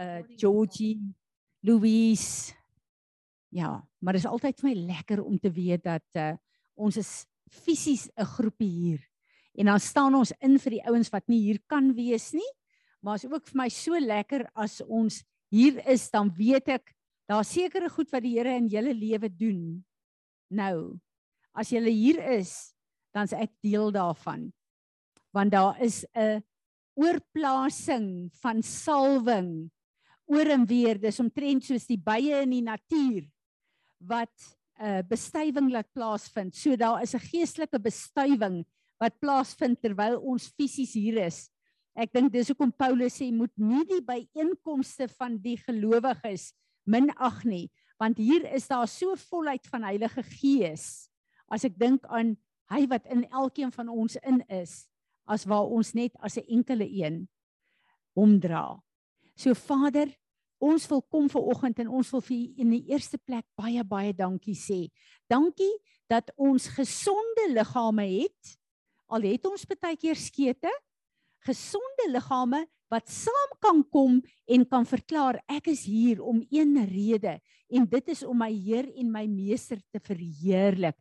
uh 0.00 0.22
Georgie, 0.36 0.98
Louise. 1.60 2.54
Ja, 3.48 3.88
maar 3.98 4.16
dit 4.16 4.22
is 4.24 4.30
altyd 4.30 4.60
vir 4.60 4.70
my 4.70 4.76
lekker 4.94 5.22
om 5.24 5.38
te 5.38 5.52
weet 5.52 5.84
dat 5.84 6.06
uh 6.16 6.32
ons 6.80 6.96
is 6.96 7.26
fisies 7.50 8.08
'n 8.16 8.24
groepie 8.24 8.70
hier. 8.70 9.02
En 9.58 9.66
dan 9.66 9.80
staan 9.80 10.14
ons 10.14 10.32
in 10.40 10.58
vir 10.58 10.78
die 10.78 10.86
ouens 10.88 11.10
wat 11.12 11.26
nie 11.28 11.40
hier 11.40 11.60
kan 11.66 11.92
wees 11.94 12.32
nie. 12.32 12.52
Maar 13.02 13.14
is 13.14 13.26
ook 13.26 13.46
vir 13.48 13.56
my 13.56 13.68
so 13.68 13.98
lekker 13.98 14.46
as 14.54 14.80
ons 14.80 15.24
hier 15.50 15.80
is, 15.88 16.10
dan 16.10 16.30
weet 16.36 16.68
ek 16.68 16.94
daar 17.28 17.44
sekere 17.44 17.88
goed 17.90 18.10
wat 18.10 18.22
die 18.22 18.36
Here 18.38 18.54
in 18.56 18.68
julle 18.68 18.94
lewe 18.94 19.28
doen. 19.28 19.84
Nou, 20.50 20.98
as 21.52 21.70
jy 21.70 21.82
hier 21.90 22.18
is, 22.38 22.74
dan 23.14 23.24
is 23.24 23.32
ek 23.32 23.52
deel 23.62 23.90
daarvan. 23.90 24.52
Want 25.34 25.52
daar 25.52 25.80
is 25.80 26.04
'n 26.14 26.42
oorplasing 26.94 28.30
van 28.40 28.62
salwing 28.62 29.70
oor 30.30 30.52
en 30.54 30.64
weer. 30.66 30.98
Dis 31.02 31.20
omtrent 31.22 31.66
soos 31.66 31.88
die 31.90 31.98
bye 31.98 32.42
in 32.44 32.54
die 32.54 32.64
natuur 32.64 33.26
wat 33.98 34.32
'n 34.80 34.86
uh, 34.86 35.02
bestuiving 35.04 35.70
laat 35.70 35.92
plaasvind. 35.92 36.54
So 36.56 36.76
daar 36.76 37.02
is 37.02 37.14
'n 37.14 37.20
geestelike 37.20 37.78
bestuiving 37.78 38.64
wat 39.00 39.18
plaasvind 39.20 39.80
terwyl 39.82 40.20
ons 40.20 40.52
fisies 40.56 40.94
hier 40.94 41.26
is. 41.26 41.50
Ek 41.96 42.12
dink 42.12 42.32
dis 42.32 42.48
hoekom 42.48 42.72
Paulus 42.72 43.18
sê 43.20 43.30
moet 43.32 43.52
nie 43.56 43.84
die 43.84 44.00
byeenkomste 44.00 45.08
van 45.18 45.36
die 45.36 45.56
gelowiges 45.56 46.52
minag 46.86 47.44
nie, 47.44 47.68
want 47.98 48.18
hier 48.18 48.46
is 48.54 48.68
daar 48.68 48.88
so 48.88 49.16
volheid 49.16 49.66
van 49.66 49.82
Heilige 49.84 50.22
Gees. 50.22 51.10
As 51.50 51.64
ek 51.64 51.76
dink 51.78 52.06
aan 52.08 52.36
hy 52.70 52.86
wat 52.86 53.06
in 53.10 53.26
elkeen 53.34 53.72
van 53.74 53.88
ons 53.88 54.16
in 54.22 54.40
is, 54.48 54.86
as 55.26 55.44
waar 55.44 55.66
ons 55.66 55.92
net 55.94 56.14
as 56.22 56.38
'n 56.38 56.46
enkele 56.48 56.86
een 56.86 57.28
omdra. 58.14 58.80
So 59.36 59.54
Vader, 59.54 60.08
ons 60.60 60.86
wil 60.90 61.02
kom 61.08 61.28
ver 61.32 61.46
oggend 61.52 61.80
en 61.80 61.88
ons 61.88 62.10
wil 62.12 62.22
vir 62.24 62.36
u 62.36 62.64
in 62.64 62.74
die 62.76 62.82
eerste 62.92 63.18
plek 63.18 63.46
baie 63.58 63.84
baie 63.84 64.12
dankie 64.16 64.56
sê. 64.58 64.88
Dankie 65.30 65.72
dat 66.10 66.30
ons 66.36 66.68
gesonde 66.76 67.48
liggame 67.54 68.06
het. 68.10 68.56
Al 69.10 69.24
het 69.32 69.46
ons 69.48 69.64
baie 69.66 69.96
keer 69.98 70.18
skete, 70.20 70.70
gesonde 71.46 72.10
liggame 72.12 72.66
wat 72.90 73.08
saam 73.08 73.54
kan 73.62 73.82
kom 73.94 74.18
en 74.50 74.66
kan 74.66 74.86
verklaar 74.86 75.38
ek 75.48 75.70
is 75.72 75.86
hier 75.86 76.20
om 76.22 76.42
een 76.50 76.74
rede 76.90 77.38
en 77.70 77.86
dit 77.86 78.08
is 78.10 78.24
om 78.26 78.36
my 78.42 78.50
Heer 78.50 78.88
en 78.98 79.12
my 79.14 79.24
Meester 79.30 79.78
te 79.94 80.02
verheerlik. 80.02 80.96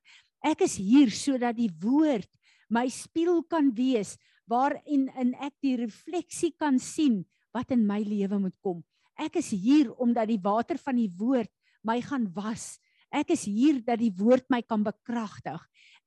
Ek 0.46 0.62
is 0.64 0.78
hier 0.78 1.10
sodat 1.12 1.58
die 1.58 1.72
woord 1.82 2.30
my 2.70 2.86
spieël 2.94 3.42
kan 3.50 3.72
wees 3.74 4.16
waarin 4.50 5.10
in 5.18 5.34
ek 5.42 5.56
die 5.66 5.76
refleksie 5.82 6.54
kan 6.58 6.78
sien 6.82 7.24
wat 7.54 7.74
in 7.74 7.86
my 7.90 8.00
lewe 8.06 8.38
moet 8.38 8.56
kom. 8.62 8.84
Ek 9.20 9.36
is 9.42 9.52
hier 9.52 9.92
omdat 10.00 10.30
die 10.32 10.40
water 10.42 10.80
van 10.80 10.96
die 10.96 11.12
woord 11.20 11.52
my 11.84 12.00
gaan 12.04 12.28
was. 12.36 12.78
Ek 13.12 13.34
is 13.34 13.44
hier 13.50 13.82
dat 13.84 14.00
die 14.00 14.14
woord 14.16 14.46
my 14.54 14.62
kan 14.62 14.84
bekragtig. 14.86 15.60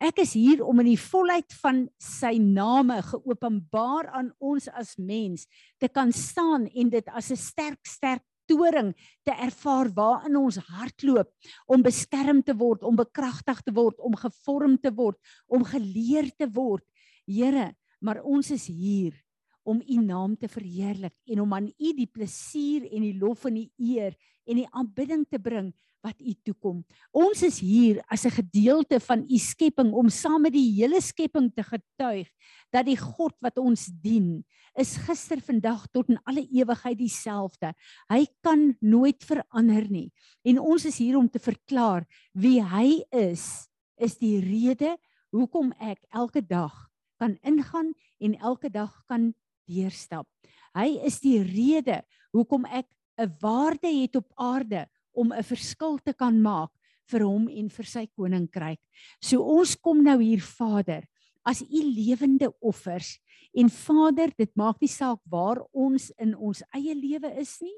Ek 0.03 0.23
is 0.23 0.33
hier 0.39 0.63
om 0.65 0.81
in 0.83 0.93
die 0.93 1.01
volheid 1.01 1.53
van 1.61 1.85
sy 2.01 2.37
name 2.41 3.01
geopenbaar 3.07 4.09
aan 4.17 4.31
ons 4.41 4.69
as 4.71 4.95
mens 4.99 5.47
te 5.83 5.91
kan 5.91 6.13
staan 6.15 6.69
en 6.71 6.91
dit 6.91 7.09
as 7.13 7.31
'n 7.31 7.37
sterk 7.37 7.87
sterk 7.87 8.25
toring 8.47 8.93
te 9.25 9.33
ervaar 9.33 9.91
waarin 9.95 10.37
ons 10.37 10.57
hardloop 10.57 11.31
om 11.67 11.83
beskerm 11.83 12.43
te 12.43 12.55
word, 12.55 12.83
om 12.83 12.97
bekragtig 12.97 13.63
te 13.63 13.73
word, 13.73 13.99
om 13.99 14.17
gevorm 14.17 14.79
te 14.79 14.91
word, 14.91 15.19
om 15.47 15.65
geleer 15.65 16.31
te 16.37 16.49
word. 16.51 16.85
Here, 17.27 17.75
maar 18.01 18.23
ons 18.23 18.51
is 18.51 18.67
hier 18.67 19.15
om 19.63 19.83
u 19.83 20.01
naam 20.03 20.37
te 20.37 20.49
verheerlik 20.49 21.15
en 21.27 21.41
om 21.41 21.55
aan 21.55 21.71
u 21.71 21.93
die 21.97 22.09
plesier 22.11 22.89
en 22.91 23.07
die 23.07 23.19
lof 23.19 23.47
en 23.49 23.61
die 23.61 23.71
eer 23.79 24.17
en 24.47 24.59
die 24.59 24.69
aanbidding 24.71 25.25
te 25.31 25.39
bring 25.39 25.71
wat 26.03 26.19
u 26.19 26.35
toekom. 26.43 26.81
Ons 27.15 27.45
is 27.47 27.61
hier 27.63 28.03
as 28.11 28.27
'n 28.27 28.35
gedeelte 28.35 28.99
van 29.01 29.23
u 29.23 29.39
skepping 29.39 29.93
om 29.93 30.09
saam 30.09 30.43
met 30.43 30.53
die 30.53 30.75
hele 30.75 31.01
skepping 31.01 31.53
te 31.55 31.63
getuig 31.63 32.29
dat 32.73 32.87
die 32.87 32.97
God 32.97 33.35
wat 33.41 33.59
ons 33.59 33.87
dien 33.87 34.45
is 34.75 34.97
gister, 34.97 35.41
vandag 35.41 35.87
tot 35.93 36.09
in 36.09 36.19
alle 36.25 36.47
ewigheid 36.49 36.99
dieselfde. 36.99 37.75
Hy 38.09 38.27
kan 38.41 38.77
nooit 38.81 39.23
verander 39.25 39.85
nie. 39.91 40.11
En 40.45 40.59
ons 40.59 40.85
is 40.85 40.99
hier 40.99 41.19
om 41.19 41.29
te 41.29 41.39
verklaar 41.39 42.07
wie 42.33 42.63
hy 42.63 43.03
is, 43.11 43.69
is 43.97 44.17
die 44.19 44.41
rede 44.41 44.97
hoekom 45.31 45.73
ek 45.79 46.01
elke 46.11 46.41
dag 46.41 46.73
kan 47.21 47.37
ingaan 47.47 47.93
en 48.19 48.35
elke 48.41 48.71
dag 48.71 48.91
kan 49.07 49.33
deurstap. 49.69 50.27
Hy 50.75 50.99
is 51.07 51.21
die 51.21 51.41
rede 51.43 52.03
hoekom 52.33 52.65
ek 52.67 52.87
'n 53.19 53.31
waarde 53.41 53.89
het 53.89 54.17
op 54.17 54.33
aarde 54.37 54.87
om 55.13 55.33
'n 55.33 55.43
verskil 55.43 55.99
te 55.99 56.13
kan 56.13 56.41
maak 56.41 56.71
vir 57.11 57.25
hom 57.27 57.49
en 57.49 57.69
vir 57.69 57.85
sy 57.85 58.07
koninkryk. 58.07 58.81
So 59.21 59.43
ons 59.43 59.77
kom 59.77 60.03
nou 60.03 60.19
hier 60.23 60.41
Vader 60.41 61.05
as 61.45 61.63
u 61.63 61.83
lewende 61.83 62.53
offers 62.61 63.19
en 63.53 63.69
Vader 63.69 64.33
dit 64.39 64.51
maak 64.57 64.81
nie 64.81 64.89
saak 64.89 65.21
waar 65.29 65.61
ons 65.73 66.11
in 66.19 66.35
ons 66.35 66.63
eie 66.75 66.95
lewe 66.95 67.33
is 67.41 67.61
nie. 67.61 67.77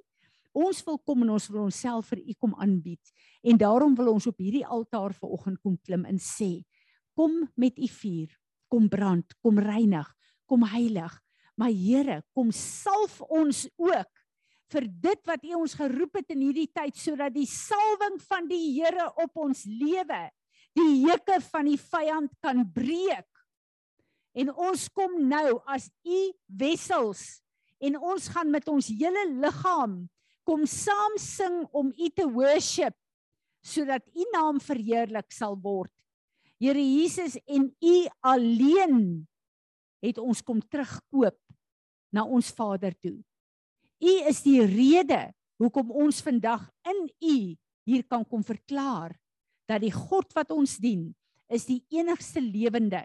Ons 0.55 0.85
wil 0.87 0.99
kom 0.99 1.23
en 1.23 1.31
ons 1.35 1.49
wil 1.51 1.65
onsself 1.65 2.13
vir 2.13 2.21
u 2.23 2.35
kom 2.39 2.55
aanbied 2.55 3.13
en 3.43 3.59
daarom 3.59 3.97
wil 3.99 4.13
ons 4.13 4.27
op 4.27 4.39
hierdie 4.39 4.67
altaar 4.67 5.13
vanoggend 5.19 5.59
kom 5.63 5.77
klim 5.83 6.05
en 6.05 6.19
sê 6.19 6.63
kom 7.15 7.49
met 7.57 7.79
u 7.79 7.89
vuur, 7.89 8.31
kom 8.69 8.89
brand, 8.91 9.35
kom 9.43 9.59
reinig, 9.59 10.07
kom 10.47 10.65
heilig. 10.67 11.13
Maar 11.61 11.71
Here, 11.71 12.23
kom 12.35 12.51
salf 12.55 13.21
ons 13.31 13.67
ook 13.79 14.11
vir 14.75 14.87
dit 14.89 15.21
wat 15.29 15.45
U 15.47 15.59
ons 15.61 15.77
geroep 15.79 16.19
het 16.19 16.33
in 16.35 16.43
hierdie 16.49 16.71
tyd 16.75 16.97
sodat 16.99 17.35
die 17.35 17.49
salwing 17.49 18.19
van 18.27 18.49
die 18.51 18.63
Here 18.79 19.11
op 19.23 19.45
ons 19.45 19.63
lewe 19.69 20.27
die 20.75 21.05
hekke 21.07 21.39
van 21.53 21.69
die 21.71 21.79
vyand 21.79 22.33
kan 22.43 22.65
breek. 22.75 23.29
En 24.35 24.51
ons 24.51 24.89
kom 24.91 25.21
nou 25.31 25.61
as 25.71 25.87
U 26.03 26.21
wessels 26.59 27.23
en 27.85 27.99
ons 28.01 28.27
gaan 28.35 28.51
met 28.51 28.67
ons 28.71 28.89
hele 28.91 29.25
liggaam 29.45 30.01
kom 30.45 30.65
saam 30.69 31.15
sing 31.21 31.63
om 31.73 31.93
U 31.95 32.09
te 32.11 32.27
worship 32.27 32.97
sodat 33.65 34.05
U 34.13 34.27
naam 34.35 34.59
verheerlik 34.61 35.31
sal 35.33 35.55
word. 35.57 35.93
Here 36.61 36.81
Jesus 36.81 37.39
en 37.47 37.71
U 37.71 37.95
alleen 38.27 38.99
het 40.05 40.19
ons 40.21 40.43
kom 40.45 40.61
terugkoop 40.61 41.39
na 42.15 42.23
ons 42.23 42.53
Vader 42.55 42.95
toe. 42.95 43.19
U 43.99 44.13
is 44.31 44.43
die 44.47 44.63
rede 44.63 45.27
hoekom 45.59 45.91
ons 45.91 46.23
vandag 46.23 46.63
in 46.87 47.05
U 47.11 47.37
hier 47.85 48.07
kan 48.09 48.25
kom 48.25 48.45
verklaar 48.47 49.15
dat 49.69 49.83
die 49.85 49.93
God 49.93 50.31
wat 50.37 50.53
ons 50.55 50.77
dien 50.81 51.11
is 51.53 51.67
die 51.69 51.83
enigste 51.93 52.41
lewende 52.41 53.05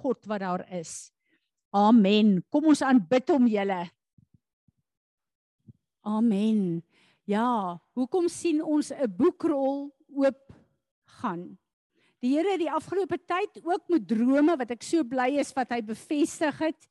God 0.00 0.24
wat 0.30 0.42
daar 0.42 0.64
is. 0.74 1.10
Amen. 1.74 2.38
Kom 2.50 2.70
ons 2.72 2.82
aanbid 2.82 3.30
hom 3.30 3.46
julle. 3.50 3.82
Amen. 6.08 6.80
Ja, 7.28 7.76
hoekom 7.92 8.28
sien 8.32 8.62
ons 8.64 8.90
'n 8.90 9.06
boekrol 9.06 9.92
oop 10.16 10.44
gaan? 11.20 11.58
Die 12.20 12.34
Here 12.34 12.56
het 12.56 12.60
die 12.60 12.72
afgelope 12.72 13.18
tyd 13.18 13.60
ook 13.62 13.88
met 13.88 14.08
drome 14.08 14.56
wat 14.56 14.70
ek 14.70 14.82
so 14.82 15.04
bly 15.04 15.38
is 15.38 15.52
wat 15.54 15.70
hy 15.70 15.82
bevestig 15.82 16.58
het 16.58 16.88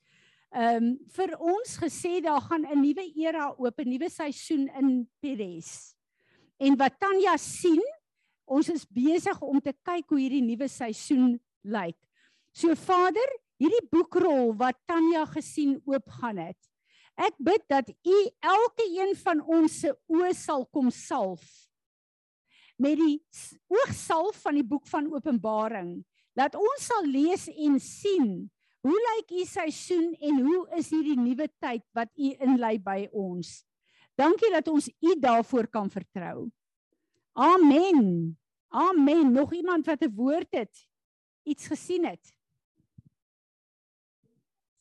ehm 0.55 0.83
um, 0.83 0.91
vir 1.11 1.33
ons 1.39 1.77
gesê 1.77 2.21
daar 2.23 2.41
gaan 2.41 2.65
'n 2.65 2.81
nuwe 2.81 3.05
era 3.15 3.53
oop, 3.57 3.79
'n 3.79 3.89
nuwe 3.89 4.09
seisoen 4.09 4.67
in 4.79 5.09
Peres. 5.19 5.95
En 6.57 6.77
wat 6.77 6.99
Tanya 6.99 7.37
sien, 7.37 7.81
ons 8.45 8.69
is 8.69 8.85
besig 8.85 9.41
om 9.41 9.59
te 9.61 9.73
kyk 9.83 10.09
hoe 10.09 10.19
hierdie 10.19 10.41
nuwe 10.41 10.67
seisoen 10.67 11.39
lyk. 11.63 11.97
So 12.53 12.75
Vader, 12.75 13.29
hierdie 13.59 13.85
boekrol 13.91 14.55
wat 14.57 14.77
Tanya 14.85 15.25
gesien 15.25 15.81
oopgaan 15.85 16.37
het. 16.37 16.57
Ek 17.17 17.33
bid 17.37 17.63
dat 17.67 17.89
U 17.89 18.17
elke 18.39 18.85
een 18.93 19.15
van 19.15 19.41
ons 19.41 19.79
se 19.81 19.93
oë 20.07 20.33
sal 20.33 20.65
kom 20.65 20.89
salf 20.93 21.43
met 22.77 22.97
die 22.99 23.17
oogsalf 23.73 24.37
van 24.43 24.59
die 24.59 24.65
boek 24.65 24.85
van 24.87 25.09
Openbaring. 25.09 26.05
Dat 26.37 26.55
ons 26.55 26.85
sal 26.85 27.07
lees 27.09 27.47
en 27.49 27.79
sien 27.81 28.45
Hoe 28.85 28.97
lyk 29.07 29.31
u 29.41 29.45
seisoen 29.45 30.13
en 30.19 30.41
hoe 30.45 30.67
is 30.77 30.89
hierdie 30.93 31.17
nuwe 31.19 31.47
tyd 31.59 31.83
wat 31.97 32.11
u 32.15 32.33
inlei 32.45 32.77
by 32.79 33.07
ons? 33.11 33.63
Dankie 34.17 34.49
dat 34.53 34.67
ons 34.67 34.89
u 34.89 35.15
daarvoor 35.19 35.67
kan 35.67 35.89
vertrou. 35.89 36.49
Amen. 37.37 38.37
Amen. 38.67 39.31
Nog 39.31 39.53
iemand 39.53 39.85
wat 39.85 40.01
'n 40.01 40.13
woord 40.15 40.47
het? 40.49 40.89
Iets 41.43 41.67
gesien 41.67 42.05
het? 42.05 42.37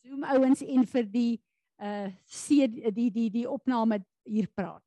Zoom 0.03 0.25
ouens 0.25 0.63
en 0.63 0.87
vir 0.87 1.11
die 1.11 1.43
uh 1.77 2.09
die 2.95 3.11
die 3.11 3.31
die 3.31 3.49
opname 3.51 4.05
hier 4.25 4.49
praat. 4.55 4.85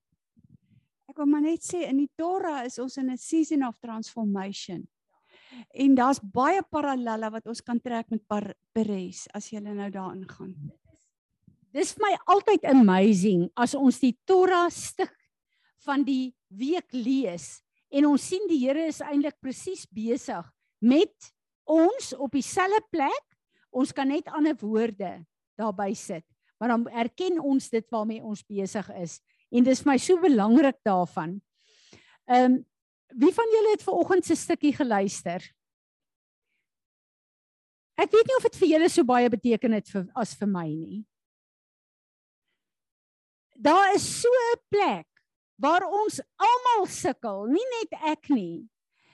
Ek 1.09 1.17
wil 1.17 1.25
maar 1.25 1.41
net 1.41 1.61
sê 1.61 1.85
in 1.87 1.97
die 1.97 2.11
Torah 2.15 2.65
is 2.65 2.79
ons 2.79 2.97
in 2.97 3.11
'n 3.11 3.17
season 3.17 3.67
of 3.67 3.77
transformation. 3.79 4.87
En 5.73 5.95
daar's 5.97 6.19
baie 6.21 6.61
parallelle 6.69 7.29
wat 7.33 7.47
ons 7.49 7.61
kan 7.65 7.79
trek 7.81 8.09
met 8.13 8.23
Peres 8.73 9.27
as 9.33 9.49
jy 9.51 9.59
nou 9.59 9.89
daarin 9.89 10.27
gaan. 10.29 10.55
dis 11.71 11.93
vir 11.93 12.01
my 12.01 12.13
altyd 12.33 12.63
amazing 12.65 13.49
as 13.53 13.75
ons 13.77 13.99
die 14.01 14.15
Torah 14.25 14.69
stuk 14.73 15.13
van 15.85 16.01
die 16.05 16.33
week 16.49 16.89
lees 16.93 17.61
en 17.93 18.07
ons 18.09 18.25
sien 18.31 18.47
die 18.49 18.57
Here 18.61 18.87
is 18.89 19.01
eintlik 19.05 19.37
presies 19.41 19.85
besig 19.85 20.45
met 20.81 21.29
ons 21.69 22.13
op 22.17 22.33
dieselfde 22.33 22.81
plek. 22.89 23.25
Ons 23.69 23.93
kan 23.93 24.09
net 24.09 24.29
ander 24.33 24.55
woorde 24.57 25.19
daarby 25.59 25.93
sit, 25.93 26.25
maar 26.57 26.73
dan 26.73 26.87
erken 26.89 27.37
ons 27.37 27.69
dit 27.69 27.85
waarmee 27.93 28.23
ons 28.25 28.41
besig 28.49 28.89
is 28.97 29.19
en 29.53 29.65
dis 29.65 29.81
vir 29.83 29.91
my 29.91 29.97
so 30.01 30.21
belangrik 30.21 30.81
daarvan. 30.85 31.37
Ehm 32.29 32.45
um, 32.45 32.65
wie 33.15 33.33
van 33.33 33.53
julle 33.55 33.73
het 33.73 33.83
ver 33.83 33.93
oggend 33.93 34.25
se 34.25 34.35
stukkie 34.35 34.73
geluister? 34.75 35.43
Ek 37.99 38.11
weet 38.11 38.27
nie 38.29 38.37
of 38.37 38.45
dit 38.47 38.59
vir 38.61 38.71
julle 38.73 38.89
so 38.89 39.03
baie 39.03 39.29
beteken 39.29 39.75
het 39.75 39.89
vir 39.91 40.05
as 40.15 40.33
vir 40.39 40.47
my 40.47 40.67
nie. 40.71 41.01
Daar 43.59 43.93
is 43.95 44.05
so 44.21 44.29
'n 44.29 44.61
plek 44.71 45.07
waar 45.59 45.83
ons 45.83 46.21
almal 46.39 46.87
sukkel, 46.87 47.47
nie 47.47 47.65
net 47.75 47.99
ek 48.07 48.29
nie, 48.29 48.69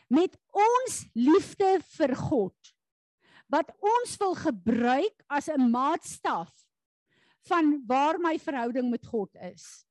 met 0.10 0.38
ons 0.54 1.06
liefde 1.16 1.82
vir 1.98 2.16
God 2.16 2.76
wat 3.50 3.70
ons 3.82 4.18
wil 4.18 4.36
gebruik 4.36 5.24
as 5.30 5.50
'n 5.50 5.70
maatstaf 5.72 6.52
van 7.50 7.82
waar 7.88 8.20
my 8.20 8.38
verhouding 8.38 8.90
met 8.90 9.06
God 9.06 9.30
is. 9.36 9.85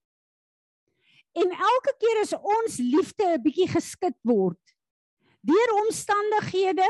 En 1.34 1.50
elke 1.50 1.94
keer 1.98 2.20
as 2.22 2.34
ons 2.38 2.78
liefde 2.78 3.26
'n 3.26 3.42
bietjie 3.42 3.68
geskit 3.68 4.18
word 4.22 4.60
deur 5.44 5.72
omstandighede 5.84 6.88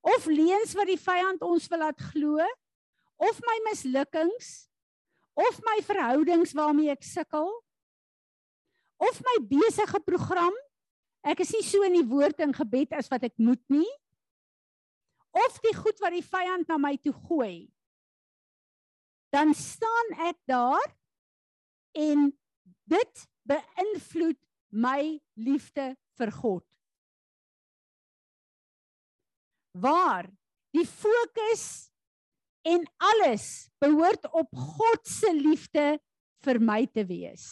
of 0.00 0.26
leuns 0.30 0.72
wat 0.78 0.88
die 0.88 1.00
vyand 1.00 1.42
ons 1.44 1.66
wil 1.68 1.82
laat 1.84 2.00
glo 2.12 2.40
of 3.20 3.40
my 3.48 3.56
mislukkings 3.68 4.68
of 5.36 5.60
my 5.66 5.76
verhoudings 5.84 6.54
waarmee 6.56 6.92
ek 6.94 7.04
sukkel 7.04 7.50
of 9.02 9.20
my 9.28 9.36
besige 9.50 10.00
program 10.06 10.56
ek 11.26 11.42
is 11.44 11.52
nie 11.52 11.64
so 11.66 11.84
in 11.84 11.98
die 11.98 12.08
woord 12.08 12.40
en 12.40 12.54
gebed 12.56 12.94
as 12.96 13.10
wat 13.12 13.26
ek 13.28 13.36
moet 13.36 13.62
nie 13.72 13.88
of 15.36 15.60
die 15.64 15.74
goed 15.76 16.00
wat 16.00 16.16
die 16.16 16.24
vyand 16.24 16.70
na 16.70 16.80
my 16.80 16.94
toe 16.96 17.12
gooi 17.28 17.68
dan 19.36 19.52
staan 19.58 20.14
ek 20.30 20.38
daar 20.48 20.86
en 21.92 22.30
dit 22.88 23.26
beïnvloed 23.46 24.38
my 24.70 25.16
liefde 25.36 25.92
vir 26.18 26.32
God 26.34 26.64
waar 29.76 30.28
die 30.76 30.86
fokus 30.88 31.92
en 32.66 32.84
alles 32.96 33.68
behoort 33.82 34.26
op 34.32 34.48
God 34.56 35.06
se 35.08 35.30
liefde 35.36 35.96
vir 36.44 36.60
my 36.60 36.82
te 36.90 37.04
wees. 37.06 37.46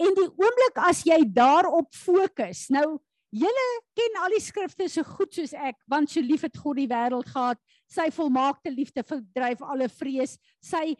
En 0.00 0.14
die 0.16 0.28
oomblik 0.28 0.78
as 0.82 1.04
jy 1.06 1.20
daarop 1.30 1.92
fokus. 1.94 2.66
Nou, 2.74 2.98
julle 3.34 3.66
ken 3.96 4.18
al 4.22 4.34
die 4.34 4.42
skrifte 4.42 4.88
so 4.90 5.06
goed 5.06 5.32
soos 5.34 5.54
ek, 5.54 5.78
want 5.90 6.10
so 6.10 6.22
lief 6.22 6.44
het 6.46 6.58
God 6.58 6.80
die 6.82 6.90
wêreld 6.90 7.30
gehad, 7.30 7.60
sy 7.90 8.08
volmaakte 8.14 8.72
liefde 8.74 9.04
verdryf 9.06 9.62
alle 9.62 9.88
vrees. 9.90 10.36
Sy 10.62 10.96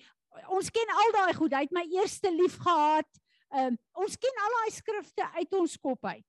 ons 0.48 0.70
ken 0.70 0.94
al 1.02 1.12
daai 1.14 1.34
goed. 1.34 1.54
Hy 1.54 1.64
het 1.66 1.74
my 1.74 1.84
eerste 1.94 2.30
lief 2.34 2.56
gehad. 2.62 3.08
Um, 3.54 3.76
ons 4.02 4.16
ken 4.18 4.44
al 4.44 4.54
daai 4.58 4.70
skrifte 4.74 5.26
uit 5.38 5.58
ons 5.58 5.76
kop 5.78 6.06
uit. 6.10 6.24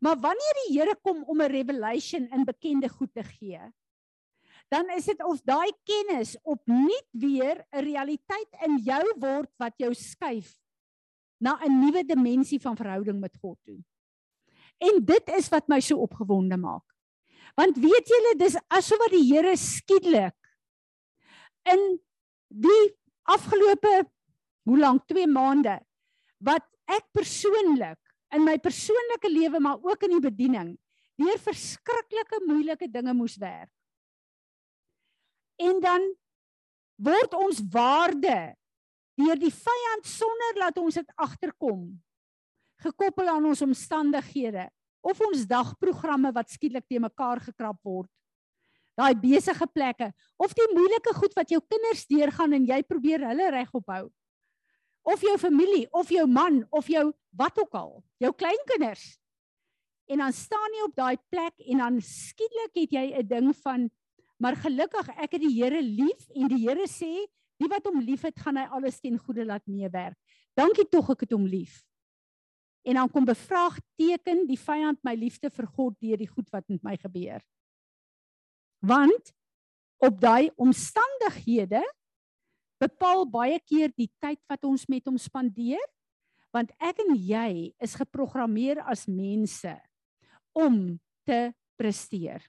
Maar 0.00 0.18
wanneer 0.18 0.60
die 0.64 0.78
Here 0.78 0.96
kom 1.02 1.22
om 1.24 1.42
'n 1.42 1.50
revelation 1.50 2.28
in 2.32 2.44
bekende 2.44 2.88
goed 2.88 3.12
te 3.14 3.22
gee, 3.22 3.60
dan 4.68 4.88
is 4.90 5.04
dit 5.04 5.20
of 5.24 5.42
daai 5.44 5.70
kennis 5.84 6.36
opnuut 6.42 7.08
weer 7.12 7.64
'n 7.70 7.84
realiteit 7.84 8.50
in 8.66 8.78
jou 8.78 9.04
word 9.20 9.50
wat 9.58 9.74
jou 9.76 9.92
skuif 9.94 10.56
na 11.38 11.58
'n 11.60 11.80
nuwe 11.80 12.04
dimensie 12.04 12.60
van 12.60 12.76
verhouding 12.76 13.20
met 13.20 13.36
God 13.36 13.58
toe. 13.64 13.78
En 14.78 15.04
dit 15.04 15.28
is 15.28 15.48
wat 15.48 15.68
my 15.68 15.80
so 15.80 15.96
opgewonde 15.96 16.56
maak. 16.56 16.84
Want 17.54 17.76
weet 17.76 18.08
julle, 18.08 18.34
dis 18.38 18.56
asof 18.68 18.98
wat 18.98 19.14
die 19.14 19.32
Here 19.32 19.56
skielik 19.56 20.34
in 21.70 22.00
die 22.48 22.84
afgelope 23.24 23.94
hoe 24.68 24.78
lank 24.78 25.06
2 25.10 25.26
maande 25.30 25.78
wat 26.44 26.64
ek 26.90 27.06
persoonlik 27.16 28.00
in 28.34 28.44
my 28.44 28.56
persoonlike 28.58 29.30
lewe 29.30 29.60
maar 29.62 29.80
ook 29.80 30.06
in 30.06 30.16
die 30.16 30.24
bediening 30.24 30.74
deur 31.20 31.38
verskriklike 31.38 32.40
moeilike 32.48 32.88
dinge 32.90 33.14
moes 33.14 33.36
werk. 33.38 33.70
En 35.62 35.78
dan 35.82 36.02
word 36.98 37.36
ons 37.38 37.60
waarde 37.70 38.54
deur 39.14 39.38
die 39.38 39.52
vyand 39.54 40.08
sonder 40.10 40.58
laat 40.58 40.78
ons 40.82 40.98
dit 40.98 41.12
agterkom 41.14 41.86
gekoppel 42.82 43.30
aan 43.30 43.46
ons 43.46 43.62
omstandighede 43.62 44.66
of 45.04 45.20
ons 45.22 45.46
dagprogramme 45.46 46.32
wat 46.34 46.50
skielik 46.50 46.86
te 46.88 46.98
mekaar 46.98 47.42
gekrap 47.44 47.78
word. 47.86 48.10
Daai 48.94 49.14
besige 49.18 49.66
plekke 49.66 50.12
of 50.38 50.54
die 50.54 50.68
moeilike 50.74 51.14
goed 51.16 51.34
wat 51.34 51.50
jou 51.50 51.60
kinders 51.66 52.06
deurgaan 52.06 52.54
en 52.54 52.66
jy 52.68 52.82
probeer 52.86 53.26
hulle 53.26 53.50
regop 53.50 53.90
hou 53.90 54.04
of 55.04 55.20
jou 55.20 55.34
familie 55.38 55.84
of 55.92 56.08
jou 56.08 56.24
man 56.30 56.62
of 56.72 56.86
jou 56.88 57.10
wat 57.36 57.58
ook 57.60 57.74
al, 57.76 57.98
jou 58.22 58.30
kleinkinders. 58.32 59.18
En 60.08 60.22
dan 60.22 60.32
staan 60.32 60.76
jy 60.78 60.86
op 60.86 60.94
daai 60.96 61.16
plek 61.32 61.60
en 61.68 61.82
dan 61.82 62.00
skielik 62.00 62.72
het 62.78 62.92
jy 62.92 63.06
'n 63.12 63.26
ding 63.28 63.52
van 63.64 63.90
maar 64.38 64.56
gelukkig 64.56 65.08
ek 65.16 65.32
het 65.32 65.42
die 65.42 65.54
Here 65.62 65.82
lief 65.82 66.28
en 66.34 66.48
die 66.48 66.66
Here 66.66 66.86
sê 66.88 67.26
die 67.58 67.68
wat 67.70 67.86
hom 67.86 68.00
liefhet 68.00 68.38
gaan 68.40 68.56
hy 68.56 68.66
alles 68.66 69.00
ten 69.00 69.18
goeie 69.18 69.44
laat 69.44 69.66
meewerk. 69.66 70.16
Dankie 70.56 70.88
tog 70.90 71.10
ek 71.10 71.20
het 71.20 71.32
hom 71.32 71.46
lief. 71.46 71.84
En 72.84 72.94
dan 72.94 73.10
kom 73.10 73.24
bevraagteken 73.24 74.46
die 74.46 74.58
vyand 74.60 74.98
my 75.02 75.14
liefde 75.14 75.50
vir 75.50 75.66
God 75.66 75.96
deur 76.00 76.20
die 76.20 76.28
goed 76.28 76.50
wat 76.52 76.68
met 76.68 76.82
my 76.82 76.96
gebeur. 77.00 77.40
Want 78.84 79.32
op 80.04 80.20
daai 80.20 80.50
omstandighede 80.60 81.82
bepaal 82.82 83.24
baie 83.30 83.58
keer 83.64 83.92
die 83.96 84.10
tyd 84.20 84.40
wat 84.50 84.66
ons 84.68 84.84
met 84.92 85.04
hom 85.08 85.16
spandeer 85.20 85.82
want 86.54 86.70
ek 86.78 87.00
en 87.02 87.16
jy 87.18 87.72
is 87.82 87.96
geprogrammeer 87.98 88.78
as 88.86 89.08
mense 89.10 89.72
om 90.54 91.00
te 91.26 91.48
presteer. 91.74 92.44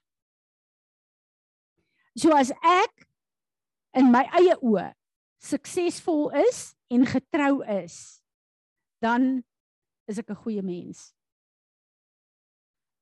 So 2.14 2.36
as 2.38 2.52
ek 2.62 3.08
in 3.98 4.12
my 4.14 4.22
eie 4.38 4.54
oë 4.62 4.92
suksesvol 5.42 6.30
is 6.46 6.76
en 6.94 7.08
getrou 7.10 7.64
is, 7.82 8.22
dan 9.02 9.42
is 10.08 10.22
ek 10.22 10.30
'n 10.30 10.42
goeie 10.44 10.62
mens. 10.62 11.16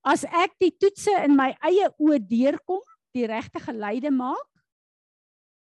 As 0.03 0.23
ek 0.23 0.55
die 0.59 0.71
toetse 0.71 1.11
in 1.23 1.35
my 1.35 1.51
eie 1.63 1.91
oë 1.99 2.19
deurkom, 2.19 2.83
die 3.13 3.27
regte 3.29 3.61
geleide 3.61 4.11
maak, 4.11 4.49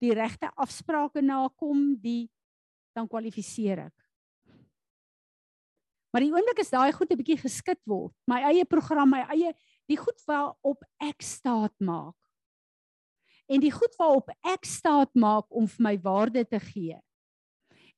die 0.02 0.14
regte 0.18 0.50
afsprake 0.56 1.22
nakom, 1.22 1.92
die 2.02 2.30
dan 2.96 3.08
kwalifiseer 3.10 3.88
ek. 3.88 3.98
Maar 6.12 6.26
die 6.26 6.32
oomblik 6.34 6.60
is 6.60 6.74
daai 6.74 6.92
goed 6.92 7.12
'n 7.12 7.18
bietjie 7.18 7.40
geskit 7.40 7.80
word. 7.88 8.14
My 8.28 8.42
eie 8.52 8.66
program, 8.66 9.10
my 9.10 9.24
eie 9.32 9.54
die 9.88 9.98
goed 9.98 10.20
waarop 10.28 10.84
ek 11.00 11.22
staat 11.22 11.74
maak. 11.80 12.16
En 13.48 13.60
die 13.60 13.72
goed 13.72 13.96
waarop 13.98 14.30
ek 14.44 14.66
staat 14.66 15.12
maak 15.16 15.48
om 15.50 15.68
vir 15.68 15.84
my 15.84 15.96
waarde 16.00 16.44
te 16.48 16.60
gee. 16.60 17.00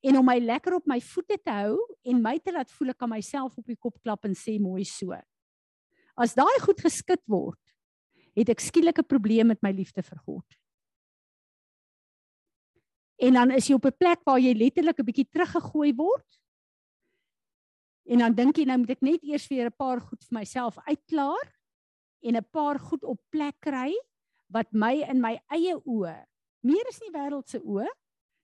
En 0.04 0.18
om 0.18 0.26
my 0.26 0.40
lekker 0.40 0.76
op 0.76 0.88
my 0.88 1.00
voete 1.02 1.38
te 1.38 1.52
hou 1.52 1.78
en 2.04 2.22
my 2.22 2.38
te 2.40 2.52
laat 2.52 2.72
voel 2.72 2.90
ek 2.90 2.98
kan 2.98 3.10
myself 3.10 3.58
op 3.58 3.66
die 3.66 3.80
kop 3.80 4.02
klap 4.02 4.26
en 4.26 4.36
sê 4.36 4.60
mooi 4.60 4.84
so. 4.84 5.14
As 6.18 6.36
daai 6.36 6.60
goed 6.62 6.82
geskit 6.82 7.22
word, 7.26 7.58
het 8.34 8.50
ek 8.50 8.60
skielik 8.60 9.00
'n 9.00 9.06
probleem 9.08 9.48
met 9.48 9.62
my 9.62 9.72
liefde 9.72 10.04
vir 10.04 10.18
God. 10.18 10.46
En 13.18 13.34
dan 13.34 13.52
is 13.52 13.68
jy 13.68 13.76
op 13.76 13.86
'n 13.86 13.98
plek 13.98 14.24
waar 14.24 14.40
jy 14.40 14.54
letterlik 14.54 15.00
'n 15.00 15.06
bietjie 15.06 15.30
teruggegooi 15.30 15.94
word. 15.94 16.42
En 18.06 18.20
dan 18.20 18.34
dink 18.34 18.58
jy 18.58 18.66
nou 18.66 18.78
moet 18.78 18.90
ek 18.90 19.02
net 19.02 19.24
eers 19.24 19.48
weer 19.48 19.66
'n 19.66 19.78
paar 19.78 20.02
goed 20.02 20.24
vir 20.24 20.40
myself 20.40 20.78
uitklaar 20.88 21.56
en 22.22 22.36
'n 22.36 22.50
paar 22.52 22.80
goed 22.80 23.04
op 23.04 23.20
plek 23.30 23.56
kry 23.60 23.94
wat 24.48 24.72
my 24.74 25.04
in 25.10 25.22
my 25.22 25.40
eie 25.50 25.76
oë 25.86 26.26
meer 26.64 26.90
is 26.90 27.00
nie 27.04 27.12
wêreld 27.14 27.52
se 27.52 27.60
oë. 27.60 27.88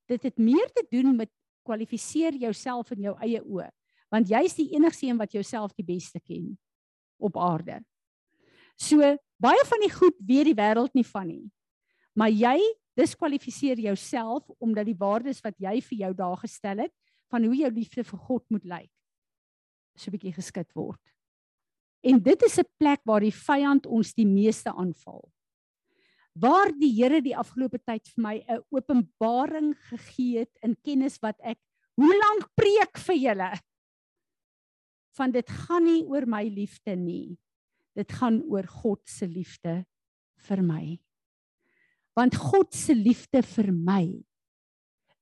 Dit 0.09 0.25
het 0.27 0.37
meer 0.41 0.69
te 0.73 0.85
doen 0.91 1.15
met 1.15 1.31
kwalifiseer 1.67 2.35
jouself 2.39 2.91
in 2.95 3.05
jou 3.09 3.15
eie 3.23 3.41
oë, 3.43 3.69
want 4.11 4.29
jy's 4.31 4.55
die 4.57 4.71
enigste 4.75 5.07
een 5.07 5.19
wat 5.19 5.35
jouself 5.35 5.75
die 5.77 5.85
beste 5.85 6.19
ken 6.19 6.55
op 7.21 7.37
aarde. 7.37 7.79
So 8.79 9.15
baie 9.39 9.63
van 9.65 9.79
die 9.85 9.93
goed 9.93 10.17
weet 10.19 10.51
die 10.51 10.57
wêreld 10.57 10.93
nie 10.93 11.07
van 11.07 11.27
nie. 11.27 11.51
Maar 12.13 12.29
jy 12.29 12.57
diskwalifiseer 12.99 13.79
jouself 13.79 14.49
omdat 14.59 14.85
die 14.89 14.97
waardes 14.99 15.39
wat 15.41 15.55
jy 15.57 15.79
vir 15.81 15.97
jou 15.97 16.13
daar 16.13 16.37
gestel 16.37 16.83
het 16.85 16.93
van 17.31 17.45
hoe 17.45 17.55
jou 17.55 17.71
liefde 17.71 18.03
vir 18.03 18.19
God 18.19 18.43
moet 18.49 18.65
lyk 18.65 18.91
so 19.99 20.09
'n 20.09 20.15
bietjie 20.15 20.33
geskit 20.33 20.71
word. 20.75 21.01
En 22.03 22.19
dit 22.23 22.43
is 22.43 22.59
'n 22.59 22.71
plek 22.79 23.01
waar 23.03 23.19
die 23.19 23.35
vyand 23.35 23.85
ons 23.85 24.13
die 24.13 24.25
meeste 24.25 24.71
aanval. 24.71 25.29
waar 26.39 26.71
die 26.71 26.93
Here 26.93 27.21
die 27.21 27.35
afgelope 27.35 27.79
tyd 27.83 28.07
vir 28.07 28.21
my 28.23 28.35
'n 28.47 28.63
openbaring 28.71 29.75
gegee 29.89 30.39
het 30.39 30.53
in 30.63 30.75
kennis 30.75 31.19
wat 31.21 31.35
ek 31.43 31.57
hoe 31.97 32.13
lank 32.15 32.47
preek 32.55 32.97
vir 32.97 33.15
julle 33.15 33.51
van 35.17 35.31
dit 35.31 35.49
gaan 35.49 35.83
nie 35.83 36.05
oor 36.05 36.25
my 36.25 36.43
liefde 36.47 36.95
nie 36.95 37.37
dit 37.99 38.17
gaan 38.19 38.41
oor 38.47 38.67
God 38.81 39.01
se 39.09 39.27
liefde 39.27 39.81
vir 40.49 40.63
my 40.65 40.83
want 42.17 42.35
God 42.35 42.75
se 42.75 42.95
liefde 42.95 43.43
vir 43.55 43.71
my 43.75 44.05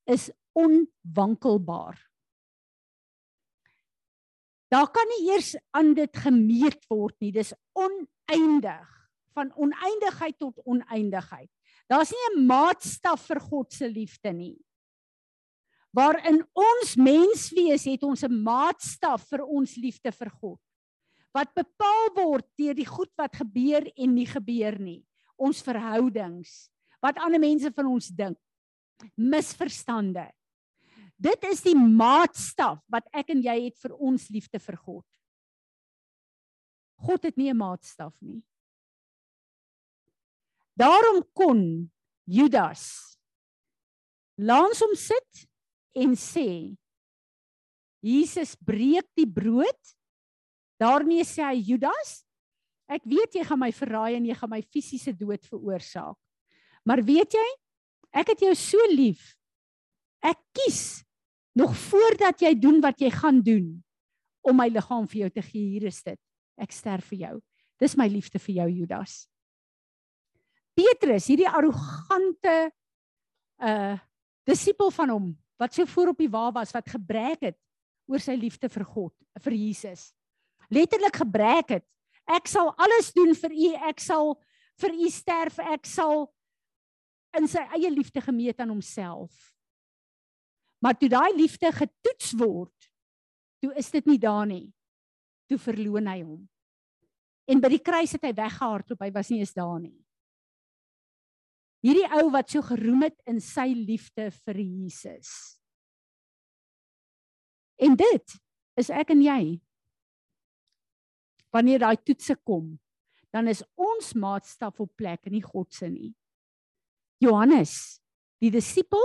is 0.08 0.30
onwankelbaar 0.58 1.98
daar 4.74 4.92
kan 4.92 5.10
nie 5.16 5.32
eers 5.34 5.56
aan 5.78 5.96
dit 5.98 6.22
gemeet 6.28 6.86
word 6.92 7.18
nie 7.24 7.34
dis 7.36 7.54
oneindig 7.78 8.98
van 9.38 9.54
oneindigheid 9.56 10.38
tot 10.42 10.62
oneindigheid. 10.66 11.50
Daar's 11.88 12.12
nie 12.12 12.26
'n 12.30 12.46
maatstaf 12.46 13.28
vir 13.30 13.40
God 13.40 13.74
se 13.74 13.88
liefde 13.90 14.34
nie. 14.34 14.58
Waarin 15.94 16.44
ons 16.54 16.96
menswees 16.96 17.86
het 17.86 18.04
ons 18.04 18.24
'n 18.24 18.42
maatstaf 18.44 19.30
vir 19.30 19.46
ons 19.46 19.76
liefde 19.76 20.12
vir 20.12 20.30
God. 20.30 20.62
Wat 21.38 21.54
bepaal 21.54 22.10
word 22.18 22.48
deur 22.58 22.74
die 22.74 22.88
goed 22.88 23.12
wat 23.20 23.38
gebeur 23.38 23.86
en 23.94 24.16
nie 24.16 24.26
gebeur 24.26 24.80
nie. 24.82 25.04
Ons 25.38 25.62
verhoudings, 25.62 26.72
wat 27.04 27.20
ander 27.22 27.42
mense 27.42 27.70
van 27.76 27.92
ons 27.92 28.10
dink. 28.10 28.40
Misverstande. 29.14 30.26
Dit 31.18 31.46
is 31.50 31.62
die 31.66 31.76
maatstaf 31.78 32.82
wat 32.90 33.06
ek 33.14 33.30
en 33.34 33.44
jy 33.46 33.56
het 33.68 33.78
vir 33.82 33.94
ons 33.94 34.26
liefde 34.34 34.62
vir 34.62 34.78
God. 34.82 35.06
God 37.06 37.30
het 37.30 37.38
nie 37.38 37.50
'n 37.54 37.58
maatstaf 37.58 38.14
nie. 38.22 38.42
Daarom 40.78 41.24
kon 41.34 41.92
Judas 42.26 43.18
langs 44.38 44.80
hom 44.80 44.94
sit 44.96 45.48
en 45.96 46.14
sê 46.14 46.78
Jesus 48.02 48.56
breek 48.56 49.08
die 49.18 49.26
brood. 49.26 49.97
Daarmee 50.82 51.26
sê 51.26 51.44
hy 51.46 51.62
Judas, 51.72 52.22
ek 52.88 53.04
weet 53.10 53.40
jy 53.40 53.44
gaan 53.48 53.62
my 53.62 53.72
verraai 53.76 54.18
en 54.18 54.28
jy 54.30 54.36
gaan 54.38 54.54
my 54.54 54.62
fisiese 54.74 55.14
dood 55.18 55.44
veroorsaak. 55.50 56.18
Maar 56.88 57.02
weet 57.04 57.36
jy, 57.36 57.48
ek 58.16 58.32
het 58.34 58.46
jou 58.46 58.54
so 58.56 58.88
lief. 58.94 59.34
Ek 60.24 60.40
kies 60.56 61.04
nog 61.58 61.74
voordat 61.90 62.40
jy 62.46 62.54
doen 62.56 62.80
wat 62.84 63.02
jy 63.02 63.12
gaan 63.14 63.42
doen 63.44 63.72
om 64.48 64.56
my 64.56 64.70
liggaam 64.72 65.08
vir 65.10 65.26
jou 65.26 65.32
te 65.36 65.44
gee. 65.44 65.74
Hier 65.76 65.90
is 65.90 66.00
dit. 66.06 66.20
Ek 66.58 66.72
sterf 66.74 67.10
vir 67.12 67.24
jou. 67.26 67.36
Dis 67.82 67.98
my 68.00 68.08
liefde 68.10 68.40
vir 68.42 68.62
jou 68.62 68.68
Judas. 68.82 69.26
Petrus, 70.78 71.30
hierdie 71.30 71.50
arrogante 71.50 72.58
uh 73.58 73.98
disipel 74.48 74.88
van 74.96 75.10
hom 75.12 75.26
wat 75.60 75.74
so 75.76 75.84
voor 75.92 76.14
op 76.14 76.22
die 76.22 76.30
wa 76.32 76.46
was 76.56 76.70
wat 76.72 76.88
gebrek 76.88 77.42
het 77.50 77.58
oor 78.08 78.22
sy 78.24 78.38
liefde 78.40 78.70
vir 78.72 78.86
God, 78.88 79.12
vir 79.44 79.56
Jesus. 79.58 80.14
Letterlik 80.74 81.22
gebrek 81.22 81.78
het. 81.78 81.86
Ek 82.28 82.50
sal 82.52 82.74
alles 82.76 83.14
doen 83.16 83.32
vir 83.36 83.54
u, 83.56 83.70
ek 83.88 84.02
sal 84.04 84.34
vir 84.82 84.94
u 84.94 85.10
sterf, 85.12 85.60
ek 85.64 85.88
sal 85.88 86.28
in 87.38 87.48
sy 87.50 87.64
eie 87.78 87.92
liefde 87.94 88.22
gemeet 88.24 88.60
aan 88.60 88.74
homself. 88.74 89.32
Maar 90.84 90.98
toe 91.00 91.10
daai 91.10 91.34
liefde 91.38 91.72
getoets 91.74 92.34
word, 92.38 92.90
toe 93.64 93.72
is 93.80 93.90
dit 93.94 94.06
nie 94.06 94.20
daar 94.22 94.46
nie. 94.50 94.68
Toe 95.48 95.58
verloon 95.62 96.10
hy 96.12 96.20
hom. 96.22 96.44
En 97.48 97.64
by 97.64 97.72
die 97.72 97.84
kruis 97.84 98.12
het 98.18 98.26
hy 98.28 98.34
weggehardloop, 98.36 99.02
hy 99.02 99.12
was 99.16 99.32
nie 99.32 99.40
eens 99.40 99.56
daar 99.56 99.80
nie. 99.80 99.96
Hierdie 101.86 102.08
ou 102.20 102.28
wat 102.34 102.52
so 102.52 102.66
geroem 102.66 103.06
het 103.08 103.16
in 103.30 103.40
sy 103.44 103.70
liefde 103.72 104.28
vir 104.44 104.60
Jesus. 104.60 105.30
En 107.80 107.96
dit 107.96 108.36
is 108.82 108.90
ek 108.92 109.14
en 109.14 109.22
jy. 109.24 109.42
Wanneer 111.54 111.84
daai 111.84 111.98
toetse 112.04 112.36
kom, 112.44 112.76
dan 113.34 113.48
is 113.48 113.64
ons 113.76 114.14
maatstaf 114.18 114.80
op 114.84 114.92
plek 114.98 115.28
en 115.28 115.36
nie 115.36 115.44
God 115.46 115.74
se 115.74 115.90
nie. 115.90 116.14
Johannes, 117.24 118.00
die 118.42 118.52
disipel 118.54 119.04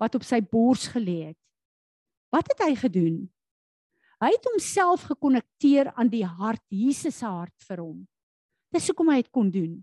wat 0.00 0.16
op 0.16 0.24
sy 0.26 0.40
bors 0.44 0.88
gelê 0.92 1.30
het. 1.30 1.38
Wat 2.32 2.48
het 2.52 2.62
hy 2.64 2.74
gedoen? 2.78 3.20
Hy 4.20 4.30
het 4.34 4.46
homself 4.50 5.06
gekonnekteer 5.08 5.92
aan 5.96 6.10
die 6.12 6.26
hart, 6.26 6.62
Jesus 6.68 7.22
se 7.22 7.28
hart 7.28 7.56
vir 7.68 7.80
hom. 7.80 8.00
Dis 8.70 8.90
hoekom 8.90 9.10
hy 9.10 9.22
dit 9.22 9.30
kon 9.32 9.48
doen. 9.50 9.78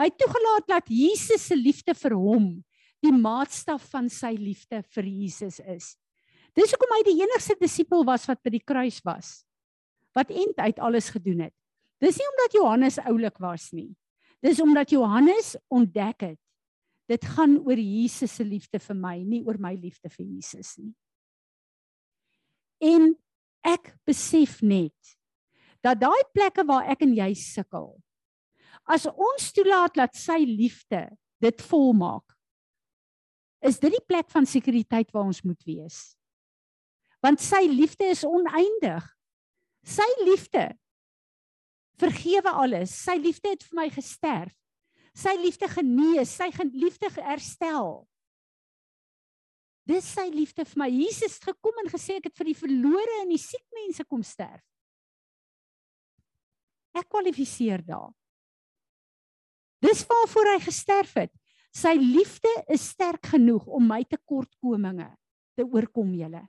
Hy 0.00 0.08
het 0.08 0.18
toegelaat 0.18 0.68
dat 0.70 0.88
Jesus 0.90 1.44
se 1.50 1.56
liefde 1.58 1.94
vir 1.98 2.16
hom 2.16 2.46
die 3.02 3.12
maatstaf 3.12 3.84
van 3.92 4.08
sy 4.12 4.32
liefde 4.38 4.80
vir 4.94 5.08
Jesus 5.10 5.58
is. 5.60 5.92
Dis 6.56 6.72
hoekom 6.74 6.92
hy 6.96 7.00
die 7.08 7.18
enigste 7.20 7.56
disipel 7.60 8.04
was 8.06 8.24
wat 8.28 8.40
by 8.44 8.52
die 8.54 8.64
kruis 8.64 9.00
was. 9.04 9.42
Wat 10.16 10.30
end 10.30 10.56
uit 10.56 10.78
alles 10.78 11.08
gedoen 11.14 11.46
het. 11.48 11.54
Dis 12.02 12.18
nie 12.18 12.28
omdat 12.28 12.56
Johannes 12.58 12.98
oulik 12.98 13.38
was 13.40 13.70
nie. 13.72 13.90
Dis 14.42 14.60
omdat 14.60 14.90
Johannes 14.90 15.54
ontdek 15.68 16.20
het 16.32 16.40
dit 17.10 17.24
gaan 17.34 17.58
oor 17.66 17.76
Jesus 17.76 18.34
se 18.38 18.44
liefde 18.46 18.78
vir 18.80 18.96
my, 18.96 19.16
nie 19.26 19.42
oor 19.44 19.58
my 19.60 19.74
liefde 19.76 20.08
vir 20.08 20.24
Jesus 20.24 20.76
nie. 20.80 20.94
En 22.80 23.10
ek 23.66 23.90
besef 24.08 24.60
net 24.64 25.16
dat 25.84 26.00
daai 26.00 26.22
plekke 26.32 26.64
waar 26.64 26.86
ek 26.88 27.02
en 27.04 27.12
jy 27.18 27.32
sukkel, 27.36 27.90
as 28.88 29.06
ons 29.10 29.50
toelaat 29.54 29.94
dat 29.98 30.16
sy 30.18 30.40
liefde 30.46 31.04
dit 31.42 31.64
volmaak 31.68 32.34
is 33.62 33.78
dit 33.82 33.94
die 33.94 34.06
plek 34.06 34.30
van 34.32 34.46
sekuriteit 34.48 35.12
waar 35.14 35.28
ons 35.30 35.42
moet 35.46 35.60
wees 35.66 36.00
want 37.22 37.42
sy 37.42 37.62
liefde 37.70 38.08
is 38.10 38.24
oneindig 38.26 39.04
sy 39.84 40.08
liefde 40.24 40.70
vergewe 42.00 42.50
alles. 42.50 42.94
Sy 43.04 43.18
liefde 43.20 43.52
het 43.52 43.66
vir 43.66 43.78
my 43.78 43.88
gesterf. 43.92 44.54
Sy 45.14 45.36
liefde 45.38 45.68
genees. 45.70 46.32
Sy 46.34 46.48
liefde 46.72 47.10
herstel 47.18 48.02
dis 49.88 50.06
sy 50.14 50.28
liefde 50.32 50.64
vir 50.66 50.80
my. 50.84 50.88
Jesus 50.92 51.38
het 51.38 51.52
gekom 51.52 51.82
en 51.82 51.90
gesê 51.90 52.18
ek 52.18 52.30
het 52.30 52.38
vir 52.38 52.52
die 52.52 52.58
verlore 52.58 53.18
en 53.22 53.32
die 53.32 53.40
siek 53.40 53.64
mense 53.74 54.06
kom 54.08 54.22
sterf. 54.26 54.62
Ek 56.96 57.08
kwalifiseer 57.10 57.82
daar. 57.86 58.10
Dis 59.82 60.04
waarvoor 60.06 60.52
hy 60.52 60.58
gesterf 60.62 61.16
het. 61.18 61.32
Sy 61.72 61.94
liefde 61.96 62.50
is 62.70 62.84
sterk 62.92 63.32
genoeg 63.32 63.64
om 63.66 63.86
my 63.88 64.02
tekortkominge 64.04 65.08
te 65.56 65.64
oorkom 65.64 66.12
julle. 66.14 66.44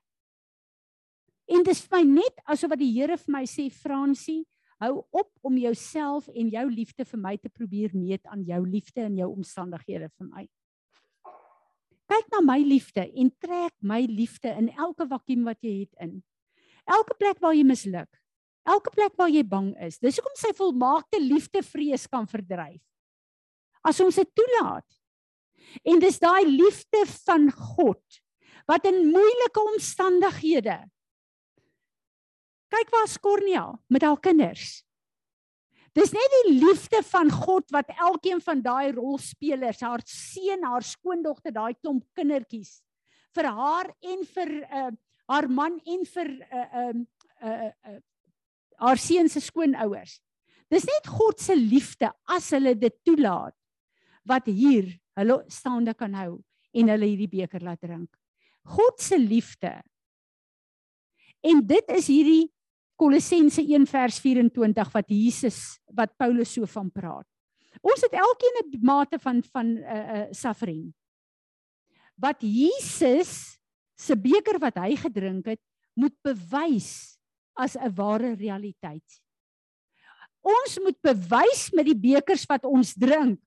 En 1.51 1.63
dis 1.63 1.81
vir 1.83 1.99
my 1.99 2.03
net 2.21 2.41
asof 2.47 2.71
wat 2.71 2.81
die 2.81 2.91
Here 2.93 3.17
vir 3.19 3.33
my 3.35 3.43
sê 3.49 3.67
Fransie, 3.73 4.43
hou 4.83 5.03
op 5.15 5.29
om 5.47 5.57
jouself 5.59 6.27
en 6.33 6.49
jou 6.51 6.65
liefde 6.71 7.05
vir 7.07 7.19
my 7.19 7.37
te 7.39 7.49
probeer 7.51 7.93
meet 7.95 8.25
aan 8.31 8.43
jou 8.47 8.59
liefde 8.67 9.03
en 9.05 9.15
jou 9.17 9.29
omstandighede 9.31 10.09
vir 10.11 10.27
my. 10.27 10.47
Kyk 12.11 12.31
na 12.33 12.41
my 12.43 12.59
liefde 12.63 13.05
en 13.07 13.31
trek 13.41 13.73
my 13.81 14.01
liefde 14.09 14.51
in 14.51 14.69
elke 14.75 15.07
vakuum 15.07 15.45
wat 15.47 15.61
jy 15.63 15.83
het 15.85 16.03
in. 16.03 16.17
Elke 16.83 17.15
plek 17.15 17.39
waar 17.39 17.55
jy 17.55 17.63
misluk, 17.67 18.09
elke 18.67 18.91
plek 18.91 19.15
waar 19.19 19.31
jy 19.31 19.43
bang 19.47 19.71
is. 19.85 20.01
Dis 20.03 20.19
hoekom 20.19 20.35
sy 20.39 20.51
volmaakte 20.57 21.21
liefde 21.23 21.63
vrees 21.63 22.07
kan 22.11 22.27
verdryf 22.27 22.81
as 23.83 23.99
ons 23.99 24.15
dit 24.15 24.29
toelaat. 24.31 24.87
En 25.83 25.99
dis 25.99 26.19
daai 26.21 26.45
liefde 26.47 27.01
van 27.25 27.49
God 27.51 28.19
wat 28.69 28.85
in 28.87 29.09
moeilike 29.11 29.63
omstandighede 29.73 30.77
kyk 32.73 32.89
waar 32.93 33.09
Skornia 33.11 33.67
met 33.93 34.05
haar 34.05 34.19
kinders. 34.19 34.81
Dis 35.93 36.13
net 36.13 36.35
die 36.39 36.55
liefde 36.57 37.03
van 37.05 37.29
God 37.29 37.69
wat 37.73 37.91
elkeen 37.93 38.41
van 38.41 38.63
daai 38.65 38.95
rolspelers, 38.95 39.83
haar 39.85 40.01
seun, 40.09 40.65
haar 40.65 40.85
skoondogter, 40.85 41.53
daai 41.53 41.75
klomp 41.77 42.07
kindertjies 42.17 42.79
vir 43.33 43.49
haar 43.49 43.89
en 44.05 44.25
vir 44.29 44.51
uh, 44.61 44.89
haar 45.31 45.47
man 45.49 45.79
en 45.89 46.05
vir 46.05 46.29
uh 46.43 46.65
um 46.83 47.03
uh, 47.43 47.49
uh, 47.49 47.71
uh, 47.89 47.99
haar 48.83 48.99
seun 49.01 49.29
se 49.29 49.41
skoonouers. 49.43 50.17
Dis 50.71 50.85
net 50.87 51.09
God 51.09 51.41
se 51.41 51.55
liefde 51.57 52.09
as 52.29 52.49
hulle 52.55 52.73
dit 52.77 52.95
toelaat 53.05 53.55
wat 54.29 54.47
hier 54.47 54.93
hulle 55.19 55.41
staande 55.51 55.93
kan 55.97 56.13
hou 56.17 56.37
en 56.73 56.91
hulle 56.93 57.09
hierdie 57.09 57.29
beker 57.29 57.63
laat 57.65 57.81
drink. 57.83 58.09
God 58.63 59.01
se 59.01 59.19
liefde. 59.19 59.75
En 61.43 61.59
dit 61.67 61.91
is 61.97 62.07
hierdie 62.07 62.52
Kolossense 62.95 63.61
1 63.61 63.87
vers 63.89 64.19
24 64.19 64.91
wat 64.93 65.09
Jesus 65.09 65.79
wat 65.93 66.17
Paulus 66.17 66.53
so 66.53 66.65
van 66.65 66.91
praat. 66.91 67.27
Ons 67.81 68.01
het 68.05 68.13
elkeen 68.13 68.57
'n 68.61 68.79
mate 68.81 69.19
van 69.19 69.43
van 69.43 69.65
'n 69.65 69.77
uh, 69.77 70.15
uh, 70.17 70.27
suffering. 70.31 70.93
Wat 72.15 72.37
Jesus 72.39 73.59
se 73.95 74.15
beker 74.15 74.59
wat 74.59 74.77
hy 74.77 74.95
gedrink 74.95 75.45
het, 75.45 75.61
moet 75.93 76.15
bewys 76.21 77.17
as 77.53 77.75
'n 77.75 77.93
ware 77.95 78.35
realiteit. 78.35 79.23
Ons 80.41 80.79
moet 80.83 80.99
bewys 81.01 81.71
met 81.71 81.85
die 81.85 81.97
bekers 81.97 82.45
wat 82.45 82.65
ons 82.65 82.93
drink 82.93 83.39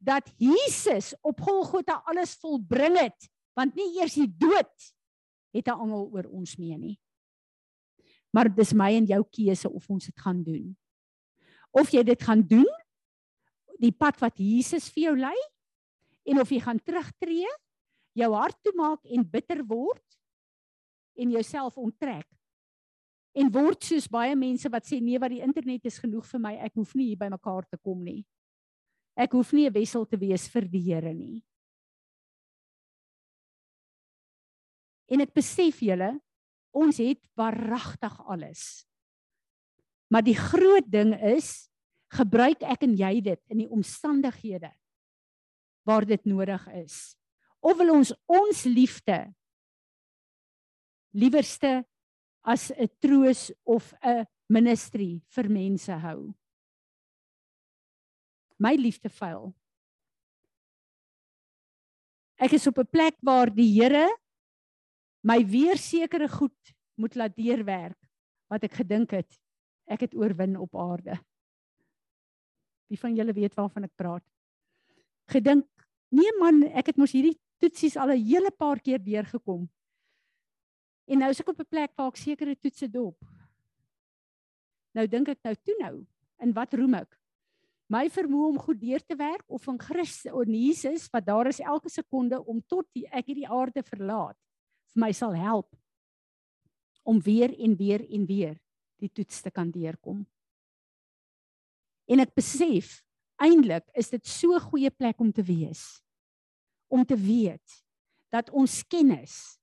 dat 0.00 0.24
Jesus 0.36 1.14
op 1.20 1.40
Golgotha 1.40 2.02
alles 2.04 2.34
volbring 2.40 2.96
het, 2.98 3.28
want 3.56 3.74
nie 3.74 4.00
eers 4.00 4.14
die 4.14 4.28
dood 4.28 4.94
het 5.52 5.68
'n 5.68 5.78
angel 5.78 6.10
oor 6.12 6.26
ons 6.32 6.56
mee 6.56 6.78
nie. 6.78 6.98
Maar 8.34 8.50
dis 8.50 8.72
my 8.74 8.90
en 8.98 9.06
jou 9.06 9.20
keuse 9.30 9.70
of 9.70 9.90
ons 9.90 10.08
dit 10.10 10.24
gaan 10.24 10.42
doen. 10.42 10.72
Of 11.70 11.92
jy 11.94 12.02
dit 12.06 12.22
gaan 12.22 12.42
doen 12.42 12.70
die 13.82 13.92
pad 13.94 14.18
wat 14.22 14.38
Jesus 14.38 14.88
vir 14.94 15.08
jou 15.08 15.14
lei 15.18 15.36
en 16.30 16.40
of 16.40 16.50
jy 16.50 16.60
gaan 16.62 16.80
terugtreë, 16.80 17.50
jou 18.14 18.30
hart 18.34 18.58
toemaak 18.64 19.02
en 19.10 19.26
bitter 19.26 19.62
word 19.66 20.18
en 21.18 21.34
jouself 21.34 21.78
onttrek. 21.78 22.26
En 23.34 23.50
word 23.50 23.82
soos 23.82 24.06
baie 24.10 24.34
mense 24.38 24.70
wat 24.70 24.86
sê 24.86 25.00
nee 25.02 25.18
wat 25.18 25.34
die 25.34 25.42
internet 25.42 25.90
is 25.90 25.98
genoeg 25.98 26.26
vir 26.28 26.42
my, 26.42 26.54
ek 26.62 26.78
hoef 26.78 26.94
nie 26.94 27.10
hier 27.10 27.18
by 27.18 27.32
mekaar 27.34 27.66
te 27.66 27.78
kom 27.82 28.02
nie. 28.06 28.22
Ek 29.18 29.34
hoef 29.34 29.52
nie 29.52 29.66
'n 29.66 29.74
wissel 29.74 30.06
te 30.06 30.16
wees 30.18 30.48
vir 30.48 30.66
die 30.70 30.82
Here 30.82 31.14
nie. 31.14 31.42
En 35.10 35.20
ek 35.20 35.34
besef 35.34 35.82
julle, 35.82 36.20
ons 36.74 36.98
het 36.98 37.20
waaragtig 37.38 38.14
alles. 38.26 38.84
Maar 40.10 40.26
die 40.26 40.36
groot 40.36 40.86
ding 40.90 41.14
is, 41.34 41.70
gebruik 42.14 42.62
ek 42.62 42.84
en 42.86 42.94
jy 42.98 43.18
dit 43.24 43.40
in 43.50 43.64
die 43.64 43.70
omstandighede 43.70 44.70
waar 45.86 46.06
dit 46.06 46.22
nodig 46.26 46.62
is. 46.84 47.16
Of 47.64 47.78
wil 47.80 47.94
ons 47.96 48.12
ons 48.30 48.64
liefde 48.68 49.34
liewerste 51.14 51.84
as 52.42 52.70
'n 52.70 52.90
troos 53.00 53.52
of 53.64 53.94
'n 54.02 54.26
ministry 54.48 55.22
vir 55.30 55.48
mense 55.48 55.92
hou? 55.92 56.34
my 58.64 58.74
liefde 58.78 59.10
vuil. 59.10 59.52
Ek 62.40 62.54
is 62.56 62.66
op 62.66 62.78
'n 62.78 62.90
plek 62.90 63.16
waar 63.22 63.50
die 63.50 63.70
Here 63.80 64.08
my 65.24 65.40
weer 65.48 65.80
sekere 65.80 66.28
goed 66.28 66.74
moet 67.00 67.16
laat 67.16 67.36
deurwerk 67.36 67.98
wat 68.52 68.64
ek 68.68 68.76
gedink 68.82 69.14
het 69.16 69.40
ek 69.84 70.06
het 70.06 70.14
oorwin 70.16 70.56
op 70.56 70.76
aarde. 70.80 71.18
Wie 72.88 73.00
van 73.00 73.16
julle 73.16 73.34
weet 73.36 73.52
waarvan 73.56 73.84
ek 73.84 73.92
praat? 74.00 74.24
Gedink, 75.28 75.66
nee 76.08 76.30
man, 76.40 76.62
ek 76.72 76.92
het 76.92 77.00
mos 77.00 77.12
hierdie 77.12 77.36
toetsies 77.60 77.96
al 78.00 78.12
'n 78.14 78.24
hele 78.24 78.50
paar 78.50 78.80
keer 78.80 79.02
deurgekom. 79.02 79.68
En 81.08 81.18
nou 81.18 81.30
is 81.30 81.40
ek 81.40 81.48
op 81.48 81.60
'n 81.60 81.68
plek 81.68 81.92
waar 81.96 82.08
ek 82.08 82.16
sekere 82.16 82.56
toetse 82.56 82.88
dop. 82.88 83.18
Nou 84.94 85.06
dink 85.06 85.28
ek 85.28 85.42
nou 85.44 85.54
toe 85.54 85.76
nou, 85.80 86.06
in 86.40 86.52
wat 86.52 86.74
roem 86.74 86.94
ek? 86.94 87.18
my 87.92 88.06
vermoë 88.08 88.48
om 88.48 88.58
goed 88.58 88.80
deur 88.80 89.02
te 89.04 89.16
werk 89.16 89.44
of 89.46 89.64
van 89.68 89.78
Christus 89.80 90.32
of 90.32 90.48
Jesus 90.48 91.08
wat 91.12 91.26
daar 91.26 91.50
is 91.50 91.60
elke 91.60 91.90
sekonde 91.92 92.40
om 92.40 92.62
tot 92.66 92.86
die, 92.96 93.04
ek 93.12 93.28
hierdie 93.28 93.48
aarde 93.48 93.84
verlaat 93.84 94.38
vir 94.94 95.02
my 95.02 95.12
sal 95.12 95.34
help 95.34 95.74
om 97.04 97.20
weer 97.20 97.52
en 97.58 97.74
weer 97.76 98.04
en 98.08 98.26
weer 98.26 98.54
die 99.02 99.10
toets 99.12 99.42
te 99.42 99.50
kan 99.50 99.70
deurkom. 99.70 100.22
En 102.08 102.22
ek 102.22 102.32
besef 102.36 103.02
eintlik 103.42 103.84
is 103.98 104.10
dit 104.10 104.24
so 104.26 104.54
'n 104.54 104.60
goeie 104.70 104.90
plek 104.90 105.20
om 105.20 105.32
te 105.32 105.42
wees. 105.42 106.00
Om 106.88 107.04
te 107.04 107.16
weet 107.16 107.84
dat 108.30 108.50
ons 108.50 108.82
kennis 108.86 109.58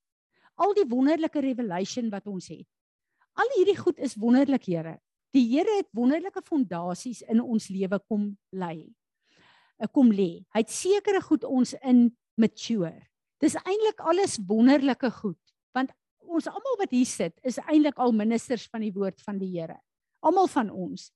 al 0.56 0.74
die 0.74 0.86
wonderlike 0.86 1.40
revelation 1.40 2.10
wat 2.10 2.28
ons 2.28 2.48
het. 2.48 2.68
Al 3.34 3.50
hierdie 3.58 3.78
goed 3.78 3.98
is 4.00 4.16
wonderlik, 4.16 4.66
Here. 4.66 5.00
Die 5.32 5.48
Here 5.48 5.78
het 5.78 5.88
wonderlike 5.92 6.42
fondasies 6.44 7.22
in 7.22 7.42
ons 7.42 7.70
lewe 7.70 8.00
kom 8.08 8.38
lê. 8.52 8.92
Eh, 9.80 9.88
kom 9.88 10.12
lê. 10.12 10.46
Hy 10.54 10.60
het 10.60 10.70
sekere 10.70 11.22
goed 11.22 11.44
ons 11.44 11.74
in 11.82 12.18
mature. 12.36 13.11
Dis 13.42 13.58
eintlik 13.58 14.02
alles 14.06 14.38
wonderlike 14.48 15.10
goed, 15.18 15.40
want 15.74 15.94
ons 16.32 16.48
almal 16.48 16.78
wat 16.80 16.92
hier 16.94 17.10
sit 17.10 17.34
is 17.48 17.60
eintlik 17.66 17.98
al 18.00 18.14
ministers 18.16 18.68
van 18.72 18.86
die 18.86 18.94
woord 18.94 19.22
van 19.26 19.40
die 19.42 19.50
Here. 19.56 19.80
Almal 20.22 20.48
van 20.52 20.70
ons 20.70 21.10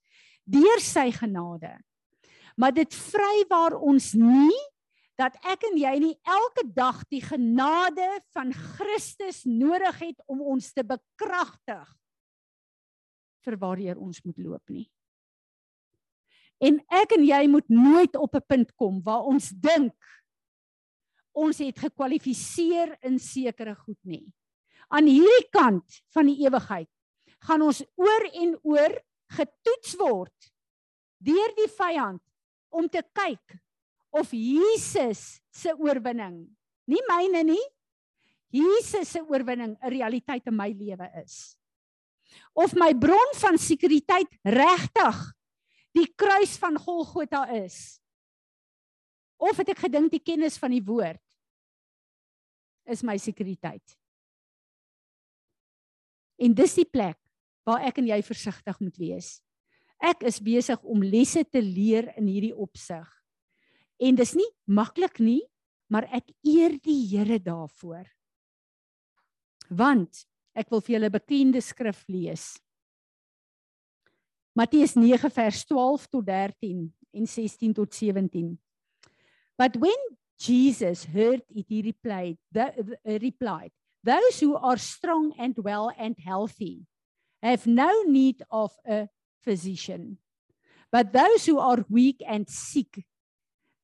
deur 0.46 0.82
sy 0.82 1.10
genade. 1.14 1.72
Maar 2.58 2.74
dit 2.76 2.98
vry 3.12 3.46
waar 3.50 3.76
ons 3.78 4.14
nie 4.18 4.58
dat 5.20 5.38
ek 5.48 5.64
en 5.70 5.78
jy 5.80 5.94
nie 6.04 6.16
elke 6.28 6.66
dag 6.76 7.00
die 7.12 7.22
genade 7.24 8.08
van 8.36 8.52
Christus 8.54 9.44
nodig 9.48 10.02
het 10.02 10.20
om 10.28 10.44
ons 10.56 10.74
te 10.76 10.84
bekragtig 10.84 11.88
vir 13.46 13.58
waardeur 13.62 14.02
ons 14.02 14.20
moet 14.26 14.42
loop 14.42 14.74
nie. 14.74 14.88
En 16.64 16.80
ek 17.00 17.16
en 17.18 17.26
jy 17.28 17.42
moet 17.52 17.68
nooit 17.70 18.16
op 18.16 18.36
'n 18.36 18.48
punt 18.48 18.76
kom 18.76 19.02
waar 19.04 19.24
ons 19.28 19.50
dink 19.50 19.94
ons 21.36 21.60
het 21.60 21.80
gekwalifiseer 21.84 22.96
in 23.06 23.20
sekere 23.20 23.76
goed 23.76 24.00
nie. 24.08 24.24
Aan 24.90 25.10
hierdie 25.10 25.50
kant 25.54 26.00
van 26.16 26.30
die 26.30 26.46
ewigheid 26.46 26.90
gaan 27.46 27.66
ons 27.66 27.84
oor 28.00 28.28
en 28.32 28.56
oor 28.64 28.96
getoets 29.36 29.96
word 30.00 30.52
deur 31.26 31.54
die 31.58 31.70
vyand 31.78 32.22
om 32.76 32.88
te 32.92 33.02
kyk 33.16 33.58
of 34.16 34.32
Jesus 34.32 35.42
se 35.52 35.74
oorwinning, 35.76 36.46
nie 36.88 37.02
myne 37.10 37.42
nie, 37.44 37.64
Jesus 38.56 39.10
se 39.10 39.20
oorwinning 39.20 39.76
'n 39.76 39.92
realiteit 39.92 40.48
in 40.48 40.56
my 40.56 40.72
lewe 40.72 41.10
is 41.24 41.58
of 42.54 42.74
my 42.76 42.94
bron 42.94 43.34
van 43.40 43.58
sekuriteit 43.60 44.32
regtig 44.44 45.20
die 45.96 46.08
kruis 46.20 46.58
van 46.60 46.78
Golgotha 46.80 47.46
is. 47.56 48.00
Of 49.42 49.60
het 49.62 49.72
ek 49.74 49.86
gedink 49.86 50.14
die 50.14 50.24
kennis 50.24 50.60
van 50.62 50.74
die 50.74 50.84
woord 50.84 51.22
is 52.90 53.04
my 53.04 53.18
sekuriteit. 53.20 53.96
En 56.38 56.54
dis 56.54 56.76
die 56.78 56.88
plek 56.88 57.18
waar 57.66 57.84
ek 57.88 57.98
en 58.00 58.12
jy 58.12 58.20
versigtig 58.26 58.80
moet 58.84 59.00
wees. 59.02 59.30
Ek 59.98 60.22
is 60.28 60.42
besig 60.44 60.82
om 60.84 61.04
lesse 61.04 61.42
te 61.48 61.62
leer 61.64 62.12
in 62.20 62.28
hierdie 62.30 62.54
opsig. 62.54 63.08
En 63.98 64.16
dis 64.16 64.36
nie 64.38 64.48
maklik 64.68 65.22
nie, 65.24 65.42
maar 65.90 66.06
ek 66.14 66.30
eer 66.46 66.76
die 66.84 67.00
Here 67.10 67.40
daarvoor. 67.40 68.06
Want 69.72 70.26
Ek 70.56 70.72
wil 70.72 70.80
vir 70.80 70.96
julle 70.96 71.12
bekende 71.12 71.60
skrif 71.60 72.06
lees. 72.08 72.56
Matteus 74.56 74.96
9 74.96 75.28
vers 75.36 75.66
12 75.68 76.06
tot 76.08 76.24
13 76.30 76.86
en 77.20 77.28
16 77.28 77.74
tot 77.76 77.92
17. 77.92 78.54
But 79.58 79.78
when 79.78 79.96
Jesus 80.40 81.06
heard 81.06 81.42
it 81.50 81.66
he 81.70 81.82
replied, 81.82 82.38
the, 82.52 82.74
the, 82.78 83.16
uh, 83.16 83.20
replied, 83.22 83.72
those 84.04 84.40
who 84.40 84.56
are 84.56 84.78
strong 84.78 85.34
and 85.40 85.56
well 85.58 85.92
and 85.98 86.16
healthy 86.24 86.86
have 87.42 87.66
no 87.66 88.04
need 88.04 88.44
of 88.52 88.72
a 88.86 89.08
physician. 89.42 90.18
But 90.92 91.14
those 91.14 91.46
who 91.46 91.60
are 91.60 91.86
weak 91.90 92.22
and 92.28 92.50
sick 92.50 93.06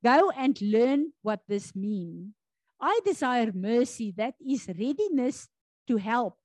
go 0.04 0.30
and 0.30 0.60
learn 0.60 1.12
what 1.22 1.40
this 1.48 1.74
means. 1.74 2.34
I 2.80 3.00
desire 3.04 3.52
mercy 3.54 4.12
that 4.16 4.34
is 4.44 4.68
readiness 4.68 5.48
to 5.86 5.96
help 5.96 6.38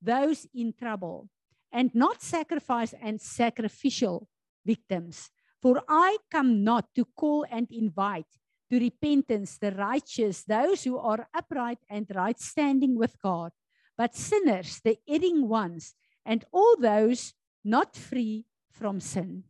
those 0.00 0.46
in 0.54 0.74
trouble 0.74 1.28
and 1.72 1.94
not 1.94 2.22
sacrifice 2.22 2.94
and 3.02 3.20
sacrificial 3.20 4.28
victims. 4.64 5.30
For 5.62 5.82
I 5.88 6.18
come 6.30 6.62
not 6.62 6.94
to 6.94 7.06
call 7.16 7.46
and 7.50 7.66
invite 7.70 8.26
to 8.74 8.82
repentance 8.82 9.58
the 9.58 9.70
righteous, 9.70 10.42
those 10.42 10.82
who 10.82 10.98
are 10.98 11.28
upright 11.30 11.78
and 11.88 12.10
right 12.14 12.38
standing 12.40 12.98
with 12.98 13.14
God, 13.22 13.52
but 13.96 14.16
sinners, 14.16 14.80
the 14.82 14.98
erring 15.08 15.46
ones, 15.48 15.94
and 16.26 16.44
all 16.50 16.76
those 16.80 17.34
not 17.62 17.94
free 17.94 18.44
from 18.72 18.98
sin. 18.98 19.44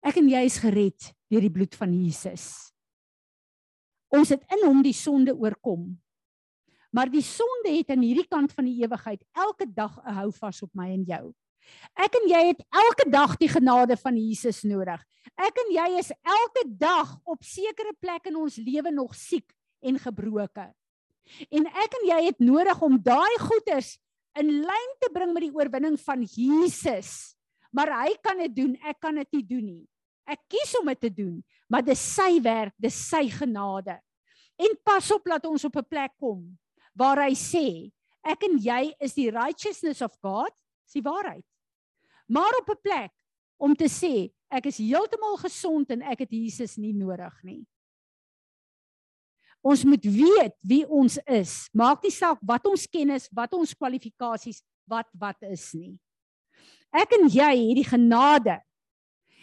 Ek 0.00 0.16
en 0.16 0.30
jy 0.30 0.46
is 0.46 0.60
gered 0.62 1.10
deur 1.28 1.42
die 1.44 1.52
bloed 1.52 1.74
van 1.76 1.90
Jesus. 1.92 2.70
Ons 4.14 4.30
het 4.32 4.46
in 4.54 4.62
hom 4.64 4.78
die 4.86 4.96
sonde 4.96 5.34
oorkom 5.34 5.90
Maar 6.90 7.10
die 7.10 7.22
sonde 7.22 7.70
het 7.70 7.92
aan 7.94 8.02
hierdie 8.02 8.26
kant 8.26 8.52
van 8.52 8.66
die 8.66 8.82
ewigheid 8.82 9.22
elke 9.38 9.66
dag 9.70 9.94
'n 10.02 10.14
houvas 10.22 10.62
op 10.62 10.70
my 10.74 10.90
en 10.90 11.04
jou. 11.06 11.34
Ek 11.98 12.16
en 12.20 12.28
jy 12.30 12.42
het 12.52 12.60
elke 12.70 13.06
dag 13.10 13.36
die 13.40 13.50
genade 13.50 13.96
van 14.00 14.16
Jesus 14.16 14.62
nodig. 14.62 15.00
Ek 15.36 15.56
en 15.64 15.72
jy 15.74 15.88
is 16.00 16.12
elke 16.24 16.64
dag 16.66 17.16
op 17.24 17.44
sekere 17.44 17.92
plekke 18.00 18.30
in 18.30 18.38
ons 18.40 18.56
lewe 18.60 18.92
nog 18.94 19.14
siek 19.14 19.46
en 19.84 19.98
gebroke. 20.00 20.66
En 21.50 21.66
ek 21.66 21.96
en 22.00 22.06
jy 22.08 22.20
het 22.28 22.40
nodig 22.42 22.80
om 22.82 22.98
daai 23.02 23.36
goeders 23.40 23.94
in 24.38 24.50
lyn 24.64 24.92
te 25.02 25.10
bring 25.12 25.32
met 25.34 25.46
die 25.46 25.54
oorwinning 25.54 25.98
van 26.00 26.24
Jesus. 26.24 27.36
Maar 27.74 27.92
hy 28.02 28.14
kan 28.22 28.40
dit 28.42 28.54
doen, 28.54 28.74
ek 28.86 28.98
kan 29.02 29.18
dit 29.20 29.38
nie 29.38 29.46
doen 29.46 29.66
nie. 29.66 29.84
Ek 30.30 30.42
kies 30.50 30.72
om 30.78 30.90
dit 30.90 31.00
te 31.06 31.10
doen, 31.10 31.38
maar 31.70 31.82
dis 31.86 32.00
sy 32.00 32.38
werk, 32.42 32.74
dis 32.78 32.94
sy 32.94 33.24
genade. 33.34 33.96
En 34.60 34.76
pas 34.84 35.06
op 35.14 35.26
dat 35.26 35.46
ons 35.48 35.64
op 35.64 35.76
'n 35.76 35.88
plek 35.88 36.12
kom 36.18 36.58
waar 36.94 37.22
hy 37.24 37.34
sê 37.34 37.90
ek 38.26 38.42
en 38.44 38.58
jy 38.58 38.94
is 39.00 39.14
die 39.14 39.30
righteousness 39.30 40.02
of 40.02 40.12
God, 40.20 40.52
is 40.86 40.92
die 40.92 41.02
waarheid. 41.02 41.44
Maar 42.30 42.54
op 42.60 42.70
'n 42.70 42.80
plek 42.82 43.12
om 43.58 43.74
te 43.74 43.88
sê 43.90 44.30
ek 44.48 44.66
is 44.66 44.78
heeltemal 44.78 45.36
gesond 45.36 45.90
en 45.90 46.02
ek 46.02 46.18
het 46.18 46.30
Jesus 46.30 46.76
nie 46.76 46.94
nodig 46.94 47.42
nie. 47.42 47.66
Ons 49.60 49.84
moet 49.84 50.04
weet 50.04 50.54
wie 50.60 50.86
ons 50.88 51.18
is. 51.26 51.68
Maak 51.72 52.02
nie 52.02 52.14
saak 52.14 52.38
wat 52.40 52.64
ons 52.66 52.86
kennis, 52.86 53.28
wat 53.32 53.52
ons 53.52 53.74
kwalifikasies, 53.74 54.62
wat 54.88 55.06
wat 55.12 55.36
is 55.42 55.72
nie. 55.74 55.98
Ek 56.90 57.12
en 57.12 57.28
jy 57.28 57.52
het 57.68 57.76
die 57.76 57.90
genade 57.90 58.56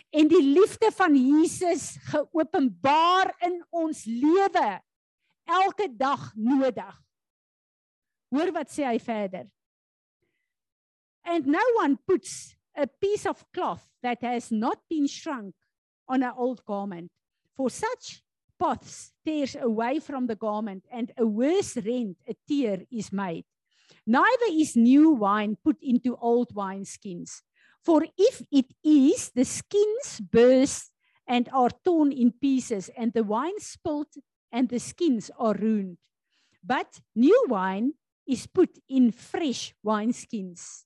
en 0.09 0.27
die 0.27 0.43
liefde 0.43 0.89
van 0.91 1.15
Jesus 1.15 1.97
geopenbaar 2.09 3.35
in 3.45 3.61
ons 3.69 4.05
lewe 4.05 4.81
elke 5.45 5.87
dag 5.95 6.31
nodig. 6.35 7.03
Hoor 8.33 8.51
wat 8.51 8.71
sê 8.71 8.83
hy 8.87 8.97
verder? 8.99 9.45
And 11.23 11.45
no 11.45 11.61
one 11.83 11.99
puts 12.07 12.56
a 12.77 12.87
piece 12.87 13.25
of 13.25 13.43
cloth 13.51 13.89
that 14.03 14.21
has 14.21 14.51
not 14.51 14.79
been 14.89 15.07
shrunk 15.07 15.55
on 16.07 16.23
an 16.23 16.33
old 16.37 16.63
garment. 16.65 17.11
For 17.55 17.69
such 17.69 18.21
poths 18.59 19.11
tears 19.25 19.55
away 19.59 19.99
from 19.99 20.27
the 20.27 20.35
garment, 20.35 20.85
and 20.91 21.11
a 21.17 21.25
worse 21.25 21.75
rent, 21.77 22.17
a 22.27 22.35
tear, 22.47 22.83
is 22.91 23.11
made. 23.11 23.45
Neither 24.05 24.49
is 24.51 24.75
new 24.75 25.11
wine 25.11 25.57
put 25.63 25.77
into 25.81 26.15
old 26.15 26.53
wineskins. 26.53 27.41
For 27.83 28.05
if 28.17 28.41
it 28.51 28.73
is, 28.83 29.31
the 29.33 29.45
skins 29.45 30.21
burst 30.21 30.91
and 31.27 31.49
are 31.51 31.69
torn 31.83 32.11
in 32.11 32.31
pieces, 32.31 32.89
and 32.97 33.11
the 33.13 33.23
wine 33.23 33.59
spilled, 33.59 34.13
and 34.51 34.69
the 34.69 34.79
skins 34.79 35.29
are 35.37 35.53
ruined. 35.53 35.97
But 36.63 37.01
new 37.15 37.45
wine 37.47 37.93
is 38.27 38.47
put 38.47 38.77
in 38.89 39.11
fresh 39.11 39.73
wineskins. 39.85 40.83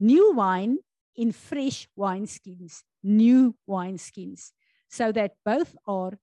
New 0.00 0.32
wine 0.34 0.78
in 1.16 1.32
fresh 1.32 1.88
wineskins, 1.98 2.82
new 3.02 3.54
wineskins, 3.68 4.52
so 4.88 5.12
that 5.12 5.32
both 5.44 5.76
are 5.86 6.18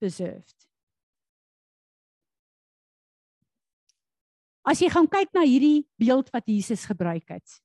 preserved. 0.00 0.54
As 4.64 4.80
jy 4.80 4.88
gaan 4.88 5.08
kyk 5.10 5.28
na 5.36 5.44
hierdie 5.44 5.84
beeld 6.00 6.30
wat 6.32 6.48
Jesus 6.48 6.86
gebruik 6.88 7.28
het. 7.28 7.60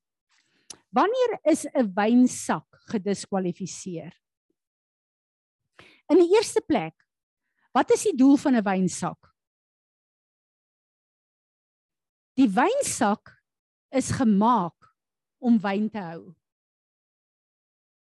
Wanneer 0.92 1.38
is 1.48 1.64
'n 1.66 1.88
wynsak 1.94 2.66
gediskwalifiseer? 2.90 4.12
In 6.10 6.18
die 6.18 6.34
eerste 6.34 6.60
plek, 6.60 6.94
wat 7.72 7.90
is 7.90 8.02
die 8.02 8.16
doel 8.16 8.36
van 8.36 8.56
'n 8.56 8.64
wynsak? 8.64 9.30
Die 12.36 12.48
wynsak 12.48 13.32
is 13.90 14.10
gemaak 14.10 14.79
om 15.40 15.56
wyn 15.58 15.88
te 15.90 16.02
hou. 16.04 16.30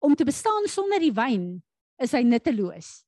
Om 0.04 0.16
te 0.16 0.28
bestaan 0.28 0.68
sonder 0.68 1.00
die 1.00 1.14
wyn 1.16 1.64
is 2.04 2.12
hy 2.16 2.24
nutteloos. 2.28 3.02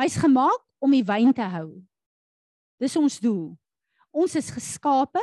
Hy's 0.00 0.18
gemaak 0.18 0.62
om 0.82 0.94
die 0.94 1.04
wyn 1.06 1.30
te 1.34 1.46
hou. 1.46 1.68
Dis 2.82 2.96
ons 2.98 3.20
doel. 3.22 3.54
Ons 4.14 4.34
is 4.38 4.50
geskape 4.52 5.22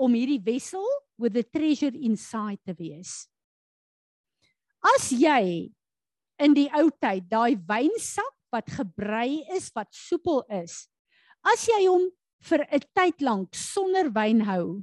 om 0.00 0.14
hierdie 0.14 0.40
wessel 0.46 0.86
with 1.20 1.34
the 1.34 1.44
treasure 1.44 1.94
inside 1.98 2.62
te 2.64 2.74
wees. 2.78 3.26
As 4.96 5.10
jy 5.12 5.68
in 6.40 6.56
die 6.56 6.70
ou 6.72 6.88
tyd 7.02 7.26
daai 7.28 7.58
wynsak 7.68 8.36
wat 8.54 8.70
gebrei 8.72 9.42
is, 9.54 9.68
wat 9.76 9.90
soepel 9.94 10.40
is, 10.62 10.86
as 11.44 11.66
jy 11.68 11.84
hom 11.84 12.08
vir 12.48 12.64
'n 12.64 12.80
tyd 12.96 13.20
lank 13.20 13.54
sonder 13.54 14.08
wyn 14.08 14.40
hou, 14.48 14.82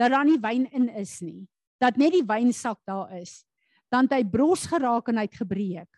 dat 0.00 0.10
daar 0.10 0.26
nie 0.26 0.40
wyn 0.42 0.66
in 0.74 0.88
is 1.00 1.20
nie, 1.22 1.46
dat 1.82 1.98
net 2.00 2.14
die 2.16 2.26
wynsak 2.26 2.80
daar 2.88 3.12
is, 3.20 3.42
dan 3.92 4.08
het 4.08 4.18
hy 4.18 4.24
bros 4.26 4.66
geraak 4.66 5.08
en 5.10 5.20
hy 5.20 5.26
het 5.28 5.38
gebreek. 5.38 5.90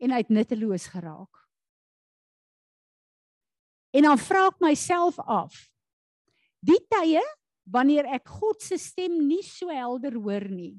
En 0.00 0.14
hy 0.14 0.20
het 0.22 0.32
nutteloos 0.32 0.88
geraak. 0.92 1.42
En 3.94 4.08
dan 4.08 4.18
vra 4.18 4.48
ek 4.50 4.62
myself 4.64 5.20
af, 5.20 5.54
die 6.64 6.80
tye 6.90 7.22
wanneer 7.70 8.08
ek 8.16 8.26
God 8.40 8.62
se 8.64 8.78
stem 8.80 9.20
nie 9.28 9.42
so 9.46 9.72
helder 9.72 10.16
hoor 10.18 10.48
nie. 10.50 10.74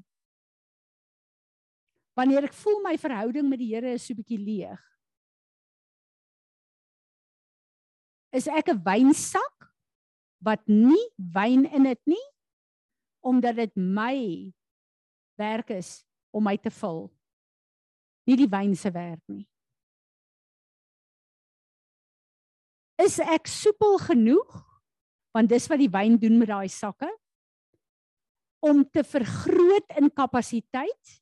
Wanneer 2.16 2.48
ek 2.48 2.56
voel 2.56 2.82
my 2.84 2.94
verhouding 3.00 3.48
met 3.48 3.60
die 3.60 3.72
Here 3.72 3.94
is 3.96 4.04
so 4.06 4.16
bietjie 4.16 4.40
leeg. 4.40 4.82
Is 8.36 8.48
ek 8.48 8.68
'n 8.68 8.82
wynsak 8.84 9.55
wat 10.44 10.62
nie 10.68 11.02
wyn 11.16 11.64
in 11.70 11.88
dit 11.88 12.02
nie 12.16 12.24
omdat 13.26 13.56
dit 13.58 13.72
my 13.74 14.16
werk 15.34 15.72
is 15.74 16.04
om 16.30 16.44
my 16.46 16.54
te 16.60 16.70
vul. 16.70 17.08
Nie 18.26 18.36
die 18.38 18.50
wyn 18.50 18.74
se 18.78 18.92
werk 18.94 19.22
nie. 19.30 19.46
Is 23.02 23.18
ek 23.20 23.50
soepel 23.50 23.98
genoeg 24.04 24.62
want 25.36 25.50
dis 25.52 25.66
wat 25.68 25.82
die 25.82 25.92
wyn 25.92 26.14
doen 26.16 26.38
met 26.40 26.48
daai 26.48 26.68
sakke 26.72 27.10
om 28.64 28.80
te 28.88 29.02
vergroot 29.04 29.98
in 30.00 30.08
kapasiteit? 30.08 31.16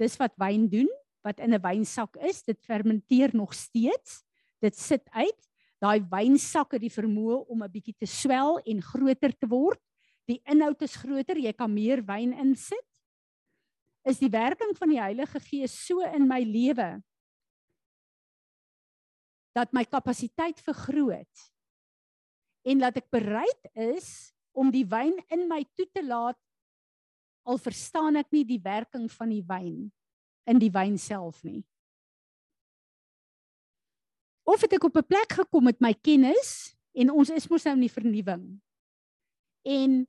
Dis 0.00 0.16
wat 0.18 0.34
wyn 0.40 0.66
doen 0.72 0.90
wat 1.26 1.40
in 1.42 1.54
'n 1.54 1.62
wynsak 1.62 2.16
is 2.22 2.42
dit 2.42 2.58
fermenteer 2.64 3.34
nog 3.34 3.54
steeds 3.54 4.22
dit 4.62 4.74
sit 4.74 5.02
uit 5.10 5.40
daai 5.82 6.00
wynsak 6.10 6.76
het 6.76 6.82
die 6.82 6.92
vermoë 6.92 7.46
om 7.48 7.62
'n 7.62 7.72
bietjie 7.72 7.96
te 7.98 8.06
swel 8.06 8.58
en 8.64 8.82
groter 8.82 9.32
te 9.32 9.46
word. 9.46 9.80
Die 10.26 10.40
inhoud 10.44 10.82
is 10.82 10.96
groter, 10.96 11.36
jy 11.38 11.52
kan 11.52 11.72
meer 11.72 12.02
wyn 12.02 12.32
insit. 12.32 12.86
Is 14.04 14.18
die 14.18 14.30
werking 14.30 14.76
van 14.78 14.88
die 14.88 15.00
Heilige 15.00 15.40
Gees 15.40 15.86
so 15.86 16.00
in 16.00 16.26
my 16.28 16.40
lewe 16.42 17.02
dat 19.56 19.72
my 19.72 19.84
kapasiteit 19.84 20.60
vergroot 20.60 21.44
en 22.66 22.82
dat 22.82 22.98
ek 23.00 23.08
bereid 23.10 23.70
is 23.72 24.34
om 24.52 24.70
die 24.72 24.84
wyn 24.84 25.16
in 25.32 25.46
my 25.48 25.62
toe 25.76 25.86
te 25.92 26.02
laat 26.04 26.38
al 27.46 27.60
verstaan 27.62 28.18
ek 28.20 28.32
nie 28.34 28.44
die 28.44 28.60
werking 28.62 29.08
van 29.12 29.32
die 29.32 29.44
wyn 29.46 29.86
in 30.50 30.60
die 30.60 30.72
wyn 30.72 30.98
self 31.00 31.42
nie 31.46 31.62
of 34.46 34.62
het 34.62 34.76
ek 34.78 34.84
op 34.86 34.96
'n 34.96 35.06
plek 35.06 35.32
gekom 35.32 35.64
met 35.64 35.80
my 35.80 35.92
kennis 35.94 36.76
en 36.94 37.10
ons 37.10 37.30
is 37.30 37.48
mos 37.48 37.64
nou 37.64 37.74
in 37.74 37.86
die 37.86 37.92
vernuwing. 37.92 38.44
En 39.62 40.06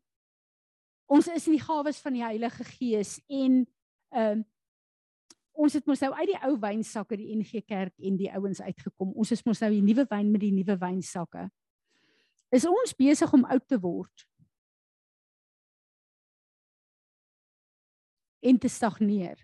ons 1.06 1.28
is 1.28 1.48
in 1.48 1.58
die 1.58 1.64
gawes 1.64 2.00
van 2.00 2.14
die 2.14 2.24
Heilige 2.24 2.64
Gees 2.64 3.20
en 3.28 3.66
ehm 4.10 4.40
uh, 4.40 4.44
ons 5.58 5.74
het 5.74 5.86
mos 5.90 6.00
nou 6.00 6.12
uit 6.14 6.30
die 6.30 6.42
ou 6.46 6.54
wynsakke 6.62 7.18
die 7.18 7.36
NG 7.36 7.64
Kerk 7.66 7.94
en 7.98 8.18
die 8.18 8.30
ouens 8.30 8.62
uitgekom. 8.62 9.16
Ons 9.18 9.32
is 9.34 9.44
mos 9.44 9.60
nou 9.64 9.72
die 9.74 9.82
nuwe 9.82 10.06
wyn 10.10 10.30
met 10.32 10.42
die 10.42 10.54
nuwe 10.54 10.78
wynsakke. 10.78 11.48
Is 12.54 12.68
ons 12.70 12.94
besig 12.94 13.34
om 13.34 13.46
oud 13.50 13.66
te 13.68 13.80
word? 13.82 14.28
En 18.46 18.60
te 18.62 18.70
stagneer? 18.70 19.42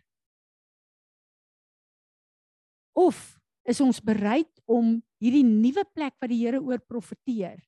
Of 2.93 3.39
is 3.65 3.82
ons 3.82 3.97
bereid 4.03 4.53
om 4.69 4.97
hierdie 5.23 5.45
nuwe 5.45 5.84
plek 5.93 6.15
wat 6.21 6.32
die 6.32 6.41
Here 6.43 6.62
oor 6.62 6.80
profeteer. 6.80 7.60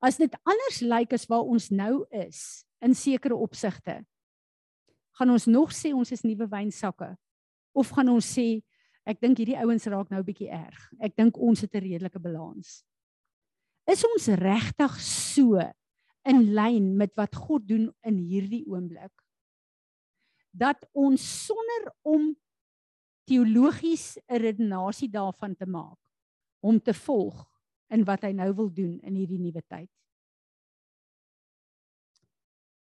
As 0.00 0.16
dit 0.16 0.32
anders 0.48 0.80
lyk 0.80 1.12
as 1.12 1.26
waar 1.28 1.44
ons 1.44 1.68
nou 1.70 2.04
is 2.10 2.64
in 2.80 2.94
sekere 2.96 3.36
opsigte, 3.36 4.00
gaan 5.18 5.32
ons 5.34 5.46
nog 5.50 5.74
sê 5.76 5.92
ons 5.92 6.12
is 6.12 6.24
nuwe 6.24 6.48
wynsakke 6.48 7.12
of 7.76 7.90
gaan 7.92 8.08
ons 8.12 8.24
sê 8.24 8.62
ek 9.08 9.20
dink 9.20 9.40
hierdie 9.40 9.58
ouens 9.60 9.86
raak 9.90 10.10
nou 10.12 10.22
bietjie 10.24 10.48
erg. 10.52 10.80
Ek 11.00 11.16
dink 11.16 11.36
ons 11.36 11.60
het 11.60 11.74
'n 11.74 11.84
redelike 11.84 12.20
balans. 12.20 12.84
Is 13.88 14.04
ons 14.04 14.28
regtig 14.38 15.00
so 15.00 15.60
in 16.24 16.54
lyn 16.54 16.96
met 16.96 17.14
wat 17.16 17.34
God 17.34 17.66
doen 17.66 17.90
in 18.04 18.16
hierdie 18.16 18.64
oomblik? 18.66 19.12
Dat 20.52 20.84
ons 20.92 21.20
sonder 21.46 21.92
om 22.02 22.36
teologies 23.30 24.18
'n 24.26 24.42
redenasie 24.42 25.08
daarvan 25.08 25.54
te 25.54 25.66
maak 25.66 25.98
om 26.60 26.80
te 26.80 26.94
volg 26.94 27.46
in 27.88 28.04
wat 28.04 28.22
hy 28.26 28.32
nou 28.32 28.50
wil 28.54 28.70
doen 28.72 28.98
in 29.06 29.14
hierdie 29.14 29.40
nuwe 29.40 29.62
tyd. 29.62 29.90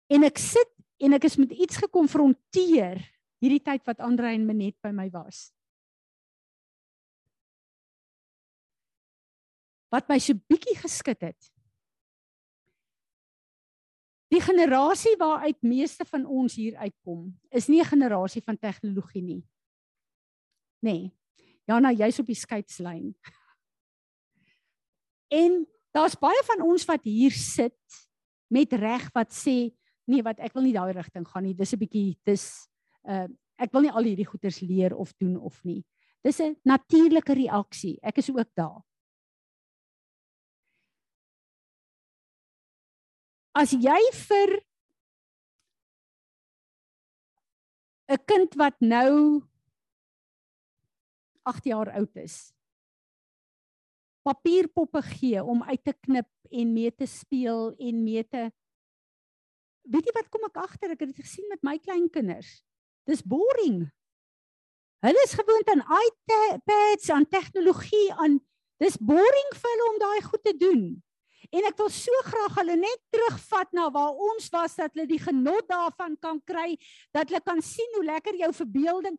En 0.10 0.24
ek 0.24 0.38
sit 0.38 0.72
en 1.00 1.14
ek 1.14 1.28
is 1.30 1.38
met 1.38 1.52
iets 1.52 1.78
gekonfronteer 1.78 3.00
hierdie 3.40 3.64
tyd 3.64 3.86
wat 3.86 4.00
Andre 4.00 4.34
en 4.34 4.46
Menet 4.46 4.76
by 4.82 4.92
my 4.92 5.10
was. 5.14 5.52
Wat 9.90 10.10
my 10.10 10.20
so 10.20 10.34
bietjie 10.34 10.76
geskit 10.78 11.22
het. 11.22 11.52
Die 14.30 14.42
generasie 14.42 15.16
waaruit 15.18 15.62
meeste 15.66 16.06
van 16.06 16.26
ons 16.26 16.56
hier 16.56 16.76
uitkom, 16.78 17.40
is 17.50 17.68
nie 17.68 17.82
'n 17.82 17.92
generasie 17.92 18.42
van 18.42 18.58
tegnologie 18.58 19.24
nie 19.24 19.44
nê. 20.82 20.92
Nee. 20.92 21.12
Jana, 21.70 21.92
jy's 21.94 22.18
op 22.20 22.26
die 22.26 22.38
skeidslyn. 22.38 23.12
En 25.30 25.66
daar's 25.94 26.18
baie 26.18 26.42
van 26.48 26.64
ons 26.66 26.86
wat 26.90 27.04
hier 27.06 27.36
sit 27.36 28.00
met 28.50 28.74
reg 28.74 29.06
wat 29.14 29.30
sê 29.34 29.70
nee 30.10 30.26
wat 30.26 30.42
ek 30.42 30.56
wil 30.58 30.66
nie 30.66 30.74
daai 30.74 30.94
rigting 30.98 31.28
gaan 31.30 31.46
nie. 31.46 31.54
Dis 31.54 31.74
'n 31.74 31.82
bietjie 31.82 32.18
dis 32.26 32.46
uh 33.06 33.28
ek 33.60 33.74
wil 33.74 33.86
nie 33.86 33.92
al 33.92 34.08
hierdie 34.08 34.26
goeters 34.26 34.62
leer 34.62 34.96
of 34.96 35.14
doen 35.20 35.38
of 35.38 35.64
nie. 35.64 35.84
Dis 36.24 36.40
'n 36.42 36.58
natuurlike 36.66 37.34
reaksie. 37.34 38.00
Ek 38.02 38.18
is 38.18 38.30
ook 38.30 38.50
daar. 38.56 38.82
As 43.54 43.72
jy 43.72 44.02
vir 44.14 44.62
'n 48.10 48.26
kind 48.26 48.56
wat 48.56 48.82
nou 48.82 49.44
8 51.50 51.70
jaar 51.72 51.92
oud 52.00 52.22
is, 52.22 52.38
papierpoppe 54.28 55.02
gee 55.16 55.42
om 55.44 55.64
uit 55.64 55.84
te 55.84 55.96
knip 56.06 56.30
en 56.50 56.74
mee 56.74 56.92
te 56.94 57.08
speel 57.10 57.72
en 57.78 58.04
mee 58.04 58.24
te 58.24 58.50
Weet 59.90 60.06
jy 60.06 60.14
wat 60.14 60.28
kom 60.30 60.44
ek 60.46 60.58
agter? 60.62 60.92
Ek 60.94 61.00
het 61.02 61.16
dit 61.16 61.24
gesien 61.24 61.48
met 61.50 61.64
my 61.66 61.72
kleinkinders. 61.82 62.60
Dis 63.10 63.24
boring. 63.26 63.88
Hulle 65.02 65.22
is 65.26 65.34
gewoond 65.34 65.70
aan 65.72 65.82
iPads, 65.82 67.10
aan 67.16 67.26
tegnologie, 67.26 68.10
aan 68.22 68.38
dis 68.84 69.00
boring 69.02 69.54
vir 69.56 69.72
hulle 69.72 69.88
om 69.90 70.02
daai 70.04 70.22
goed 70.28 70.44
te 70.46 70.54
doen. 70.60 70.84
En 71.56 71.66
ek 71.66 71.80
wil 71.80 71.90
so 71.90 72.22
graag 72.28 72.60
hulle 72.60 72.76
net 72.78 73.02
terugvat 73.16 73.72
na 73.74 73.88
waar 73.96 74.20
ons 74.28 74.52
was 74.54 74.76
dat 74.78 74.94
hulle 74.94 75.08
die 75.10 75.22
genot 75.24 75.66
daarvan 75.72 76.20
kan 76.22 76.38
kry, 76.46 76.76
dat 77.16 77.32
hulle 77.32 77.42
kan 77.42 77.64
sien 77.66 77.98
hoe 77.98 78.06
lekker 78.12 78.38
jou 78.44 78.52
verbeelding. 78.60 79.18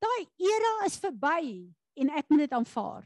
Daai 0.00 0.22
era 0.40 0.74
is 0.86 0.98
verby 1.00 1.68
en 2.00 2.12
ek 2.16 2.28
moet 2.30 2.46
dit 2.46 2.54
aanvaar. 2.56 3.04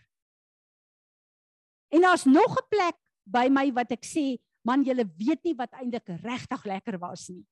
En 1.94 2.00
daar's 2.00 2.24
nog 2.24 2.58
'n 2.58 2.68
plek 2.68 2.96
by 3.24 3.48
my 3.50 3.72
wat 3.72 3.90
ek 3.90 4.04
sê, 4.04 4.38
man, 4.62 4.84
julle 4.84 5.04
weet 5.18 5.42
nie 5.44 5.54
wat 5.54 5.72
eintlik 5.72 6.08
regtig 6.22 6.64
lekker 6.64 6.98
was 6.98 7.28
nie. 7.28 7.44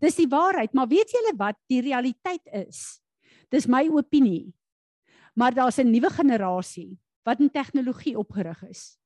Dis 0.00 0.16
die 0.16 0.28
waarheid, 0.28 0.72
maar 0.72 0.88
weet 0.88 1.10
julle 1.12 1.34
wat 1.36 1.58
die 1.68 1.80
realiteit 1.80 2.46
is? 2.52 3.00
Dis 3.52 3.66
my 3.66 3.88
opinie. 3.88 4.54
Maar 5.34 5.54
daar's 5.54 5.78
'n 5.78 5.90
nuwe 5.90 6.10
generasie 6.10 6.98
wat 7.24 7.40
in 7.40 7.50
tegnologie 7.50 8.18
opgerig 8.18 8.62
is. 8.62 8.98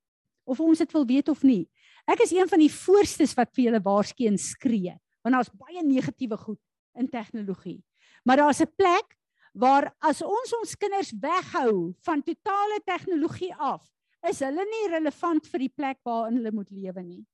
Of 0.45 0.61
ons 0.61 0.79
dit 0.79 0.93
wil 0.93 1.07
weet 1.07 1.29
of 1.29 1.43
nie. 1.43 1.69
Ek 2.07 2.21
is 2.21 2.33
een 2.33 2.49
van 2.49 2.59
die 2.59 2.73
voorstes 2.73 3.35
wat 3.35 3.53
vir 3.55 3.65
julle 3.65 3.81
waarskyn 3.81 4.39
skree, 4.39 4.93
want 5.23 5.35
daar's 5.35 5.51
baie 5.51 5.83
negatiewe 5.83 6.37
goed 6.37 6.61
in 6.95 7.09
tegnologie. 7.09 7.83
Maar 8.25 8.37
daar's 8.37 8.61
'n 8.61 8.75
plek 8.77 9.17
waar 9.53 9.95
as 9.99 10.23
ons 10.23 10.53
ons 10.61 10.77
kinders 10.77 11.13
weghou 11.21 11.95
van 12.03 12.23
totale 12.23 12.81
tegnologie 12.85 13.55
af, 13.55 13.87
is 14.29 14.41
hulle 14.41 14.65
nie 14.65 14.89
relevant 14.91 15.47
vir 15.47 15.59
die 15.59 15.73
plek 15.73 15.99
waarin 16.03 16.37
hulle 16.37 16.53
moet 16.53 16.71
lewe 16.71 17.03
nie. 17.03 17.25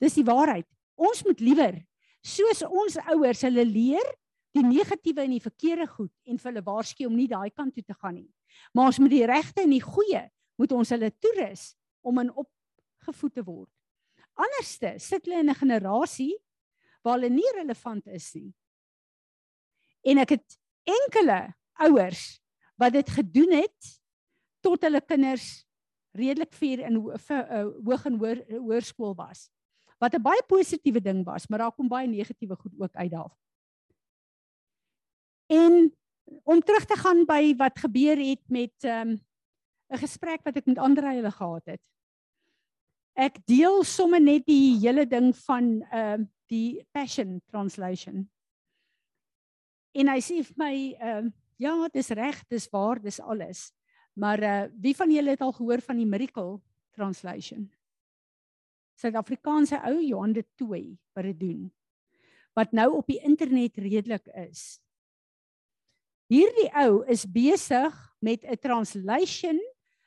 Dis 0.00 0.14
die 0.14 0.26
waarheid. 0.26 0.66
Ons 0.94 1.24
moet 1.24 1.40
liewer 1.40 1.80
soos 2.24 2.62
ons 2.64 2.96
ouers 3.12 3.42
hulle 3.42 3.64
leer 3.64 4.06
die 4.54 4.62
negatiewe 4.64 5.24
en 5.24 5.34
die 5.34 5.42
verkeerde 5.42 5.86
goed 5.90 6.12
en 6.24 6.38
vir 6.38 6.50
hulle 6.52 6.64
waarsku 6.64 7.06
om 7.08 7.16
nie 7.16 7.28
daai 7.28 7.50
kant 7.50 7.74
toe 7.74 7.84
te 7.84 7.94
gaan 7.94 8.14
nie. 8.14 8.30
Maar 8.72 8.92
ons 8.92 9.00
moet 9.02 9.10
die 9.10 9.26
regte 9.26 9.64
en 9.64 9.74
die 9.74 9.82
goeie 9.82 10.22
moet 10.60 10.72
ons 10.72 10.92
hulle 10.94 11.10
toerus 11.18 11.72
om 12.06 12.20
in 12.22 12.30
opgevoed 12.30 13.34
te 13.34 13.44
word. 13.44 13.70
Anderste 14.34 14.94
sit 15.02 15.26
hulle 15.26 15.42
in 15.42 15.50
'n 15.50 15.58
generasie 15.58 16.34
waar 17.02 17.18
hulle 17.18 17.30
nie 17.30 17.50
relevant 17.56 18.06
is 18.06 18.34
nie. 18.34 18.54
En 20.04 20.20
ek 20.20 20.36
het 20.36 20.58
enkele 20.84 21.54
ouers 21.86 22.40
wat 22.80 22.92
dit 22.92 23.10
gedoen 23.10 23.52
het 23.56 23.92
tot 24.64 24.82
hulle 24.84 25.00
kinders 25.00 25.64
redelik 26.14 26.52
vir 26.54 26.84
in 26.86 27.00
uh, 27.00 27.64
hoog 27.84 28.06
en 28.06 28.18
hoër 28.20 28.42
hoërskool 28.52 29.14
was. 29.18 29.48
Wat 29.98 30.14
'n 30.14 30.22
baie 30.22 30.42
positiewe 30.46 31.00
ding 31.00 31.24
was, 31.24 31.48
maar 31.48 31.58
daar 31.58 31.74
kom 31.74 31.88
baie 31.88 32.08
negatiewe 32.08 32.56
goed 32.56 32.74
ook 32.78 32.94
uit 32.94 33.10
daar. 33.10 33.32
En 35.46 35.96
om 36.44 36.60
terug 36.60 36.84
te 36.84 36.96
gaan 36.96 37.24
by 37.24 37.54
wat 37.56 37.78
gebeur 37.78 38.16
het 38.16 38.42
met 38.48 38.74
'n 38.82 38.88
um, 38.88 39.20
gesprek 39.88 40.42
wat 40.44 40.56
ek 40.56 40.66
met 40.66 40.78
Andre 40.78 41.14
hulle 41.14 41.30
gehad 41.30 41.66
het. 41.66 41.82
Ek 43.14 43.46
deel 43.46 43.84
sommer 43.84 44.20
net 44.20 44.46
die 44.46 44.78
hele 44.78 45.06
ding 45.06 45.36
van 45.36 45.82
ehm 45.90 46.20
uh, 46.20 46.26
die 46.46 46.84
passion 46.92 47.40
translation 47.48 48.28
en 49.94 50.10
hy 50.10 50.20
sê 50.20 50.42
vir 50.42 50.58
my 50.60 50.74
ehm 50.98 51.30
uh, 51.30 51.32
ja, 51.62 51.74
dis 51.92 52.10
reg, 52.10 52.40
dis 52.50 52.66
waar, 52.72 52.98
dis 52.98 53.20
alles. 53.20 53.68
Maar 54.18 54.42
uh 54.42 54.64
wie 54.82 54.94
van 54.96 55.10
julle 55.10 55.30
het 55.30 55.42
al 55.42 55.54
gehoor 55.54 55.80
van 55.80 55.96
die 55.96 56.08
miracle 56.08 56.60
translation? 56.94 57.68
Suid-Afrikaanse 58.98 59.80
ou 59.86 59.98
Johan 60.02 60.32
de 60.32 60.44
Tooi 60.54 60.98
wat 61.14 61.24
dit 61.24 61.40
doen. 61.40 61.72
Wat 62.54 62.72
nou 62.72 62.92
op 62.98 63.06
die 63.10 63.20
internet 63.22 63.78
redelik 63.78 64.26
is. 64.46 64.78
Hierdie 66.30 66.70
ou 66.84 67.02
is 67.10 67.26
besig 67.26 67.94
met 68.18 68.44
'n 68.44 68.58
translation 68.58 69.58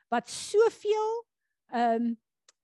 wat 0.10 0.30
soveel 0.30 1.26
ehm 1.71 2.02
um, 2.02 2.17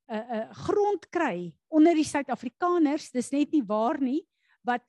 'n 0.08 0.16
uh, 0.16 0.32
'n 0.32 0.36
uh, 0.36 0.52
grond 0.52 1.10
kry 1.10 1.54
onder 1.68 1.94
die 1.96 2.08
Suid-Afrikaners, 2.08 3.12
dis 3.12 3.32
net 3.32 3.52
nie 3.52 3.64
waar 3.64 4.00
nie, 4.02 4.28
wat 4.62 4.84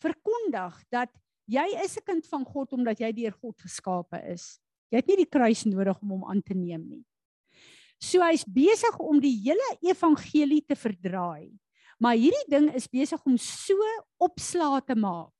verkondig 0.00 0.84
dat 0.88 1.10
Jy 1.46 1.66
is 1.84 1.96
'n 1.96 2.04
kind 2.04 2.26
van 2.26 2.44
God 2.44 2.72
omdat 2.72 3.00
jy 3.00 3.12
deur 3.12 3.32
God 3.32 3.60
geskape 3.60 4.20
is. 4.32 4.60
Jy 4.90 4.96
het 4.96 5.06
nie 5.06 5.16
die 5.16 5.30
kruis 5.30 5.64
nodig 5.64 6.00
om 6.02 6.10
hom 6.10 6.24
aan 6.24 6.42
te 6.42 6.54
neem 6.54 6.88
nie. 6.88 7.04
So 8.00 8.20
hy's 8.20 8.44
besig 8.44 8.98
om 8.98 9.20
die 9.20 9.36
hele 9.44 9.78
evangelie 9.82 10.62
te 10.66 10.76
verdraai. 10.76 11.52
Maar 11.98 12.16
hierdie 12.16 12.48
ding 12.50 12.74
is 12.74 12.88
besig 12.90 13.20
om 13.26 13.36
so 13.38 13.74
opslaa 14.18 14.80
te 14.80 14.94
maak. 14.94 15.32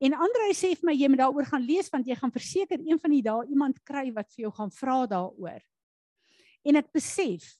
En 0.00 0.12
Andre 0.12 0.50
sê 0.52 0.74
vir 0.74 0.88
my 0.90 0.94
jy 0.94 1.08
moet 1.08 1.22
daaroor 1.22 1.46
gaan 1.48 1.64
lees 1.64 1.88
want 1.92 2.06
jy 2.06 2.16
gaan 2.18 2.32
verseker 2.34 2.80
een 2.82 2.98
van 3.00 3.10
die 3.14 3.22
dae 3.24 3.46
iemand 3.48 3.80
kry 3.86 4.10
wat 4.12 4.30
vir 4.34 4.46
jou 4.46 4.52
gaan 4.52 4.72
vra 4.74 5.06
daaroor. 5.06 5.62
En 6.64 6.80
ek 6.80 6.90
besef 6.92 7.54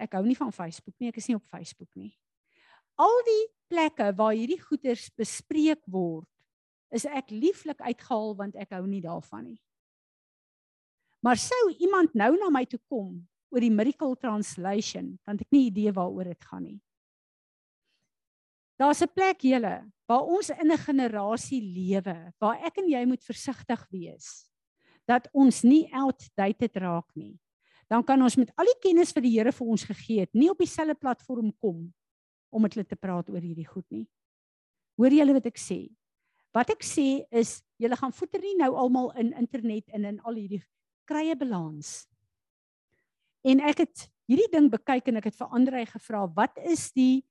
ek 0.00 0.16
hou 0.16 0.24
nie 0.24 0.38
van 0.38 0.52
Facebook 0.52 0.96
nie, 0.98 1.10
ek 1.12 1.20
is 1.20 1.28
nie 1.28 1.36
op 1.36 1.44
Facebook 1.44 1.90
nie. 1.94 2.14
Al 2.96 3.20
die 3.26 3.44
plekke 3.70 4.10
waar 4.18 4.34
hierdie 4.34 4.60
goeders 4.60 5.08
bespreek 5.18 5.82
word, 5.86 6.28
is 6.90 7.06
ek 7.06 7.30
lieflik 7.30 7.80
uitgehaal 7.80 8.34
want 8.38 8.58
ek 8.58 8.74
hou 8.74 8.84
nie 8.86 9.02
daarvan 9.04 9.52
nie. 9.52 9.60
Maar 11.22 11.38
sou 11.38 11.64
iemand 11.78 12.16
nou 12.16 12.32
na 12.40 12.48
my 12.50 12.64
toe 12.66 12.80
kom 12.90 13.20
oor 13.50 13.62
die 13.62 13.72
miracle 13.72 14.16
translation, 14.18 15.14
dan 15.26 15.36
het 15.36 15.46
ek 15.46 15.54
nie 15.54 15.66
idee 15.68 15.92
waaroor 15.94 16.32
dit 16.32 16.48
gaan 16.50 16.64
nie. 16.66 16.80
Daar's 18.80 19.02
'n 19.02 19.12
plek 19.12 19.42
julle 19.44 19.84
waar 20.08 20.24
ons 20.24 20.50
in 20.50 20.72
'n 20.72 20.78
generasie 20.78 21.60
lewe 21.60 22.32
waar 22.40 22.56
ek 22.64 22.78
en 22.78 22.88
jy 22.88 23.04
moet 23.04 23.22
versigtig 23.24 23.86
wees 23.90 24.48
dat 25.06 25.28
ons 25.32 25.62
nie 25.62 25.90
outdated 25.92 26.76
raak 26.76 27.10
nie. 27.14 27.38
Dan 27.88 28.04
kan 28.04 28.22
ons 28.22 28.36
met 28.36 28.52
al 28.56 28.64
die 28.64 28.80
kennis 28.80 29.12
wat 29.12 29.24
die 29.24 29.38
Here 29.38 29.52
vir 29.52 29.66
ons 29.66 29.84
gegee 29.84 30.20
het, 30.20 30.34
nie 30.34 30.50
op 30.50 30.58
dieselfde 30.58 30.94
platform 30.94 31.52
kom 31.58 31.92
om 32.50 32.62
met 32.62 32.74
hulle 32.74 32.86
te 32.86 32.98
praat 32.98 33.30
oor 33.30 33.40
hierdie 33.40 33.68
goed 33.68 33.86
nie. 33.90 34.06
Hoor 35.00 35.14
julle 35.14 35.36
wat 35.38 35.48
ek 35.50 35.58
sê? 35.60 35.80
Wat 36.54 36.70
ek 36.74 36.82
sê 36.84 37.24
is 37.30 37.60
julle 37.80 37.96
gaan 37.96 38.14
voeter 38.14 38.42
nie 38.42 38.56
nou 38.58 38.72
almal 38.78 39.12
in 39.20 39.32
internet 39.38 39.86
en 39.94 40.08
in 40.08 40.18
al 40.26 40.38
hierdie 40.38 40.62
krye 41.08 41.36
balans. 41.38 42.04
En 43.46 43.62
ek 43.64 43.84
het 43.86 44.06
hierdie 44.30 44.50
ding 44.52 44.68
bekyk 44.70 45.08
en 45.10 45.20
ek 45.20 45.30
het 45.30 45.38
vir 45.38 45.54
Andre 45.56 45.84
gevra, 45.88 46.26
wat 46.36 46.58
is 46.62 46.90
die 46.92 47.22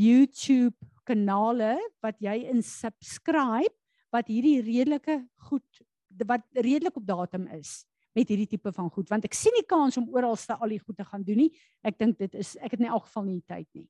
YouTube 0.00 0.76
kanale 1.06 1.76
wat 2.04 2.18
jy 2.22 2.34
in 2.50 2.62
subscribe 2.64 3.72
wat 4.12 4.28
hierdie 4.30 4.60
redelike 4.64 5.18
goed 5.48 5.82
wat 6.28 6.44
redelik 6.56 6.96
op 6.96 7.06
datum 7.08 7.46
is 7.56 7.82
met 8.16 8.28
hierdie 8.28 8.48
tipe 8.54 8.72
van 8.72 8.90
goed 8.92 9.10
want 9.12 9.26
ek 9.28 9.36
sien 9.36 9.54
nie 9.56 9.66
kans 9.68 9.98
om 10.00 10.10
oralste 10.12 10.56
al 10.56 10.72
die 10.72 10.80
goed 10.80 10.96
te 10.98 11.06
gaan 11.08 11.24
doen 11.24 11.44
nie. 11.44 11.50
Ek 11.84 11.98
dink 11.98 12.18
dit 12.20 12.34
is 12.38 12.54
ek 12.60 12.76
het 12.76 12.84
in 12.84 12.90
elk 12.90 13.08
geval 13.08 13.28
nie 13.28 13.42
tyd 13.48 13.68
nie. 13.76 13.88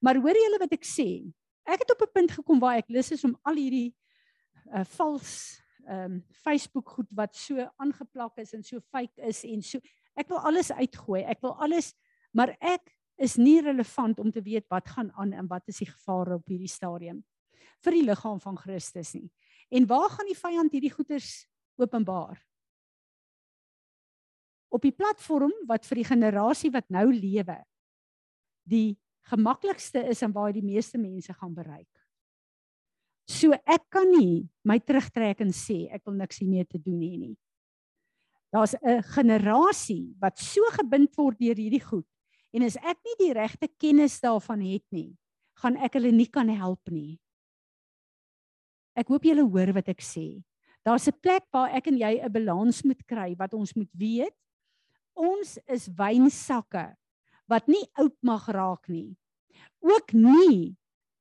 Maar 0.00 0.20
hoor 0.20 0.36
julle 0.36 0.60
wat 0.60 0.72
ek 0.72 0.86
sê? 0.88 1.08
Ek 1.68 1.84
het 1.84 1.90
op 1.92 2.02
'n 2.02 2.12
punt 2.12 2.30
gekom 2.32 2.60
waar 2.60 2.80
ek 2.80 2.88
lus 2.88 3.10
is 3.12 3.24
om 3.24 3.36
al 3.44 3.56
hierdie 3.56 3.94
uh 4.74 4.84
vals 4.84 5.60
ehm 5.86 6.12
um, 6.12 6.24
Facebook 6.30 6.88
goed 6.88 7.10
wat 7.16 7.34
so 7.34 7.56
aangeplak 7.76 8.38
is 8.38 8.52
en 8.52 8.62
so 8.62 8.80
fake 8.80 9.20
is 9.26 9.44
en 9.44 9.62
so 9.62 9.80
ek 10.14 10.28
wil 10.28 10.38
alles 10.38 10.70
uitgooi. 10.72 11.22
Ek 11.24 11.40
wil 11.40 11.54
alles 11.60 11.94
maar 12.32 12.56
ek 12.60 12.94
is 13.20 13.36
nie 13.36 13.60
relevant 13.60 14.18
om 14.18 14.30
te 14.30 14.42
weet 14.42 14.66
wat 14.68 14.88
gaan 14.88 15.10
aan 15.12 15.32
en 15.32 15.48
wat 15.48 15.68
is 15.68 15.78
die 15.82 15.90
gevare 15.90 16.34
op 16.34 16.48
hierdie 16.48 16.70
stadium 16.70 17.24
vir 17.84 17.96
die 17.96 18.04
liggaam 18.04 18.40
van 18.40 18.56
Christus 18.56 19.14
nie. 19.14 19.30
En 19.70 19.86
waar 19.86 20.10
gaan 20.10 20.28
die 20.28 20.38
vyand 20.38 20.72
hierdie 20.72 20.92
goeters 20.92 21.46
openbaar? 21.80 22.40
Op 24.70 24.82
die 24.82 24.94
platform 24.94 25.52
wat 25.68 25.86
vir 25.88 26.02
die 26.02 26.08
generasie 26.08 26.70
wat 26.70 26.88
nou 26.92 27.08
lewe 27.12 27.58
die 28.68 28.98
gemaklikste 29.28 30.02
is 30.08 30.22
en 30.22 30.32
waar 30.32 30.52
die 30.52 30.64
meeste 30.64 30.98
mense 30.98 31.32
gaan 31.32 31.54
bereik. 31.54 31.90
So 33.30 33.54
ek 33.54 33.86
kan 33.92 34.08
nie 34.10 34.48
my 34.66 34.80
terugtrek 34.82 35.42
en 35.44 35.52
sê 35.54 35.86
ek 35.94 36.02
wil 36.08 36.16
niks 36.18 36.40
hiermee 36.42 36.66
te 36.66 36.80
doen 36.82 36.98
hê 36.98 37.14
nie. 37.18 37.36
Daar's 38.50 38.74
'n 38.74 39.02
generasie 39.02 40.14
wat 40.18 40.38
so 40.38 40.60
gebind 40.74 41.14
word 41.16 41.38
deur 41.38 41.54
hierdie 41.54 41.84
goed 41.84 42.06
en 42.52 42.62
as 42.62 42.76
ek 42.76 42.98
nie 43.06 43.16
die 43.26 43.32
regte 43.32 43.68
kennis 43.78 44.20
daarvan 44.20 44.60
het 44.60 44.84
nie, 44.90 45.16
gaan 45.62 45.76
ek 45.76 45.94
hulle 45.94 46.10
nie 46.10 46.26
kan 46.26 46.48
help 46.48 46.90
nie. 46.90 47.20
Ek 48.96 49.06
hoop 49.06 49.22
julle 49.22 49.46
hoor 49.46 49.72
wat 49.72 49.88
ek 49.88 50.02
sê. 50.02 50.42
Daar's 50.84 51.06
'n 51.06 51.20
plek 51.22 51.44
waar 51.52 51.70
ek 51.70 51.86
en 51.86 51.98
jy 51.98 52.18
'n 52.18 52.32
balans 52.32 52.84
moet 52.84 53.06
kry 53.06 53.36
wat 53.38 53.54
ons 53.54 53.76
moet 53.76 53.92
weet. 53.94 54.34
Ons 55.14 55.58
is 55.68 55.88
wynsakke 55.88 56.96
wat 57.50 57.66
nie 57.70 57.82
oud 57.98 58.16
mag 58.22 58.46
raak 58.48 58.88
nie. 58.88 59.16
Ook 59.82 60.14
nie 60.14 60.76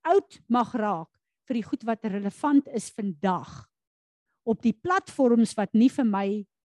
oud 0.08 0.40
mag 0.48 0.74
raak 0.78 1.10
vir 1.50 1.60
die 1.60 1.66
goed 1.66 1.84
wat 1.88 2.06
relevant 2.06 2.70
is 2.78 2.92
vandag 2.94 3.66
op 4.50 4.62
die 4.64 4.74
platforms 4.74 5.56
wat 5.58 5.74
nie 5.78 5.90
vir 5.90 6.08
my 6.08 6.28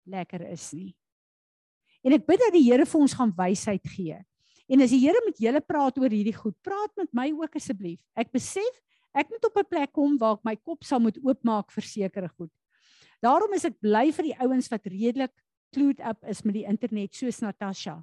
lekker 0.08 0.46
is 0.50 0.70
nie. 0.76 0.90
En 2.04 2.16
ek 2.16 2.24
bid 2.28 2.40
dat 2.40 2.54
die 2.56 2.64
Here 2.64 2.86
vir 2.88 3.00
ons 3.00 3.14
gaan 3.16 3.32
wysheid 3.36 3.84
gee. 3.92 4.16
En 4.70 4.80
as 4.84 4.92
die 4.94 5.02
Here 5.02 5.20
met 5.26 5.40
julle 5.42 5.60
praat 5.60 5.98
oor 6.00 6.12
hierdie 6.12 6.36
goed, 6.36 6.56
praat 6.64 6.92
met 6.96 7.12
my 7.16 7.28
ook 7.36 7.58
asseblief. 7.60 8.00
Ek 8.16 8.32
besef 8.32 8.80
ek 9.12 9.28
moet 9.28 9.44
op 9.44 9.56
'n 9.58 9.68
plek 9.68 9.92
kom 9.92 10.16
waar 10.18 10.38
ek 10.38 10.44
my 10.44 10.56
kop 10.56 10.84
sal 10.84 11.00
moet 11.00 11.18
oopmaak 11.18 11.70
vir 11.70 11.82
sekere 11.82 12.28
goed. 12.28 12.52
Daarom 13.20 13.52
is 13.54 13.64
ek 13.64 13.80
bly 13.80 14.12
vir 14.12 14.24
die 14.24 14.38
ouens 14.40 14.68
wat 14.70 14.86
redelik 14.86 15.34
clued 15.74 16.00
up 16.00 16.24
is 16.24 16.44
met 16.44 16.54
die 16.54 16.64
internet 16.64 17.14
soos 17.14 17.40
Natasha. 17.40 18.02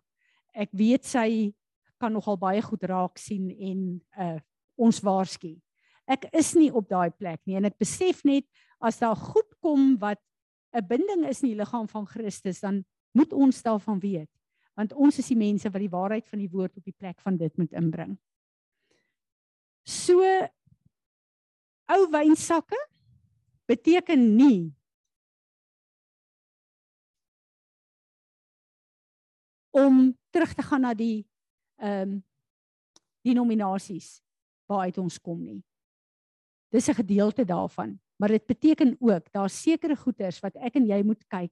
Ek 0.54 0.70
weet 0.72 1.06
sy 1.06 1.54
kan 2.00 2.14
nogal 2.14 2.38
baie 2.38 2.62
goed 2.62 2.84
raak 2.84 3.18
sien 3.18 3.50
en 3.52 3.82
uh 4.18 4.38
ons 4.78 5.00
waarsku. 5.02 5.56
Ek 6.06 6.28
is 6.38 6.52
nie 6.54 6.70
op 6.70 6.86
daai 6.86 7.10
plek 7.10 7.42
nie 7.50 7.56
en 7.58 7.66
ek 7.66 7.80
besef 7.82 8.20
net 8.22 8.46
as 8.78 9.00
daar 9.02 9.18
goed 9.18 9.50
kom 9.58 9.98
wat 9.98 10.22
'n 10.78 10.86
binding 10.86 11.26
is 11.26 11.42
in 11.42 11.50
die 11.50 11.58
liggaam 11.58 11.88
van 11.90 12.06
Christus, 12.06 12.60
dan 12.60 12.86
moet 13.12 13.34
ons 13.34 13.62
daarvan 13.64 14.00
weet, 14.00 14.30
want 14.76 14.94
ons 14.94 15.18
is 15.18 15.28
die 15.28 15.38
mense 15.40 15.70
wat 15.70 15.82
die 15.82 15.90
waarheid 15.90 16.28
van 16.28 16.40
die 16.40 16.52
woord 16.52 16.78
op 16.78 16.86
die 16.86 16.94
plek 16.94 17.20
van 17.22 17.38
dit 17.38 17.58
moet 17.58 17.74
inbring. 17.74 18.18
So 19.88 20.22
ou 21.88 22.02
wynsakke 22.12 22.78
beteken 23.66 24.36
nie 24.38 24.77
om 29.78 30.18
terug 30.34 30.54
te 30.54 30.66
gaan 30.66 30.82
na 30.88 30.94
die 30.98 31.26
ehm 31.78 32.18
um, 32.18 32.24
denominasies 33.28 34.22
waaruit 34.72 34.98
ons 35.02 35.18
kom 35.20 35.42
nie. 35.44 35.60
Dis 36.72 36.88
'n 36.88 37.00
gedeelte 37.04 37.46
daarvan, 37.46 38.00
maar 38.16 38.30
dit 38.30 38.46
beteken 38.46 38.96
ook 39.00 39.32
daar's 39.32 39.62
sekere 39.62 39.96
goeders 39.96 40.40
wat 40.40 40.56
ek 40.56 40.76
en 40.76 40.86
jy 40.86 41.04
moet 41.04 41.28
kyk. 41.28 41.52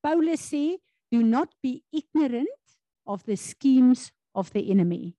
Paulus 0.00 0.52
sê, 0.52 0.80
"Do 1.10 1.20
not 1.20 1.54
be 1.60 1.82
ignorant 1.90 2.78
of 3.04 3.22
the 3.22 3.36
schemes 3.36 4.12
of 4.32 4.50
the 4.50 4.64
enemy." 4.64 5.14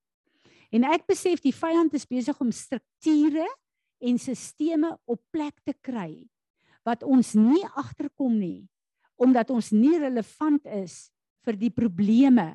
En 0.71 0.83
ek 0.83 1.05
besef 1.05 1.41
die 1.41 1.55
vyand 1.55 1.93
is 1.93 2.07
besig 2.07 2.39
om 2.39 2.51
strukture 2.51 3.47
en 3.99 4.17
sisteme 4.17 4.97
op 5.05 5.21
plek 5.31 5.59
te 5.63 5.73
kry 5.73 6.29
wat 6.83 7.03
ons 7.03 7.33
nie 7.33 7.65
agterkom 7.75 8.39
nie 8.39 8.69
omdat 9.21 9.49
ons 9.53 9.69
nie 9.71 9.99
relevant 10.01 10.65
is 10.65 11.11
vir 11.45 11.57
die 11.57 11.71
probleme 11.73 12.53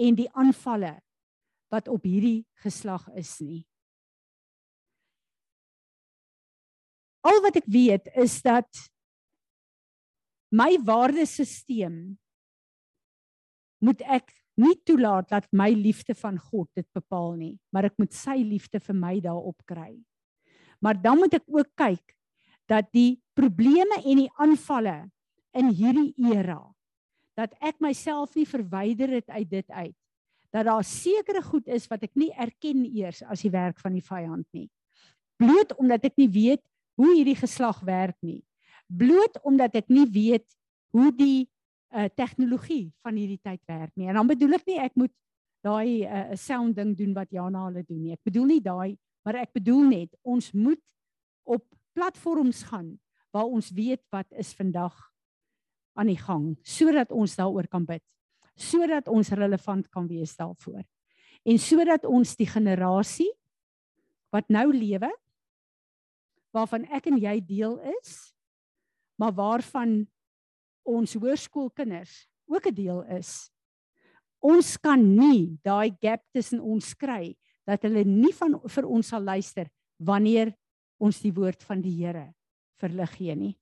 en 0.00 0.16
die 0.16 0.28
aanvalle 0.38 0.96
wat 1.70 1.88
op 1.88 2.06
hierdie 2.06 2.44
geslag 2.64 3.06
is 3.18 3.36
nie. 3.42 3.62
Al 7.26 7.42
wat 7.44 7.60
ek 7.60 7.68
weet 7.68 8.08
is 8.18 8.38
dat 8.42 8.68
my 10.50 10.72
waardesisteem 10.82 12.16
moet 13.84 14.02
ek 14.02 14.32
nie 14.60 14.74
toelaat 14.84 15.28
dat 15.30 15.46
my 15.56 15.70
liefde 15.72 16.16
van 16.16 16.36
God 16.40 16.68
dit 16.76 16.86
bepaal 16.96 17.36
nie, 17.38 17.54
maar 17.72 17.88
ek 17.88 17.96
moet 18.00 18.12
sy 18.16 18.40
liefde 18.44 18.80
vir 18.82 18.96
my 18.96 19.14
daarop 19.24 19.60
kry. 19.68 19.94
Maar 20.80 20.98
dan 21.00 21.20
moet 21.20 21.36
ek 21.38 21.46
ook 21.48 21.70
kyk 21.78 22.16
dat 22.68 22.88
die 22.96 23.20
probleme 23.36 24.00
en 24.00 24.24
die 24.24 24.32
aanvalle 24.40 24.98
in 25.56 25.72
hierdie 25.76 26.12
era 26.32 26.60
dat 27.38 27.54
ek 27.60 27.80
myself 27.80 28.34
nie 28.34 28.46
verwyder 28.48 29.12
het 29.18 29.28
uit 29.30 29.50
dit 29.50 29.70
uit. 29.70 29.96
Dat 30.50 30.66
daar 30.66 30.84
sekere 30.84 31.42
goed 31.42 31.68
is 31.70 31.86
wat 31.90 32.02
ek 32.02 32.14
nie 32.18 32.30
erken 32.34 32.84
eers 32.84 33.22
as 33.22 33.44
die 33.46 33.52
werk 33.54 33.78
van 33.78 33.94
die 33.94 34.04
vyand 34.04 34.46
nie. 34.56 34.68
Bloot 35.40 35.76
omdat 35.78 36.04
ek 36.10 36.18
nie 36.20 36.28
weet 36.28 36.62
hoe 37.00 37.14
hierdie 37.14 37.38
geslag 37.38 37.80
werk 37.86 38.18
nie. 38.20 38.42
Bloot 38.86 39.38
omdat 39.46 39.78
ek 39.78 39.88
nie 39.88 40.06
weet 40.10 40.48
hoe 40.90 41.12
die 41.14 41.46
uh, 41.94 42.10
tegnologie 42.18 42.90
van 43.04 43.16
hierdie 43.16 43.40
tyd 43.40 43.62
werk 43.70 43.94
nie. 43.94 44.10
En 44.10 44.18
dan 44.18 44.26
bedoel 44.26 44.58
ek 44.58 44.66
nie 44.66 44.80
ek 44.82 44.98
moet 44.98 45.14
daai 45.62 46.02
'n 46.02 46.32
uh, 46.32 46.36
sound 46.36 46.76
ding 46.76 46.96
doen 46.96 47.14
wat 47.14 47.30
Jana 47.30 47.68
hulle 47.68 47.84
doen 47.86 48.02
nie. 48.02 48.12
Ek 48.12 48.24
bedoel 48.26 48.46
nie 48.56 48.60
daai 48.60 48.98
maar 49.22 49.40
ek 49.40 49.52
bedoel 49.56 49.84
net 49.88 50.16
ons 50.22 50.50
moet 50.52 50.80
op 51.48 51.64
platforms 51.96 52.62
gaan 52.70 52.94
waar 53.34 53.48
ons 53.48 53.70
weet 53.74 54.02
wat 54.14 54.26
is 54.38 54.52
vandag 54.56 54.96
aan 56.00 56.08
die 56.08 56.20
gang 56.20 56.54
sodat 56.64 57.12
ons 57.12 57.36
daaroor 57.36 57.68
kan 57.68 57.84
bid 57.84 58.04
sodat 58.60 59.08
ons 59.08 59.32
relevant 59.32 59.86
kan 59.88 60.04
wees 60.04 60.34
daarvoor. 60.36 60.82
En 61.48 61.58
sodat 61.58 62.04
ons 62.04 62.34
die 62.36 62.48
generasie 62.48 63.30
wat 64.34 64.50
nou 64.52 64.68
lewe 64.74 65.10
waarvan 66.54 66.84
ek 66.92 67.08
en 67.10 67.18
jy 67.22 67.38
deel 67.46 67.78
is 68.00 68.34
maar 69.20 69.34
waarvan 69.36 70.02
ons 70.88 71.14
hoërskoolkinders 71.14 72.26
ook 72.50 72.66
'n 72.66 72.74
deel 72.74 73.02
is 73.16 73.50
ons 74.40 74.76
kan 74.76 75.00
nie 75.00 75.58
daai 75.62 75.94
gap 76.00 76.22
tussen 76.32 76.60
ons 76.60 76.94
kry 76.94 77.36
dat 77.66 77.82
hulle 77.82 78.04
nie 78.04 78.32
van 78.32 78.58
vir 78.68 78.86
ons 78.86 79.06
sal 79.06 79.22
luister 79.22 79.70
wanneer 79.98 80.54
ons 80.98 81.20
die 81.20 81.32
woord 81.32 81.62
van 81.62 81.80
die 81.80 81.94
Here 82.02 82.34
verlig 82.80 83.12
gee 83.16 83.34
nie 83.34 83.59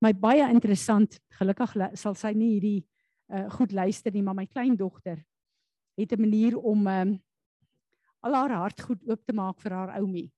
my 0.00 0.12
baie 0.12 0.50
interessant. 0.50 1.18
Gelukkig 1.38 1.74
sal 1.94 2.14
sy 2.14 2.32
nie 2.32 2.54
hierdie 2.56 2.86
uh, 3.32 3.48
goed 3.50 3.72
luister 3.72 4.12
nie, 4.12 4.22
maar 4.22 4.36
my 4.38 4.46
kleindogter 4.46 5.24
het 5.98 6.12
'n 6.12 6.20
manier 6.20 6.56
om 6.56 6.86
um, 6.86 7.22
al 8.20 8.34
haar 8.34 8.50
hart 8.50 8.80
goed 8.80 9.02
oop 9.08 9.24
te 9.26 9.32
maak 9.32 9.60
vir 9.60 9.72
haar 9.72 9.98
oumie 9.98 10.30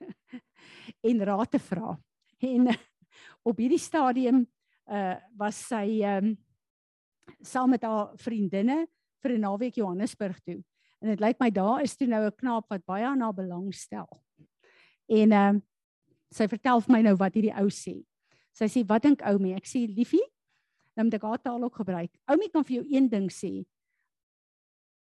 en 1.08 1.24
raad 1.24 1.50
te 1.50 1.58
vra. 1.58 1.98
En 2.38 2.68
uh, 2.68 2.76
op 3.42 3.58
hierdie 3.58 3.78
stadium 3.78 4.46
uh 4.84 5.16
was 5.38 5.56
sy 5.68 6.02
um 6.04 6.34
saam 7.40 7.70
met 7.70 7.82
haar 7.82 8.12
vriendinne 8.20 8.86
vir 9.22 9.32
'n 9.32 9.40
naweek 9.40 9.74
Johannesburg 9.74 10.40
toe. 10.40 10.62
En 11.00 11.08
dit 11.08 11.20
lyk 11.20 11.40
my 11.40 11.50
daar 11.50 11.82
is 11.82 11.96
toe 11.96 12.06
nou 12.06 12.26
'n 12.26 12.36
knaap 12.36 12.68
wat 12.68 12.84
baie 12.84 13.06
aan 13.06 13.20
haar 13.20 13.34
belangstel. 13.34 14.08
En 15.08 15.32
um 15.32 15.62
sy 16.30 16.48
vertel 16.48 16.80
vir 16.80 16.92
my 16.92 17.02
nou 17.02 17.16
wat 17.16 17.34
hierdie 17.34 17.56
ou 17.56 17.68
sê. 17.70 18.04
Sy 18.54 18.68
sê, 18.70 18.84
"Wat 18.86 19.02
dink 19.02 19.22
Oumi?" 19.22 19.54
Ek 19.54 19.66
sê, 19.66 19.86
"Liefie, 19.86 20.22
nou 20.96 21.04
moet 21.04 21.14
ek 21.14 21.22
haar 21.22 21.42
taal 21.42 21.62
ook 21.62 21.74
gebruik. 21.74 22.10
Oumi 22.28 22.48
kan 22.48 22.64
vir 22.64 22.82
jou 22.82 22.86
een 22.88 23.08
ding 23.08 23.28
sê. 23.30 23.66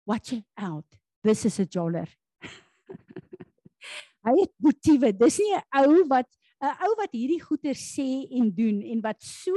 Watch 0.06 0.34
out. 0.56 0.86
This 1.24 1.46
is 1.46 1.60
a 1.60 1.66
joller." 1.66 2.08
Hy 4.26 4.34
het 4.38 4.54
motiewe. 4.60 5.12
Dis 5.18 5.40
nie 5.40 5.56
'n 5.56 5.64
ou 5.74 6.08
wat 6.08 6.30
'n 6.62 6.76
ou 6.86 6.96
wat 6.98 7.12
hierdie 7.12 7.42
goeie 7.42 7.74
sê 7.74 8.30
en 8.32 8.52
doen 8.52 8.82
en 8.82 9.02
wat 9.02 9.22
so 9.22 9.54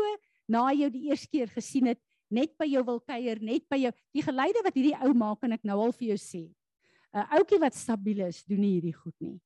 na 0.49 0.73
jou 0.73 0.91
die 0.91 1.11
eerste 1.11 1.29
keer 1.29 1.49
gesien 1.49 1.87
het, 1.87 2.01
net 2.31 2.57
by 2.59 2.67
jou 2.67 2.83
wil 2.85 3.01
kuier, 3.01 3.41
net 3.41 3.69
by 3.69 3.77
jou. 3.77 3.93
Die 4.13 4.23
geleide 4.23 4.63
wat 4.65 4.75
hierdie 4.75 4.97
ou 5.05 5.13
maak 5.15 5.43
en 5.43 5.53
ek 5.53 5.65
nou 5.65 5.79
al 5.81 5.93
vir 5.93 6.09
jou 6.09 6.17
sê. 6.17 6.55
'n 7.13 7.27
Ouetjie 7.37 7.61
wat 7.61 7.75
stabiel 7.75 8.27
is, 8.27 8.45
doen 8.45 8.61
nie 8.61 8.81
hierdie 8.81 8.97
goed 8.97 9.15
nie 9.21 9.41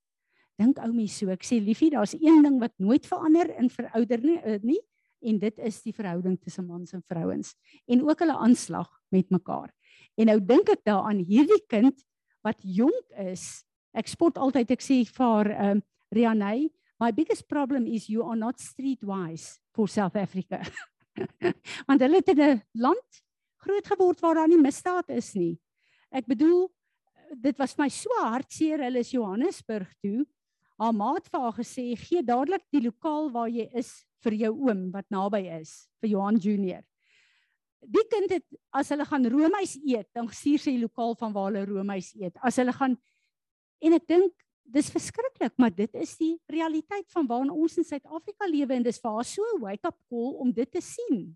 dink 0.59 0.79
ou 0.83 0.91
mens 0.93 1.15
so. 1.19 1.31
Ek 1.33 1.45
sê 1.47 1.59
liefie, 1.63 1.91
daar's 1.93 2.15
een 2.17 2.43
ding 2.45 2.59
wat 2.61 2.75
nooit 2.77 3.07
verander 3.07 3.51
in 3.59 3.71
verouder 3.71 4.23
nie, 4.25 4.39
uh, 4.43 4.59
nie 4.63 4.79
en 5.19 5.39
dit 5.39 5.57
is 5.67 5.81
die 5.83 5.93
verhouding 5.95 6.37
tussen 6.39 6.67
mans 6.67 6.93
en 6.95 7.03
vrouens 7.11 7.51
en 7.91 8.03
ook 8.07 8.21
hulle 8.23 8.37
aanslag 8.39 8.87
met 9.11 9.27
mekaar. 9.35 9.71
En 10.19 10.31
nou 10.31 10.37
dink 10.39 10.71
ek 10.71 10.85
daaraan 10.87 11.19
hierdie 11.27 11.61
kind 11.71 11.97
wat 12.45 12.59
jonk 12.63 13.17
is. 13.19 13.65
Ek 13.91 14.07
spot 14.07 14.39
altyd 14.39 14.71
ek 14.75 14.83
sê 14.83 15.01
vir 15.07 15.25
haar 15.25 15.51
um 15.71 15.81
Rianey, 16.15 16.69
my 16.99 17.11
biggest 17.13 17.47
problem 17.47 17.85
is 17.85 18.07
you 18.09 18.23
are 18.25 18.37
not 18.37 18.59
streetwise 18.63 19.59
for 19.75 19.87
South 19.87 20.15
Africa. 20.17 20.63
Want 21.87 22.01
hulle 22.01 22.21
het 22.21 22.31
in 22.33 22.41
'n 22.41 22.61
land 22.73 23.21
groot 23.59 23.87
geword 23.87 24.19
waar 24.23 24.35
daar 24.35 24.47
nie 24.47 24.61
misdaad 24.61 25.09
is 25.09 25.33
nie. 25.35 25.59
Ek 26.11 26.25
bedoel 26.25 26.69
dit 27.35 27.57
was 27.59 27.77
my 27.77 27.89
so 27.89 28.09
hartseer 28.23 28.81
hulle 28.81 29.03
is 29.03 29.11
Johannesburg 29.11 29.91
toe 30.01 30.25
haar 30.79 30.95
maat 30.95 31.27
vir 31.27 31.41
haar 31.43 31.55
gesê 31.57 31.85
gee 31.99 32.23
dadelik 32.23 32.63
die 32.71 32.85
lokaal 32.85 33.29
waar 33.33 33.49
jy 33.51 33.67
is 33.77 33.91
vir 34.23 34.35
jou 34.45 34.53
oom 34.67 34.89
wat 34.93 35.07
naby 35.11 35.43
is 35.59 35.89
vir 35.99 36.13
Johan 36.15 36.39
Junior. 36.39 36.83
Die 37.79 38.03
kind 38.11 38.31
het 38.31 38.45
as 38.75 38.91
hulle 38.91 39.05
gaan 39.07 39.27
roomys 39.31 39.77
eet, 39.79 40.09
dan 40.15 40.27
stuur 40.27 40.59
sy 40.59 40.75
die 40.75 40.83
lokaal 40.83 41.15
van 41.19 41.35
waar 41.35 41.49
hulle 41.51 41.65
roomys 41.67 42.11
eet. 42.19 42.35
As 42.43 42.59
hulle 42.59 42.75
gaan 42.75 42.97
en 43.79 43.95
ek 43.95 44.07
dink 44.07 44.33
dis 44.69 44.91
verskriklik, 44.93 45.55
maar 45.57 45.71
dit 45.73 45.95
is 45.97 46.11
die 46.19 46.33
realiteit 46.51 47.07
van 47.15 47.27
waarin 47.27 47.53
ons 47.53 47.79
in 47.79 47.87
Suid-Afrika 47.87 48.47
lewe 48.47 48.75
en 48.75 48.85
dis 48.85 48.99
vir 49.01 49.15
haar 49.15 49.25
so 49.25 49.43
'n 49.55 49.61
wake 49.63 49.87
up 49.87 49.97
call 50.09 50.35
om 50.43 50.51
dit 50.51 50.71
te 50.71 50.81
sien. 50.81 51.35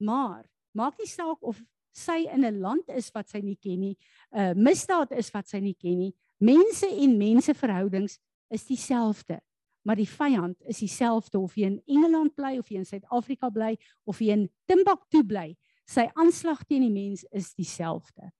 Maar 0.00 0.46
maak 0.72 0.96
nie 0.98 1.10
saak 1.10 1.42
of 1.42 1.60
sy 1.92 2.24
in 2.32 2.44
'n 2.44 2.60
land 2.60 2.88
is 2.88 3.10
wat 3.14 3.28
sy 3.28 3.40
nie 3.40 3.56
ken 3.56 3.80
nie, 3.80 3.96
'n 4.32 4.38
uh, 4.38 4.54
misdaad 4.54 5.12
is 5.12 5.30
wat 5.30 5.48
sy 5.48 5.60
nie 5.60 5.74
ken 5.74 5.98
nie, 5.98 6.14
Mense 6.40 6.88
en 6.88 7.16
menseverhoudings 7.20 8.16
is 8.48 8.64
dieselfde, 8.66 9.40
maar 9.84 9.98
die 10.00 10.08
vyand 10.08 10.56
is 10.72 10.80
dieselfde 10.80 11.38
of 11.38 11.54
jy 11.56 11.68
in 11.68 11.80
Engeland 11.84 12.34
bly 12.36 12.56
of 12.58 12.70
jy 12.72 12.80
in 12.80 12.88
Suid-Afrika 12.88 13.50
bly 13.52 13.74
of 14.08 14.22
jy 14.24 14.32
in 14.38 14.46
Timbuktu 14.68 15.20
bly. 15.26 15.52
Sy 15.84 16.06
aanslag 16.14 16.62
teen 16.64 16.86
die 16.86 16.92
mens 16.92 17.26
is 17.36 17.52
dieselfde. 17.58 18.30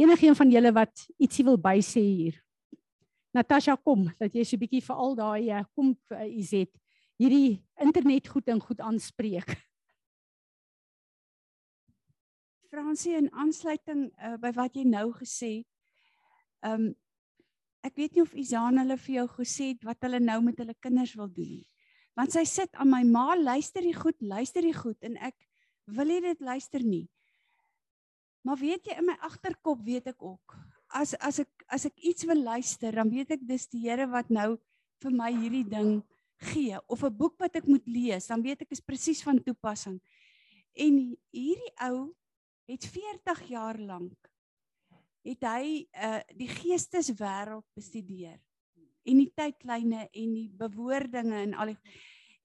Enigeen 0.00 0.36
van 0.36 0.52
julle 0.52 0.72
wat 0.76 1.06
ietsie 1.16 1.44
wil 1.46 1.58
bysê 1.60 2.02
hier. 2.04 2.36
Natasha 3.32 3.76
kom, 3.76 4.08
dat 4.18 4.34
jy 4.34 4.44
so 4.44 4.56
'n 4.56 4.60
bietjie 4.60 4.82
vir 4.82 4.96
al 4.96 5.14
daai 5.14 5.50
eh, 5.50 5.64
kom 5.74 5.94
uh, 6.10 6.26
Izet 6.26 6.72
hierdie 7.20 7.62
internet 7.80 8.28
goed 8.28 8.48
en 8.48 8.60
goed 8.60 8.80
aanspreek. 8.80 9.56
Fransie 12.70 13.16
in 13.16 13.30
aansluiting 13.32 14.10
uh, 14.18 14.36
by 14.36 14.52
wat 14.52 14.74
jy 14.74 14.84
nou 14.84 15.12
gesê. 15.12 15.64
Ehm 16.66 16.90
um, 16.90 16.90
ek 17.80 17.94
weet 17.96 18.12
nie 18.12 18.22
of 18.22 18.34
Izaan 18.36 18.76
hulle 18.76 18.96
vir 19.00 19.14
jou 19.14 19.28
gesê 19.38 19.70
het 19.70 19.84
wat 19.88 20.02
hulle 20.04 20.18
nou 20.20 20.36
met 20.44 20.58
hulle 20.60 20.74
kinders 20.84 21.14
wil 21.16 21.30
doen 21.32 21.48
nie. 21.48 21.68
Want 22.12 22.34
sy 22.34 22.42
sit 22.44 22.74
aan 22.76 22.90
my 22.92 23.00
ma, 23.08 23.32
luister 23.40 23.80
jy 23.80 23.94
goed, 23.96 24.18
luister 24.20 24.66
jy 24.66 24.74
goed 24.76 25.00
en 25.08 25.16
ek 25.16 25.36
wil 25.88 26.12
nie 26.12 26.20
dit 26.20 26.44
luister 26.44 26.84
nie. 26.84 27.06
Maar 28.44 28.60
weet 28.60 28.90
jy 28.90 28.98
in 29.00 29.08
my 29.08 29.16
agterkop 29.24 29.80
weet 29.86 30.12
ek 30.12 30.20
ook 30.20 30.58
as 30.90 31.14
as 31.22 31.40
ek 31.44 31.66
as 31.70 31.86
ek 31.86 31.96
iets 32.02 32.26
wil 32.26 32.40
luister, 32.42 32.92
dan 32.92 33.10
weet 33.10 33.36
ek 33.38 33.44
dis 33.46 33.68
die 33.70 33.86
Here 33.86 34.08
wat 34.10 34.30
nou 34.30 34.58
vir 35.00 35.14
my 35.14 35.30
hierdie 35.32 35.66
ding 35.66 36.00
gee 36.50 36.78
of 36.88 37.04
'n 37.04 37.16
boek 37.16 37.38
wat 37.38 37.56
ek 37.56 37.68
moet 37.68 37.86
lees, 37.86 38.26
dan 38.26 38.42
weet 38.42 38.62
ek 38.62 38.72
is 38.72 38.80
presies 38.80 39.22
van 39.22 39.38
toepassing. 39.38 40.00
En 40.74 41.16
hierdie 41.32 41.72
ou 41.86 42.14
het 42.66 42.84
40 42.86 43.48
jaar 43.48 43.78
lank 43.78 44.29
het 45.26 45.44
hy 45.44 45.64
uh 45.94 46.20
die 46.36 46.48
geesteswêreld 46.48 47.66
bestudeer 47.76 48.38
en 49.04 49.20
die 49.20 49.32
tydlyne 49.36 50.06
en 50.08 50.32
die 50.36 50.48
bewoordinge 50.60 51.42
en 51.44 51.54
al 51.54 51.74
die 51.74 51.98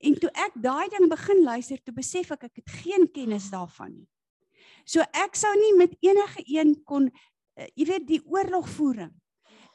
en 0.06 0.18
toe 0.20 0.32
ek 0.36 0.58
daai 0.62 0.90
ding 0.92 1.08
begin 1.12 1.44
luister 1.46 1.80
toe 1.82 1.96
besef 1.96 2.34
ek 2.36 2.50
ek 2.50 2.62
het 2.62 2.76
geen 2.84 3.08
kennis 3.16 3.48
daarvan 3.54 3.94
nie. 3.96 4.08
So 4.86 5.02
ek 5.16 5.38
sou 5.40 5.52
nie 5.58 5.74
met 5.80 5.96
enige 6.04 6.44
een 6.46 6.76
kon 6.86 7.08
uh, 7.10 7.68
jy 7.74 7.88
weet 7.90 8.08
die 8.10 8.22
oorlogvoering 8.28 9.14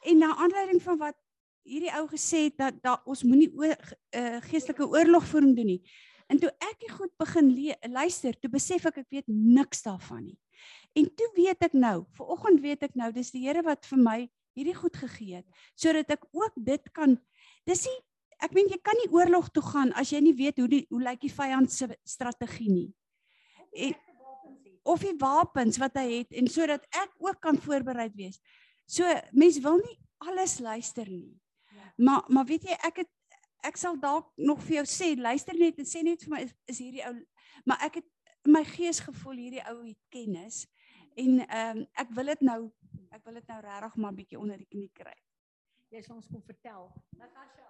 en 0.07 0.22
na 0.22 0.34
aanleiding 0.36 0.82
van 0.84 1.01
wat 1.01 1.18
hierdie 1.66 1.92
ou 1.98 2.07
gesê 2.11 2.46
het 2.48 2.57
dat 2.59 2.78
da, 2.84 2.94
ons 3.05 3.24
moenie 3.26 3.51
oor, 3.57 3.76
uh, 4.16 4.38
geestelike 4.48 4.86
oorlogvoering 4.88 5.53
doen 5.57 5.74
nie. 5.74 5.82
En 6.30 6.38
toe 6.40 6.51
ek 6.62 6.78
die 6.84 6.92
goed 6.94 7.12
begin 7.18 7.51
luister, 7.90 8.36
toe 8.38 8.51
besef 8.53 8.86
ek 8.88 9.03
ek 9.03 9.09
weet 9.11 9.28
niks 9.28 9.82
daarvan 9.84 10.24
nie. 10.30 10.38
En 10.99 11.07
toe 11.14 11.30
weet 11.36 11.62
ek 11.68 11.74
nou, 11.78 12.05
vanoggend 12.18 12.61
weet 12.61 12.82
ek 12.88 12.95
nou, 12.99 13.12
dis 13.14 13.30
die 13.30 13.45
Here 13.47 13.62
wat 13.66 13.86
vir 13.86 14.01
my 14.03 14.18
hierdie 14.59 14.74
goed 14.74 14.97
gegee 14.99 15.41
het 15.41 15.61
sodat 15.78 16.11
ek 16.16 16.24
ook 16.34 16.57
dit 16.59 16.88
kan 16.97 17.14
dis 17.68 17.84
nie 17.86 17.99
ek 18.45 18.55
meen 18.57 18.70
jy 18.72 18.78
kan 18.82 18.97
nie 18.99 19.11
oorlog 19.12 19.51
toe 19.55 19.62
gaan 19.64 19.93
as 20.01 20.12
jy 20.14 20.20
nie 20.24 20.36
weet 20.36 20.61
hoe 20.62 20.68
die 20.70 20.84
hoe 20.91 21.03
lyk 21.05 21.20
die 21.22 21.32
vyand 21.32 21.72
se 21.72 21.91
strategie 22.09 22.70
nie. 22.72 22.88
En, 23.76 23.95
of 24.88 25.05
die 25.05 25.16
wapens 25.20 25.76
wat 25.78 25.99
hy 26.01 26.07
het 26.22 26.36
en 26.41 26.49
sodat 26.51 26.86
ek 26.97 27.12
ook 27.20 27.41
kan 27.45 27.61
voorbereid 27.61 28.14
wees. 28.16 28.41
So 28.88 29.07
mens 29.36 29.61
wil 29.62 29.76
nie 29.82 29.99
alles 30.24 30.59
luister 30.59 31.09
nie. 31.09 31.36
Maar 32.01 32.24
maar 32.32 32.49
weet 32.49 32.64
jy 32.70 32.78
ek 32.88 33.05
het 33.05 33.12
ek 33.68 33.76
sal 33.76 33.99
dalk 34.01 34.30
nog 34.41 34.62
vir 34.64 34.80
jou 34.80 34.86
sê, 34.88 35.12
luister 35.20 35.57
net 35.61 35.78
en 35.78 35.88
sê 35.88 36.01
net 36.03 36.24
vir 36.24 36.32
my 36.32 36.41
is, 36.47 36.55
is 36.72 36.80
hierdie 36.80 37.05
ou 37.05 37.14
maar 37.68 37.84
ek 37.84 38.01
het 38.01 38.49
my 38.49 38.62
gees 38.64 39.03
gevoel 39.05 39.36
hierdie 39.36 39.64
ou 39.68 39.82
het 39.84 39.99
kennis 40.09 40.64
en 41.14 41.40
ehm 41.46 41.78
um, 41.78 41.86
ek 42.02 42.12
wil 42.16 42.32
dit 42.32 42.40
nou 42.46 42.61
ek 43.11 43.24
wil 43.26 43.34
dit 43.40 43.46
nou 43.50 43.61
regtig 43.64 43.96
maar 43.96 44.14
bietjie 44.14 44.38
onder 44.38 44.58
die 44.61 44.68
knie 44.70 44.90
kry. 44.94 45.16
Jy 45.90 46.02
sê 46.04 46.12
ons 46.14 46.28
kom 46.30 46.42
vertel. 46.46 46.86
Natasha, 47.18 47.66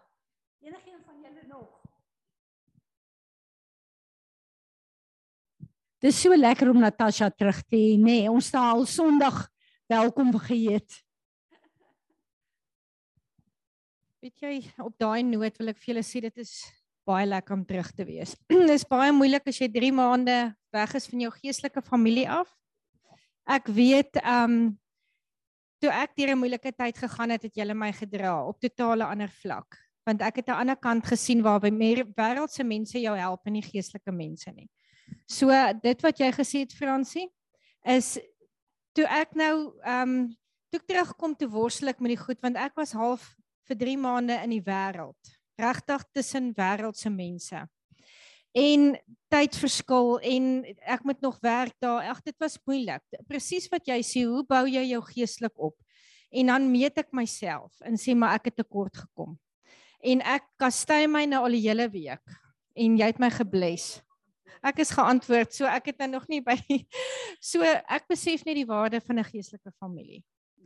enigeen 0.60 1.00
van 1.06 1.22
julle 1.24 1.46
nog? 1.48 1.78
Dis 6.00 6.20
so 6.20 6.36
lekker 6.36 6.70
om 6.72 6.80
Natasha 6.80 7.30
terug 7.30 7.62
te 7.68 7.76
hê, 7.76 7.96
nê. 7.96 8.22
Nee, 8.22 8.28
ons 8.32 8.46
het 8.48 8.56
al 8.60 8.86
Sondag 8.88 9.46
welkom 9.88 10.32
geheet. 10.46 11.00
Weet 14.20 14.44
jy, 14.44 14.54
op 14.80 14.92
daai 15.00 15.22
noot 15.24 15.56
wil 15.60 15.72
ek 15.72 15.80
vir 15.80 15.94
julle 15.94 16.04
sê 16.04 16.20
dit 16.24 16.40
is 16.40 16.54
baie 17.08 17.24
lekker 17.28 17.56
om 17.56 17.64
terug 17.64 17.88
te 17.96 18.04
wees. 18.04 18.34
Dit 18.52 18.72
is 18.74 18.84
baie 18.88 19.12
moeilik 19.16 19.48
as 19.48 19.60
jy 19.62 19.70
3 19.72 19.92
maande 19.96 20.36
weg 20.76 20.96
is 20.98 21.08
van 21.08 21.24
jou 21.24 21.30
geestelike 21.38 21.82
familie 21.84 22.28
af. 22.28 22.48
Ek 23.50 23.66
weet 23.74 24.20
ehm 24.22 24.52
um, 24.52 24.78
toe 25.80 25.90
ek 25.90 26.12
deur 26.14 26.34
'n 26.34 26.38
moeilike 26.38 26.72
tyd 26.76 26.98
gegaan 26.98 27.30
het, 27.32 27.42
het 27.42 27.56
julle 27.56 27.74
my 27.74 27.88
gedra 27.92 28.44
op 28.46 28.60
totale 28.60 29.04
ander 29.04 29.30
vlak, 29.42 29.78
want 30.06 30.20
ek 30.22 30.36
het 30.36 30.48
'n 30.48 30.60
ander 30.62 30.76
kant 30.76 31.06
gesien 31.06 31.42
waar 31.42 31.60
by 31.60 31.70
meer 31.70 32.04
wêreldse 32.04 32.64
mense 32.64 33.00
jou 33.00 33.16
help 33.16 33.46
en 33.46 33.52
nie 33.52 33.62
geestelike 33.62 34.12
mense 34.12 34.52
nie. 34.52 34.68
So 35.26 35.50
dit 35.82 36.02
wat 36.02 36.18
jy 36.18 36.30
gesê 36.32 36.58
het 36.60 36.72
Fransie 36.72 37.28
is 37.84 38.18
toe 38.94 39.06
ek 39.06 39.34
nou 39.34 39.74
ehm 39.82 40.08
um, 40.08 40.36
toe 40.70 40.80
terugkom 40.86 41.34
te 41.34 41.48
worstel 41.48 41.88
ek 41.88 42.00
met 42.00 42.14
die 42.14 42.24
goed 42.24 42.40
want 42.42 42.56
ek 42.56 42.76
was 42.76 42.92
half 42.92 43.34
vir 43.66 43.76
3 43.76 43.96
maande 43.98 44.36
in 44.44 44.50
die 44.50 44.62
wêreld, 44.62 45.18
regtig 45.58 46.04
tussen 46.12 46.52
wêreldse 46.54 47.10
mense. 47.10 47.66
En 48.56 48.96
tydverskil 49.30 50.18
en 50.26 50.46
ek 50.90 51.04
moet 51.06 51.20
nog 51.22 51.38
werk 51.44 51.74
daar. 51.78 52.08
Ag 52.10 52.22
dit 52.26 52.34
was 52.42 52.58
moeilik. 52.66 53.02
Presies 53.30 53.68
wat 53.70 53.86
jy 53.86 54.00
sê, 54.02 54.24
hoe 54.26 54.42
bou 54.46 54.64
jy 54.66 54.82
jou 54.90 55.02
geestelik 55.12 55.54
op? 55.54 55.76
En 56.30 56.50
dan 56.50 56.66
meet 56.70 56.98
ek 56.98 57.10
myself 57.14 57.78
en 57.86 57.98
sê 57.98 58.14
maar 58.14 58.38
ek 58.38 58.50
het 58.50 58.60
tekort 58.62 59.02
gekom. 59.04 59.36
En 60.02 60.22
ek 60.22 60.46
kastei 60.58 61.04
my 61.10 61.26
nou 61.28 61.44
al 61.46 61.58
die 61.58 61.66
hele 61.66 61.86
week 61.92 62.38
en 62.78 62.98
jy 62.98 63.10
het 63.10 63.22
my 63.22 63.30
gebless. 63.34 63.98
Ek 64.66 64.82
is 64.82 64.92
geantwoord, 64.92 65.54
so 65.56 65.66
ek 65.70 65.92
het 65.92 66.02
nou 66.02 66.10
nog 66.16 66.26
nie 66.28 66.42
by 66.44 66.58
so 67.52 67.64
ek 67.64 68.10
besef 68.10 68.44
net 68.46 68.58
die 68.58 68.68
waarde 68.68 69.00
van 69.00 69.18
'n 69.18 69.30
geestelike 69.30 69.72
familie 69.78 70.22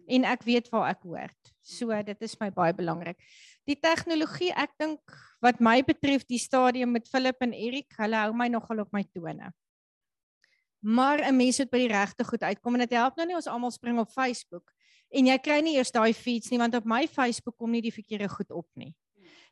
en 0.07 0.27
ek 0.29 0.45
weet 0.45 0.69
waar 0.73 0.91
ek 0.93 1.05
hoort. 1.07 1.53
So 1.65 1.95
dit 2.05 2.25
is 2.25 2.37
my 2.41 2.51
baie 2.55 2.75
belangrik. 2.77 3.21
Die 3.69 3.77
tegnologie, 3.81 4.51
ek 4.53 4.75
dink 4.81 5.15
wat 5.45 5.61
my 5.65 5.79
betref 5.85 6.27
die 6.29 6.41
stadium 6.41 6.93
met 6.93 7.09
Philip 7.09 7.41
en 7.45 7.55
Erik, 7.57 7.95
hulle 8.01 8.19
hou 8.21 8.35
my 8.37 8.49
nogal 8.53 8.83
op 8.85 8.91
my 8.93 9.05
tone. 9.15 9.53
Maar 10.85 11.25
'n 11.25 11.37
mens 11.37 11.59
moet 11.59 11.71
by 11.71 11.79
die 11.79 11.93
regte 11.93 12.25
goed 12.25 12.43
uitkom 12.43 12.75
en 12.75 12.81
dit 12.81 12.93
help 12.93 13.17
nou 13.17 13.27
nie 13.27 13.37
ons 13.37 13.49
almal 13.49 13.71
spring 13.71 13.99
op 13.99 14.11
Facebook 14.11 14.71
en 15.11 15.27
jy 15.27 15.39
kry 15.39 15.61
nie 15.61 15.77
eers 15.77 15.93
daai 15.93 16.13
feeds 16.13 16.51
nie 16.51 16.59
want 16.59 16.75
op 16.75 16.85
my 16.85 17.07
Facebook 17.07 17.57
kom 17.57 17.71
nie 17.71 17.81
die 17.81 17.93
verkeerde 17.93 18.29
goed 18.29 18.51
op 18.51 18.69
nie. 18.75 18.95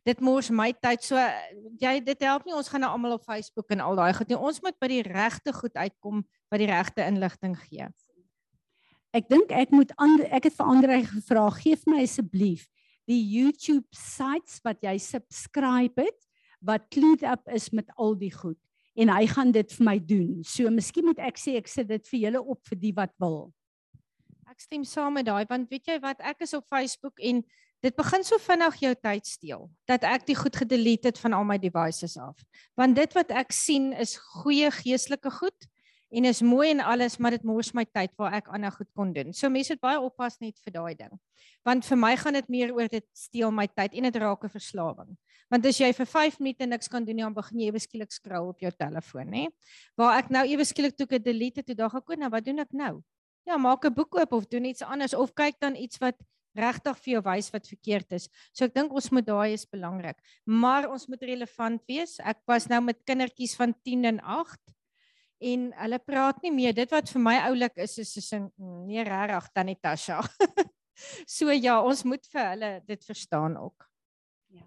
Dit 0.05 0.21
mors 0.21 0.51
my 0.51 0.73
tyd. 0.73 1.03
So 1.03 1.17
jy 1.81 2.01
dit 2.05 2.21
help 2.21 2.45
nie 2.45 2.55
ons 2.55 2.69
gaan 2.69 2.81
nou 2.81 2.91
almal 2.91 3.13
op 3.13 3.25
Facebook 3.25 3.71
en 3.71 3.81
al 3.81 3.97
daai 3.97 4.13
goed 4.13 4.29
nie. 4.29 4.37
Ons 4.37 4.61
moet 4.61 4.79
by 4.79 4.89
die 4.89 5.03
regte 5.03 5.53
goed 5.53 5.75
uitkom 5.75 6.27
wat 6.51 6.59
die 6.59 6.69
regte 6.69 7.07
inligting 7.07 7.57
gee 7.57 7.89
ek 9.13 9.29
dink 9.29 9.53
ek 9.53 9.73
moet 9.73 9.93
ander 10.01 10.29
ek 10.33 10.49
het 10.49 10.57
vir 10.57 10.71
Andre 10.73 11.01
gevra 11.05 11.49
gee 11.61 11.77
vir 11.77 11.95
my 11.95 12.05
asseblief 12.07 12.65
die 13.11 13.21
YouTube 13.21 13.89
sites 13.97 14.61
wat 14.67 14.83
jy 14.85 14.97
subscribe 15.03 16.05
het 16.05 16.29
wat 16.63 16.87
clued 16.95 17.25
up 17.27 17.49
is 17.51 17.73
met 17.75 17.89
al 17.99 18.15
die 18.19 18.33
goed 18.35 18.59
en 18.95 19.11
hy 19.11 19.25
gaan 19.31 19.51
dit 19.55 19.73
vir 19.73 19.87
my 19.87 19.97
doen. 19.99 20.43
So 20.45 20.71
miskien 20.71 21.09
moet 21.09 21.21
ek 21.25 21.41
sê 21.41 21.57
ek 21.59 21.71
sit 21.71 21.89
dit 21.89 22.07
vir 22.13 22.27
julle 22.27 22.43
op 22.55 22.61
vir 22.69 22.79
die 22.79 22.93
wat 22.97 23.13
wil. 23.23 23.51
Ek 24.53 24.61
stem 24.61 24.85
saam 24.85 25.17
met 25.17 25.27
daai 25.27 25.45
want 25.49 25.71
weet 25.73 25.89
jy 25.89 25.99
wat 26.03 26.21
ek 26.21 26.45
is 26.45 26.55
op 26.55 26.69
Facebook 26.69 27.19
en 27.19 27.41
dit 27.83 27.97
begin 27.99 28.23
so 28.23 28.39
vinnig 28.39 28.79
jou 28.85 28.93
tyd 28.95 29.27
steel 29.27 29.65
dat 29.91 30.05
ek 30.07 30.29
die 30.29 30.37
goed 30.39 30.55
gedelete 30.61 31.11
het 31.11 31.19
van 31.19 31.35
al 31.35 31.47
my 31.49 31.59
devices 31.59 32.19
af. 32.21 32.37
Want 32.79 33.01
dit 33.01 33.17
wat 33.17 33.33
ek 33.35 33.55
sien 33.57 33.91
is 33.97 34.19
goeie 34.43 34.71
geestelike 34.71 35.33
goed 35.41 35.69
en 36.13 36.29
is 36.29 36.43
mooi 36.45 36.71
en 36.71 36.81
alles, 36.85 37.17
maar 37.19 37.33
dit 37.37 37.45
mors 37.49 37.73
my 37.73 37.85
tyd 37.89 38.13
waar 38.21 38.35
ek 38.37 38.51
ander 38.53 38.73
goed 38.75 38.89
kon 38.97 39.13
doen. 39.17 39.33
So 39.33 39.49
mense 39.49 39.73
moet 39.73 39.83
baie 39.83 40.01
oppas 40.01 40.39
net 40.43 40.59
vir 40.61 40.75
daai 40.75 40.95
ding. 40.99 41.13
Want 41.65 41.87
vir 41.89 41.99
my 41.99 42.13
gaan 42.21 42.37
dit 42.37 42.51
meer 42.53 42.75
oor 42.77 42.91
dit 42.93 43.07
steel 43.17 43.53
my 43.55 43.67
tyd 43.67 43.97
en 43.97 44.09
dit 44.09 44.19
raak 44.21 44.45
'n 44.45 44.53
verslawing. 44.53 45.17
Want 45.51 45.67
as 45.67 45.79
jy 45.81 45.93
vir 45.93 46.07
5 46.07 46.39
minute 46.41 46.67
niks 46.67 46.89
kan 46.89 47.05
doen 47.05 47.17
nie, 47.17 47.25
dan 47.25 47.35
begin 47.35 47.61
jy 47.61 47.67
ewe 47.69 47.79
skielik 47.79 48.13
scroll 48.13 48.49
op 48.49 48.61
jou 48.61 48.71
telefoon, 48.71 49.31
nê? 49.31 49.49
Waar 49.97 50.19
ek 50.19 50.31
nou 50.31 50.45
ewe 50.47 50.65
skielik 50.65 50.97
toe 50.97 51.05
ek 51.05 51.11
dit 51.11 51.25
delete 51.25 51.63
toe 51.63 51.75
dog 51.75 51.95
ek, 51.95 52.19
"Nou, 52.19 52.31
wat 52.31 52.45
doen 52.45 52.59
ek 52.59 52.73
nou?" 52.73 53.03
Ja, 53.47 53.57
maak 53.57 53.85
'n 53.85 53.95
boek 53.95 54.15
oop 54.15 54.33
of 54.33 54.47
doen 54.47 54.65
iets 54.65 54.83
anders 54.83 55.15
of 55.15 55.35
kyk 55.35 55.61
dan 55.61 55.77
iets 55.77 55.99
wat 55.99 56.17
regtig 56.55 56.99
vir 56.99 57.13
jou 57.15 57.23
wys 57.23 57.51
wat 57.51 57.67
verkeerd 57.67 58.13
is. 58.13 58.29
So 58.53 58.65
ek 58.65 58.75
dink 58.75 58.93
ons 58.93 59.11
moet 59.11 59.27
daai 59.27 59.53
is 59.53 59.67
belangrik. 59.67 60.19
Maar 60.45 60.91
ons 60.91 61.07
moet 61.07 61.23
relevant 61.23 61.83
wees. 61.89 62.19
Ek 62.21 62.39
was 62.47 62.69
nou 62.69 62.81
met 62.81 63.05
kindertjies 63.05 63.57
van 63.57 63.75
10 63.85 64.05
en 64.05 64.21
8 64.21 64.61
en 65.43 65.69
hulle 65.83 65.99
praat 65.99 66.43
nie 66.45 66.53
meer 66.55 66.75
dit 66.77 66.91
wat 66.95 67.11
vir 67.11 67.23
my 67.23 67.35
oulik 67.49 67.81
is 67.85 67.99
is 68.03 68.15
is 68.21 68.31
nee 68.33 69.05
regtig 69.07 69.49
tannie 69.55 69.79
Tasha. 69.81 70.21
so 71.37 71.51
ja, 71.51 71.81
ons 71.83 72.05
moet 72.07 72.25
vir 72.33 72.49
hulle 72.53 72.73
dit 72.87 73.05
verstaan 73.05 73.57
ook. 73.59 73.89
Ja. 74.53 74.67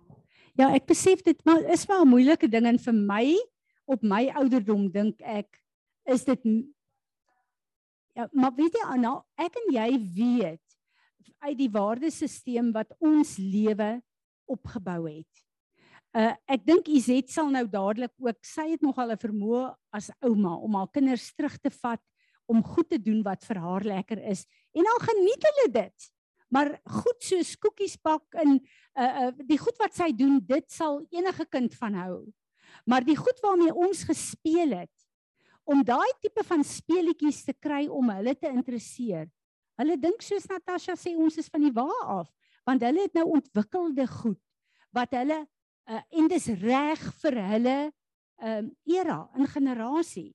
Ja, 0.55 0.69
ek 0.75 0.87
besef 0.91 1.23
dit 1.23 1.39
maar 1.47 1.63
is 1.71 1.85
wel 1.87 2.05
'n 2.05 2.13
moeilike 2.13 2.49
ding 2.51 2.67
en 2.67 2.79
vir 2.79 2.93
my 2.93 3.25
op 3.85 4.01
my 4.03 4.27
ouderdom 4.41 4.89
dink 4.91 5.21
ek 5.21 5.61
is 6.05 6.25
dit 6.25 6.41
Ja, 8.15 8.29
maar 8.31 8.53
weet 8.55 8.77
jy 8.79 8.95
nou 8.95 9.17
ek 9.35 9.57
en 9.59 9.73
jy 9.75 9.89
weet 10.15 10.63
uit 11.45 11.57
die 11.57 11.69
waardesisteem 11.69 12.71
wat 12.71 12.93
ons 13.03 13.35
lewe 13.37 13.99
opgebou 14.47 15.01
het. 15.09 15.44
Uh 16.15 16.31
ek 16.47 16.61
dink 16.63 16.87
Izet 16.87 17.27
sal 17.33 17.49
nou 17.51 17.65
dadelik 17.67 18.13
ook 18.23 18.37
sy 18.47 18.69
het 18.71 18.83
nogal 18.85 19.11
'n 19.11 19.19
vermoë 19.19 19.75
as 19.91 20.07
ouma 20.23 20.55
om 20.63 20.75
haar 20.79 20.87
kinders 20.87 21.33
terug 21.35 21.57
te 21.59 21.69
vat 21.69 21.99
om 22.47 22.63
goed 22.63 22.89
te 22.89 22.97
doen 22.97 23.21
wat 23.23 23.43
vir 23.43 23.59
haar 23.59 23.83
lekker 23.83 24.21
is 24.23 24.45
en 24.71 24.83
dan 24.87 24.99
geniet 25.09 25.43
hulle 25.49 25.71
dit. 25.71 25.97
Maar 26.49 26.79
goed 26.87 27.19
soos 27.19 27.55
koekies 27.59 27.97
bak 27.99 28.23
en 28.39 28.59
uh, 28.95 29.27
uh 29.27 29.31
die 29.43 29.57
goed 29.59 29.75
wat 29.77 29.93
sy 29.93 30.11
doen, 30.15 30.39
dit 30.39 30.71
sal 30.71 31.01
enige 31.11 31.45
kind 31.51 31.75
van 31.75 31.93
hou. 31.93 32.31
Maar 32.85 33.03
die 33.03 33.17
goed 33.17 33.39
waarmee 33.43 33.73
ons 33.75 34.03
gespeel 34.07 34.71
het 34.71 34.93
om 35.65 35.83
daai 35.83 36.11
tipe 36.21 36.43
van 36.45 36.63
speletjies 36.63 37.43
te 37.43 37.53
kry 37.53 37.87
om 37.89 38.09
hulle 38.13 38.35
te 38.37 38.47
interesseer. 38.47 39.27
Hulle 39.75 39.97
dink 39.99 40.21
soos 40.21 40.47
Natasha 40.47 40.95
sê 40.95 41.15
ons 41.17 41.37
is 41.41 41.49
van 41.51 41.65
die 41.65 41.73
wa 41.73 41.89
af, 42.21 42.29
want 42.63 42.85
hulle 42.85 43.03
het 43.03 43.13
nou 43.17 43.25
ontwikkelde 43.35 44.07
goed 44.07 44.39
wat 44.95 45.11
hulle 45.11 45.41
uh, 45.89 46.01
en 46.09 46.27
dis 46.31 46.47
reg 46.61 47.01
vir 47.21 47.39
hulle 47.51 47.77
um 48.43 48.69
era 48.83 49.21
in 49.39 49.47
generasie. 49.47 50.33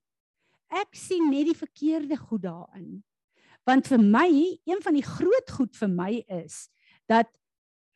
Ek 0.70 0.94
sien 0.96 1.26
net 1.30 1.50
die 1.50 1.58
verkeerde 1.58 2.16
goed 2.16 2.46
daarin. 2.46 3.00
Want 3.68 3.90
vir 3.90 4.00
my, 4.00 4.30
een 4.64 4.80
van 4.82 4.96
die 4.96 5.04
groot 5.04 5.52
goed 5.52 5.74
vir 5.76 5.90
my 5.92 6.12
is 6.40 6.68
dat 7.10 7.28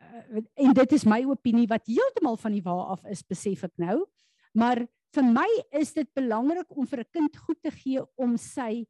uh, 0.03 0.43
en 0.61 0.75
dit 0.77 0.93
is 0.93 1.07
my 1.09 1.23
opinie 1.25 1.69
wat 1.71 1.87
heeltemal 1.89 2.37
van 2.41 2.53
die 2.53 2.65
wa 2.65 2.75
af 2.97 3.07
is, 3.11 3.25
besef 3.25 3.65
ek 3.65 3.73
nou, 3.81 4.03
maar 4.53 4.85
vir 5.15 5.25
my 5.25 5.47
is 5.79 5.95
dit 5.95 6.11
belangrik 6.17 6.69
om 6.75 6.87
vir 6.91 7.05
'n 7.05 7.13
kind 7.15 7.37
goed 7.47 7.61
te 7.63 7.71
gee 7.71 8.03
om 8.19 8.37
sy 8.37 8.85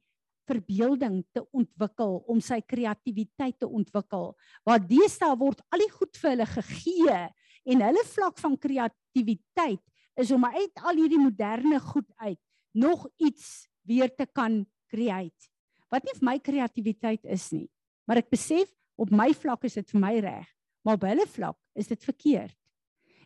verbeelding 0.49 1.23
te 1.33 1.45
ontwikkel, 1.53 2.25
om 2.29 2.41
sy 2.41 2.61
kreatiwiteit 2.61 3.59
te 3.61 3.69
ontwikkel. 3.69 4.35
Waar 4.65 4.81
deesdae 4.81 5.37
word 5.41 5.62
al 5.73 5.81
die 5.81 5.93
goed 5.93 6.17
vir 6.21 6.31
hulle 6.31 6.47
gegee 6.47 7.21
en 7.65 7.85
hulle 7.87 8.05
vlak 8.12 8.39
van 8.43 8.57
kreatiwiteit 8.61 9.83
is 10.21 10.31
om 10.35 10.45
uit 10.45 10.83
al 10.83 11.01
hierdie 11.01 11.21
moderne 11.21 11.81
goed 11.81 12.11
uit 12.23 12.41
nog 12.75 13.07
iets 13.17 13.67
weer 13.87 14.11
te 14.15 14.27
kan 14.27 14.65
create. 14.91 15.51
Wat 15.91 16.05
nie 16.05 16.15
vir 16.19 16.27
my 16.27 16.39
kreatiwiteit 16.43 17.25
is 17.31 17.51
nie, 17.55 17.69
maar 18.09 18.21
ek 18.23 18.33
besef 18.33 18.71
op 19.01 19.11
my 19.15 19.31
vlak 19.35 19.65
is 19.67 19.79
dit 19.79 19.95
vir 19.95 20.03
my 20.03 20.15
reg, 20.23 20.49
maar 20.85 20.99
op 20.99 21.07
hulle 21.09 21.27
vlak 21.31 21.59
is 21.79 21.91
dit 21.91 22.05
verkeerd. 22.05 22.57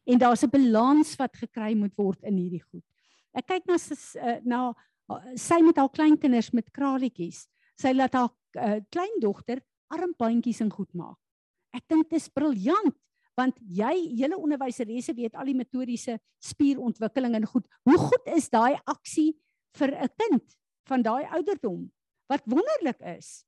En 0.08 0.18
daar's 0.18 0.44
'n 0.44 0.50
balans 0.50 1.16
wat 1.16 1.36
gekry 1.36 1.74
moet 1.74 1.94
word 1.96 2.22
in 2.22 2.36
hierdie 2.36 2.62
goed. 2.62 2.84
Ek 3.34 3.46
kyk 3.46 3.66
na 3.66 3.76
uh, 3.76 4.40
na 4.44 4.60
uh, 5.10 5.36
sy 5.36 5.60
met 5.62 5.76
haar 5.76 5.90
kleinkinders 5.90 6.50
met 6.52 6.70
kraletjies. 6.70 7.46
Sy 7.76 7.92
laat 7.92 8.14
haar 8.14 8.30
uh, 8.56 8.80
kleindogter 8.90 9.60
armbandjies 9.88 10.60
in 10.60 10.70
goed 10.70 10.92
maak. 10.94 11.18
Ek 11.72 11.84
dink 11.88 12.08
dit 12.08 12.16
is 12.20 12.28
briljant 12.28 12.96
want 13.38 13.58
jy 13.62 13.94
hele 14.18 14.38
onderwyseresse 14.38 15.14
weet 15.14 15.36
al 15.38 15.46
die 15.50 15.56
metodiese 15.56 16.18
spierontwikkeling 16.42 17.36
en 17.38 17.46
goed. 17.46 17.68
Hoe 17.86 17.98
goed 17.98 18.32
is 18.34 18.50
daai 18.50 18.74
aksie 18.90 19.30
vir 19.78 19.94
'n 19.94 20.10
kind 20.18 20.56
van 20.90 21.02
daai 21.02 21.24
ouderdom? 21.38 21.86
Wat 22.28 22.42
wonderlik 22.44 23.00
is. 23.16 23.44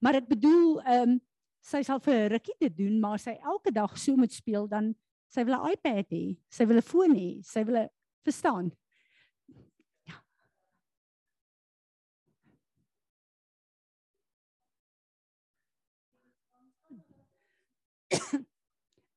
Maar 0.00 0.14
ek 0.22 0.28
bedoel, 0.28 0.80
ehm 0.80 1.10
um, 1.10 1.20
sy 1.60 1.82
sal 1.82 2.00
vir 2.00 2.14
'n 2.14 2.32
rukkie 2.32 2.56
dit 2.60 2.76
doen, 2.76 3.00
maar 3.00 3.18
sy 3.18 3.36
elke 3.44 3.72
dag 3.72 3.98
so 3.98 4.16
moet 4.16 4.32
speel 4.32 4.68
dan 4.68 4.94
sy 5.28 5.44
wil 5.44 5.60
'n 5.60 5.72
iPad 5.72 6.08
hê, 6.10 6.36
sy 6.50 6.64
wil 6.64 6.78
'n 6.78 6.82
foon 6.82 7.14
hê, 7.14 7.42
sy 7.44 7.64
wil 7.64 7.76
'n 7.76 7.88
verstaan. 8.24 8.72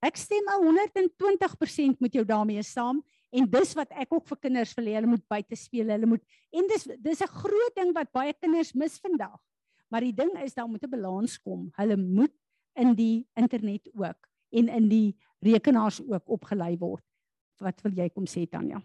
Ek 0.01 0.17
stem 0.17 0.47
120% 0.49 1.99
met 1.99 2.13
jou 2.13 2.25
daarmee 2.25 2.63
saam 2.63 3.03
en 3.31 3.45
dis 3.47 3.73
wat 3.77 3.91
ek 3.91 4.13
ook 4.13 4.27
vir 4.27 4.37
kinders 4.37 4.73
wil 4.75 4.85
hê. 4.85 4.95
Hulle 4.97 5.07
moet 5.07 5.27
buite 5.29 5.55
speel 5.55 5.93
hulle 5.93 6.09
moet 6.09 6.23
en 6.51 6.67
dis 6.67 6.87
dis 6.99 7.21
'n 7.21 7.27
groot 7.27 7.75
ding 7.75 7.93
wat 7.93 8.11
baie 8.11 8.33
kinders 8.33 8.73
mis 8.73 8.99
vandag 8.99 9.39
maar 9.91 10.05
die 10.05 10.15
ding 10.15 10.31
is 10.39 10.55
daar 10.55 10.69
moet 10.71 10.83
'n 10.83 10.89
balans 10.89 11.37
kom. 11.41 11.69
Hulle 11.75 11.97
moet 11.97 12.33
in 12.73 12.95
die 12.95 13.27
internet 13.33 13.89
ook 13.93 14.27
en 14.49 14.67
in 14.67 14.87
die 14.89 15.17
rekenaars 15.39 16.01
ook 16.01 16.29
opgelei 16.29 16.77
word. 16.77 17.03
Wat 17.57 17.81
wil 17.81 17.91
jy 17.91 18.09
kom 18.09 18.25
sê 18.25 18.47
Tanya 18.49 18.81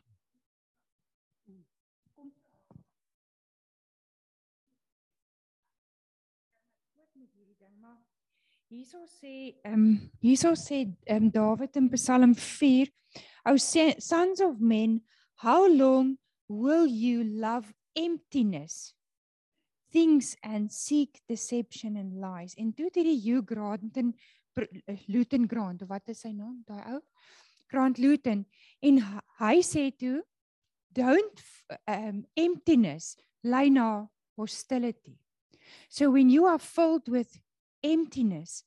Hierso 8.69 8.99
sê 9.07 9.55
ehm 9.63 9.75
um, 9.75 10.11
hierso 10.21 10.51
sê 10.59 10.91
ehm 11.07 11.27
um, 11.27 11.31
Dawid 11.31 11.77
in 11.77 11.89
Psalm 11.91 12.35
4, 12.35 12.91
"O 13.47 13.57
sons 13.57 14.41
of 14.41 14.59
men, 14.61 15.03
how 15.37 15.69
long 15.69 16.19
will 16.49 16.87
you 16.87 17.23
love 17.23 17.73
emptiness, 17.95 18.93
things 19.93 20.35
and 20.43 20.73
seek 20.73 21.23
deception 21.29 21.97
and 21.97 22.19
lies?" 22.19 22.57
En 22.59 22.73
toe 22.73 22.91
hierdie 22.91 23.23
Hugh 23.23 23.47
Grant 23.47 23.97
en 23.97 24.13
Luton 25.07 25.47
Grant, 25.47 25.87
wat 25.87 26.09
is 26.09 26.27
sy 26.27 26.33
naam? 26.35 26.65
Daai 26.67 26.97
ou 26.97 27.01
Grant 27.71 27.99
Luton 28.03 28.45
en 28.83 28.99
hy 29.39 29.63
sê 29.63 29.93
toe 29.95 30.25
don't 30.91 31.43
um 31.87 32.25
emptiness 32.35 33.15
lay 33.45 33.71
na 33.71 34.09
hostility. 34.35 35.21
So 35.89 36.11
when 36.11 36.31
you 36.31 36.47
are 36.47 36.59
filled 36.59 37.07
with 37.07 37.39
emptiness 37.87 38.63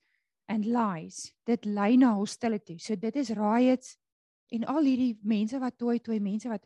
and 0.50 0.66
lies 0.66 1.30
dit 1.46 1.66
lei 1.66 1.96
na 2.00 2.14
hostility 2.18 2.80
so 2.82 2.96
dit 2.96 3.20
is 3.22 3.34
riots 3.38 3.98
en 4.56 4.66
al 4.72 4.88
hierdie 4.88 5.16
mense 5.22 5.60
wat 5.62 5.78
toe 5.78 6.00
toe 6.00 6.20
mense 6.24 6.50
wat 6.50 6.66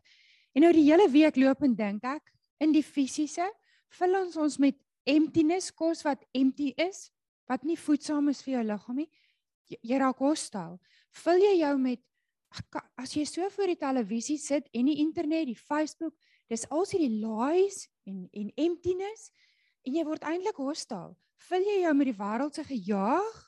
en 0.54 0.66
nou 0.66 0.72
die 0.76 0.86
hele 0.88 1.10
week 1.12 1.40
loop 1.42 1.66
en 1.66 1.76
dink 1.76 2.06
ek 2.08 2.32
in 2.64 2.72
die 2.76 2.86
fisiese 2.86 3.50
vul 3.98 4.22
ons 4.22 4.38
ons 4.40 4.60
met 4.62 4.78
emptiness 5.10 5.72
kos 5.76 6.04
wat 6.08 6.24
empty 6.38 6.72
is 6.80 7.10
wat 7.52 7.66
nie 7.68 7.78
voedsaam 7.80 8.30
is 8.32 8.42
vir 8.46 8.58
jou 8.58 8.64
liggaam 8.70 9.02
nie. 9.04 9.10
Jy, 9.74 9.98
raak 10.00 10.20
hostil 10.24 10.78
vul 11.24 11.42
jy 11.44 11.54
jou 11.62 11.74
met 11.82 12.02
as 13.02 13.16
jy 13.18 13.24
so 13.26 13.48
voor 13.56 13.72
die 13.72 13.80
televisie 13.82 14.38
sit 14.38 14.68
en 14.78 14.90
die 14.90 15.00
internet 15.02 15.48
die 15.50 15.58
Facebook 15.58 16.14
dis 16.52 16.66
al 16.70 16.86
hierdie 16.92 17.22
lies 17.24 17.88
en 18.10 18.28
en 18.32 18.52
emptiness 18.68 19.32
en 19.88 19.98
jy 19.98 20.06
word 20.06 20.26
eintlik 20.30 20.60
hostil 20.62 21.16
vul 21.50 21.66
jy 21.68 21.80
jou 21.84 21.94
met 21.98 22.10
die 22.10 22.20
wêreld 22.20 22.56
se 22.56 22.64
gejaag? 22.68 23.42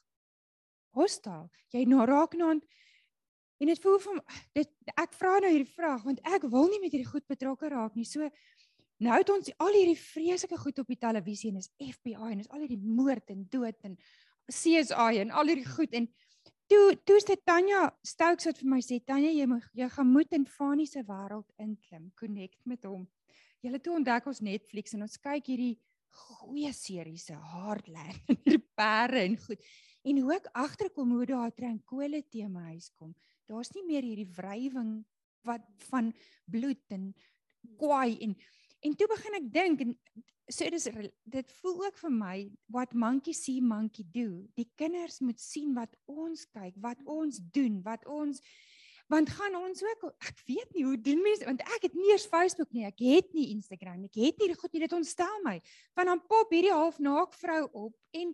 Hostel 0.96 1.48
jy 1.76 1.86
nou 1.90 2.06
raak 2.08 2.36
nou 2.40 2.52
en 2.56 3.72
dit 3.72 3.82
voel 3.82 3.98
vir 4.04 4.20
dit 4.58 4.94
ek 5.00 5.16
vra 5.16 5.38
nou 5.44 5.52
hierdie 5.52 5.76
vraag 5.76 6.04
want 6.08 6.22
ek 6.28 6.48
wil 6.52 6.70
nie 6.72 6.82
met 6.84 6.94
hierdie 6.96 7.10
goed 7.10 7.26
betrokke 7.32 7.72
raak 7.72 7.96
nie. 7.96 8.08
So 8.08 8.30
nou 9.04 9.18
het 9.18 9.32
ons 9.32 9.52
al 9.64 9.76
hierdie 9.76 10.00
vreeslike 10.00 10.60
goed 10.60 10.80
op 10.84 10.92
die 10.92 11.00
televisie 11.00 11.52
en 11.52 11.60
is 11.64 11.72
FBI 11.80 12.32
en 12.32 12.44
is 12.44 12.52
al 12.52 12.64
hierdie 12.64 12.82
moord 12.84 13.34
en 13.34 13.44
dood 13.52 13.88
en 13.88 13.98
CSI 14.52 15.22
en 15.24 15.32
al 15.32 15.52
hierdie 15.52 15.68
goed 15.68 15.96
en 15.98 16.08
toe 16.72 16.96
toe 17.06 17.20
dit 17.28 17.44
Tanya 17.46 17.90
Stokes 18.06 18.48
wat 18.50 18.62
vir 18.62 18.72
my 18.76 18.82
sê 18.84 19.00
Tanya 19.04 19.32
jy 19.34 19.48
moet 19.50 19.68
jy 19.74 19.90
gaan 19.98 20.12
moet 20.12 20.32
in 20.38 20.48
Fanie 20.50 20.88
se 20.90 21.04
wêreld 21.08 21.50
inklim 21.62 22.12
connect 22.20 22.60
met 22.66 22.86
hom. 22.88 23.06
Het 23.66 23.82
toe 23.82 23.96
ontdek 23.98 24.28
ons 24.30 24.44
Netflix 24.46 24.94
en 24.94 25.08
ons 25.08 25.18
kyk 25.18 25.48
hierdie 25.50 25.76
goeie 26.16 26.72
series 26.74 27.28
se 27.30 27.36
Hardland 27.36 28.32
en 28.32 28.42
die 28.46 28.62
perde 28.78 29.24
en 29.24 29.38
goed. 29.42 29.72
En 30.06 30.22
hoe 30.22 30.34
ek 30.36 30.50
agterkom 30.54 31.16
hoe 31.16 31.26
daar 31.30 31.54
trankole 31.54 32.22
te 32.30 32.46
my 32.48 32.72
huis 32.76 32.92
kom. 32.96 33.16
Daar's 33.50 33.74
nie 33.76 33.86
meer 33.86 34.06
hierdie 34.06 34.30
wrywing 34.38 35.00
wat 35.46 35.66
van 35.90 36.12
bloed 36.50 36.82
en 36.94 37.10
kwaai 37.80 38.18
en 38.22 38.36
en 38.86 38.94
toe 38.94 39.08
begin 39.10 39.38
ek 39.40 39.46
dink 39.54 39.82
en 39.82 39.96
so 40.54 40.70
dis 40.70 40.86
dit 41.34 41.54
voel 41.62 41.80
ook 41.88 41.98
vir 42.04 42.14
my 42.14 42.36
wat 42.74 42.94
monkey 42.94 43.34
see 43.34 43.62
monkey 43.62 44.06
do. 44.14 44.44
Die 44.58 44.68
kinders 44.78 45.20
moet 45.26 45.42
sien 45.42 45.74
wat 45.74 45.96
ons 46.06 46.46
kyk, 46.54 46.76
wat 46.84 47.02
ons 47.10 47.40
doen, 47.56 47.80
wat 47.86 48.06
ons 48.06 48.44
want 49.12 49.30
gaan 49.30 49.56
ons 49.56 49.84
ook 49.84 50.08
ek 50.26 50.40
weet 50.48 50.74
nie 50.74 50.86
hoe 50.86 50.98
doen 50.98 51.22
mense 51.22 51.46
want 51.46 51.62
ek 51.78 51.88
het 51.88 51.94
nie 51.94 52.10
eers 52.12 52.26
Facebook 52.26 52.72
nie 52.74 52.86
ek 52.88 53.02
het 53.04 53.34
nie 53.38 53.52
Instagram 53.54 54.00
nie 54.02 54.10
ek 54.10 54.22
het 54.32 54.42
nie 54.42 54.56
goed 54.58 54.74
nie 54.74 54.86
dit 54.86 54.96
ontstel 54.98 55.42
my. 55.44 55.60
Van 55.94 56.10
dan 56.10 56.24
pop 56.26 56.54
hierdie 56.54 56.74
half 56.74 56.98
naak 57.00 57.34
vrou 57.34 57.64
op 57.72 57.94
en 58.18 58.34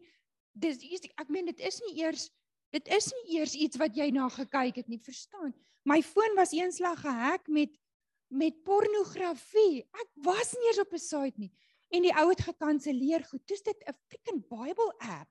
dis 0.52 0.80
ek 1.18 1.30
meen 1.30 1.52
dit 1.52 1.60
is 1.60 1.82
nie 1.88 2.04
eers 2.04 2.30
dit 2.72 2.88
is 2.88 3.12
nie 3.12 3.40
eers 3.40 3.56
iets 3.56 3.78
wat 3.78 3.96
jy 3.96 4.12
na 4.16 4.30
gekyk 4.32 4.80
het 4.80 4.88
nie 4.88 5.02
verstaan? 5.04 5.52
My 5.84 6.00
foon 6.02 6.38
was 6.38 6.54
eenslag 6.56 7.02
gehack 7.04 7.48
met 7.48 7.76
met 8.32 8.64
pornografie. 8.64 9.84
Ek 9.92 10.10
was 10.24 10.54
nie 10.56 10.70
eers 10.70 10.80
op 10.80 10.94
'n 10.94 11.04
site 11.04 11.38
nie. 11.38 11.52
En 11.92 12.02
die 12.02 12.16
ou 12.16 12.30
het 12.30 12.42
gekanselleer 12.42 13.26
goed. 13.28 13.46
Toets 13.46 13.62
dit 13.62 13.84
'n 13.88 13.98
freaking 14.08 14.42
bible 14.48 14.94
app 15.00 15.28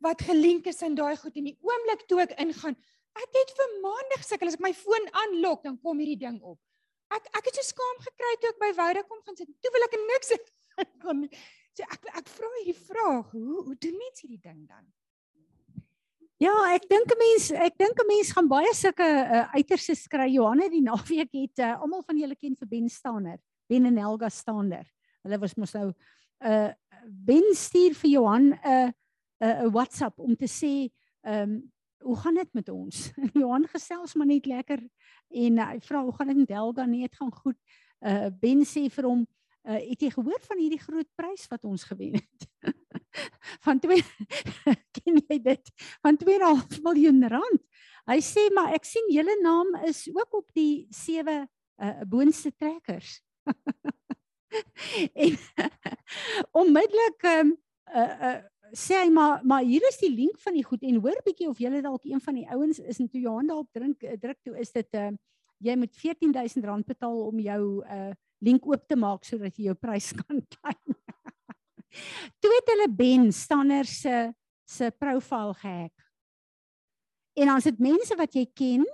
wat 0.00 0.22
gelink 0.22 0.66
is 0.66 0.82
in 0.82 0.94
daai 0.94 1.16
goed. 1.16 1.36
En 1.36 1.44
die 1.44 1.58
oomblik 1.60 2.06
toe 2.06 2.20
ek 2.20 2.38
ingaan 2.38 2.76
Ek 3.18 3.38
het 3.40 3.54
vir 3.58 3.76
maande 3.82 4.18
gesukkel 4.22 4.50
as 4.50 4.58
ek 4.58 4.64
my 4.64 4.72
foon 4.76 5.08
aanlok 5.24 5.64
dan 5.66 5.78
kom 5.82 5.98
hierdie 5.98 6.20
ding 6.26 6.38
op. 6.42 6.58
Ek 7.14 7.26
ek 7.38 7.48
het 7.50 7.58
so 7.58 7.66
skaam 7.66 8.02
gekry 8.04 8.34
toe 8.38 8.52
ek 8.52 8.60
by 8.62 8.72
Woude 8.78 9.02
kom 9.08 9.22
gaan 9.24 9.38
sit. 9.38 9.48
Toe 9.62 9.72
wil 9.74 9.86
ek 9.88 9.96
niks 10.04 10.34
kon 11.02 11.26
So 11.78 11.86
ek 11.86 12.08
ek 12.18 12.30
vra 12.34 12.48
hierdie 12.56 12.74
vraag, 12.74 13.34
hoe 13.36 13.62
hoe 13.62 13.76
doen 13.78 13.94
mense 13.94 14.24
hierdie 14.24 14.40
ding 14.42 14.64
dan? 14.66 14.82
Ja, 16.42 16.54
ek 16.74 16.88
dink 16.90 17.06
'n 17.14 17.18
mens 17.18 17.50
ek 17.54 17.76
dink 17.78 17.98
'n 18.02 18.08
mens 18.08 18.32
gaan 18.34 18.48
baie 18.50 18.72
sulke 18.74 19.06
uh, 19.06 19.46
uiterste 19.54 19.94
skry. 19.94 20.26
Johanna 20.34 20.66
die 20.70 20.82
naweek 20.82 21.30
het 21.30 21.62
uh, 21.62 21.78
almal 21.78 22.02
van 22.02 22.18
julle 22.18 22.34
ken 22.34 22.56
vir 22.58 22.68
Ben 22.68 22.88
Stander, 22.90 23.38
Ben 23.70 23.86
en 23.86 23.98
Helga 23.98 24.28
Stander. 24.28 24.86
Hulle 25.22 25.38
was 25.38 25.54
mos 25.54 25.74
nou 25.74 25.92
uh 26.42 26.70
Ben 27.06 27.54
stuur 27.54 27.94
vir 27.94 28.10
Johan 28.10 28.50
'n 28.50 28.58
uh, 28.58 28.90
'n 29.38 29.66
uh, 29.66 29.70
WhatsApp 29.70 30.18
om 30.18 30.34
te 30.34 30.50
sê, 30.50 30.90
ehm 31.22 31.42
um, 31.42 31.72
hoe 32.02 32.16
gaan 32.16 32.34
dit 32.34 32.52
met 32.52 32.68
ons? 32.68 33.10
Johan 33.40 33.66
gesels 33.68 34.14
maar 34.14 34.26
net 34.26 34.46
lekker 34.46 34.82
en 35.28 35.58
uh, 35.58 35.68
hy 35.72 35.80
vra 35.84 36.02
hoe 36.02 36.14
gaan 36.14 36.32
dit 36.32 36.42
met 36.44 36.54
Helga? 36.54 36.86
Nee, 36.86 37.08
dit 37.08 37.18
gaan 37.20 37.34
goed. 37.34 37.58
Uh 37.98 38.28
Ben 38.40 38.62
sê 38.66 38.86
vir 38.94 39.08
hom, 39.08 39.24
uh, 39.66 39.80
het 39.80 40.02
jy 40.02 40.10
gehoor 40.14 40.42
van 40.46 40.60
hierdie 40.62 40.80
groot 40.82 41.08
prys 41.18 41.48
wat 41.50 41.64
ons 41.68 41.84
gewen 41.88 42.20
het? 42.20 42.48
van 43.66 43.80
twee 43.82 44.02
ken 44.98 45.22
jy 45.28 45.38
dit? 45.42 45.72
Van 46.04 46.18
2.5 46.20 46.82
miljoen 46.86 47.24
rand. 47.28 47.64
Hy 48.08 48.20
sê 48.24 48.46
maar 48.56 48.72
ek 48.76 48.86
sien 48.88 49.10
julle 49.12 49.34
naam 49.42 49.74
is 49.88 50.06
ook 50.14 50.38
op 50.40 50.52
die 50.56 50.86
sewe 50.94 51.42
uh, 51.44 52.00
boonste 52.08 52.54
trekkers. 52.56 53.18
en 55.24 55.36
onmiddellik 56.62 57.26
um, 57.34 57.52
uh, 57.92 58.14
uh, 58.30 58.38
sê 58.76 58.98
hy 59.04 59.08
maar 59.12 59.40
maar 59.44 59.64
hier 59.64 59.84
is 59.88 59.98
die 60.00 60.12
link 60.12 60.38
van 60.42 60.54
die 60.54 60.64
goed 60.64 60.82
en 60.82 61.00
hoor 61.00 61.18
bietjie 61.24 61.48
of 61.48 61.58
julle 61.58 61.82
dalk 61.82 62.04
een 62.04 62.20
van 62.20 62.34
die 62.34 62.46
ouens 62.48 62.78
is 62.78 63.00
en 63.00 63.08
toe 63.08 63.20
Johan 63.20 63.46
daarop 63.46 63.68
drink 63.72 64.04
druk 64.20 64.38
toe 64.44 64.58
is 64.60 64.72
dit 64.72 64.98
uh, 64.98 65.10
jy 65.64 65.76
moet 65.76 65.94
14000 65.94 66.64
rand 66.64 66.86
betaal 66.86 67.20
om 67.26 67.38
jou 67.42 67.62
uh, 67.84 68.12
link 68.44 68.66
oop 68.66 68.84
te 68.86 68.96
maak 68.98 69.26
sodat 69.26 69.56
jy 69.58 69.70
jou 69.70 69.76
prys 69.78 70.12
kan 70.22 70.42
kry. 70.54 70.76
Toe 72.38 72.50
het 72.52 72.74
hulle 72.74 72.88
Ben 72.94 73.30
Stanner 73.32 73.88
se 73.88 74.28
se 74.68 74.90
profiel 75.00 75.54
gehack. 75.56 75.94
En 77.40 77.48
dan 77.48 77.56
is 77.56 77.68
dit 77.70 77.78
mense 77.80 78.16
wat 78.18 78.34
jy 78.36 78.44
ken 78.52 78.84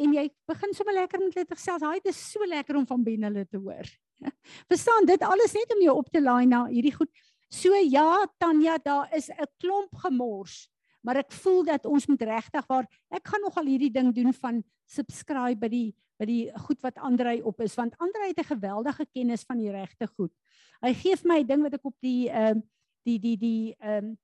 en 0.00 0.14
jy 0.16 0.24
begin 0.48 0.72
sommer 0.74 0.96
lekker 0.96 1.20
met 1.20 1.36
hulle 1.36 1.46
te 1.50 1.58
gesels. 1.58 1.84
Haai, 1.84 2.00
dit 2.00 2.10
is 2.10 2.22
so 2.32 2.46
lekker 2.48 2.78
om 2.78 2.86
van 2.88 3.04
Ben 3.04 3.26
hulle 3.28 3.44
te 3.44 3.60
hoor. 3.60 3.90
Verstaan 4.72 5.06
dit 5.10 5.26
alles 5.26 5.52
net 5.52 5.74
om 5.76 5.82
jou 5.84 5.96
op 6.00 6.08
te 6.10 6.22
laai 6.22 6.46
na 6.48 6.64
hierdie 6.70 6.94
goed. 6.94 7.12
So 7.54 7.70
ja, 7.86 8.26
Tanya, 8.38 8.78
daar 8.82 9.14
is 9.14 9.30
'n 9.30 9.46
klomp 9.62 9.94
gemors, 10.02 10.68
maar 11.02 11.16
ek 11.16 11.32
voel 11.32 11.64
dat 11.64 11.86
ons 11.86 12.06
moet 12.06 12.22
regtig 12.22 12.66
waar 12.66 12.86
ek 13.10 13.28
gaan 13.28 13.40
nogal 13.40 13.66
hierdie 13.66 13.92
ding 13.92 14.12
doen 14.14 14.32
van 14.32 14.64
subscribe 14.86 15.60
by 15.60 15.68
die 15.68 15.94
by 16.18 16.26
die 16.26 16.50
goed 16.66 16.80
wat 16.82 16.98
Andrei 16.98 17.42
op 17.42 17.60
is 17.60 17.74
want 17.74 17.94
Andrei 17.98 18.28
het 18.28 18.40
'n 18.40 18.54
geweldige 18.54 19.06
kennis 19.12 19.44
van 19.46 19.58
die 19.58 19.70
regte 19.70 20.06
goed. 20.06 20.32
Hy 20.82 20.94
gee 20.94 21.16
vir 21.16 21.28
my 21.28 21.38
'n 21.40 21.46
ding 21.46 21.62
wat 21.62 21.74
ek 21.74 21.84
op 21.84 21.96
die 22.00 22.28
ehm 22.28 22.58
uh, 22.58 22.62
die 23.06 23.18
die 23.18 23.36
die 23.36 23.74
ehm 23.78 24.04
um, 24.04 24.18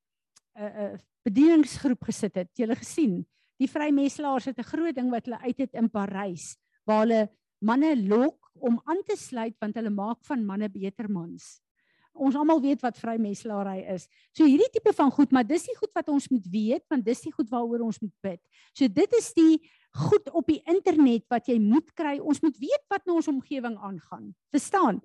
'n 0.56 0.62
uh, 0.62 0.92
uh, 0.92 0.98
bedieningsgroep 1.22 2.02
gesit 2.02 2.34
het. 2.34 2.50
Jy 2.56 2.66
het 2.66 2.78
gesien, 2.78 3.26
die 3.58 3.68
Vrymeselaars 3.68 4.44
het 4.44 4.58
'n 4.58 4.70
groot 4.72 4.94
ding 4.94 5.10
wat 5.10 5.26
hulle 5.26 5.38
uit 5.38 5.58
het 5.58 5.74
in 5.74 5.90
Parys 5.90 6.56
waar 6.84 7.06
hulle 7.06 7.30
manne 7.60 7.94
lok 7.96 8.50
om 8.54 8.80
aan 8.84 9.02
te 9.04 9.16
sluit 9.16 9.54
want 9.60 9.74
hulle 9.74 9.90
maak 9.90 10.24
van 10.24 10.44
manne 10.44 10.68
beter 10.68 11.10
mans. 11.10 11.60
Ons 12.14 12.36
almal 12.36 12.60
weet 12.60 12.82
wat 12.82 12.98
vrymeselaary 12.98 13.84
is. 13.94 14.06
So 14.36 14.44
hierdie 14.44 14.68
tipe 14.74 14.92
van 14.96 15.12
goed, 15.14 15.30
maar 15.32 15.46
dis 15.46 15.64
die 15.68 15.76
goed 15.78 15.92
wat 15.96 16.08
ons 16.12 16.28
moet 16.32 16.46
weet 16.52 16.84
want 16.90 17.04
dis 17.06 17.22
die 17.26 17.32
goed 17.32 17.48
waaroor 17.52 17.86
ons 17.86 18.00
moet 18.02 18.14
bid. 18.24 18.40
So 18.76 18.88
dit 18.88 19.16
is 19.18 19.30
die 19.36 19.60
goed 20.06 20.28
op 20.36 20.46
die 20.50 20.60
internet 20.70 21.24
wat 21.32 21.48
jy 21.50 21.58
moet 21.62 21.88
kry. 21.98 22.18
Ons 22.18 22.42
moet 22.44 22.58
weet 22.60 22.84
wat 22.92 23.06
in 23.06 23.14
ons 23.14 23.30
omgewing 23.30 23.78
aangaan. 23.78 24.30
Verstaan? 24.54 25.00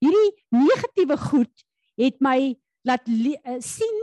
Hierdie 0.00 0.30
negatiewe 0.54 1.18
goed 1.30 1.66
het 2.00 2.20
my 2.24 2.54
laat 2.86 3.08
uh, 3.08 3.58
sien 3.60 3.98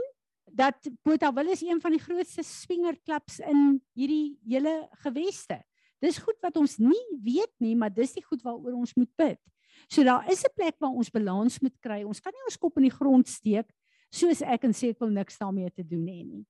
dat 0.58 0.90
Botawil 1.06 1.52
is 1.52 1.62
een 1.62 1.80
van 1.80 1.94
die 1.94 2.02
grootste 2.02 2.42
swingerklubs 2.42 3.38
in 3.38 3.78
hierdie 3.98 4.38
hele 4.46 4.88
geweste. 5.04 5.60
Dis 6.02 6.20
goed 6.22 6.38
wat 6.42 6.56
ons 6.58 6.78
nie 6.78 7.04
weet 7.24 7.52
nie, 7.62 7.74
maar 7.78 7.90
dis 7.94 8.14
die 8.14 8.24
goed 8.24 8.42
waaroor 8.46 8.78
ons 8.78 8.94
moet 8.98 9.10
bid. 9.18 9.40
So 9.88 10.04
daar 10.04 10.28
is 10.30 10.44
'n 10.44 10.52
plek 10.54 10.76
waar 10.78 10.92
ons 10.92 11.10
balans 11.10 11.60
moet 11.60 11.76
kry. 11.80 12.04
Ons 12.04 12.20
kan 12.20 12.32
nie 12.32 12.44
ons 12.44 12.58
kop 12.58 12.76
in 12.76 12.82
die 12.82 12.98
grond 12.98 13.28
steek 13.28 13.72
soos 14.10 14.42
ek 14.42 14.64
en 14.64 14.72
sê 14.72 14.90
ek 14.90 15.00
wil 15.00 15.10
niks 15.10 15.38
daarmee 15.38 15.70
te 15.70 15.84
doen 15.84 16.06
hê 16.06 16.24
nie. 16.24 16.44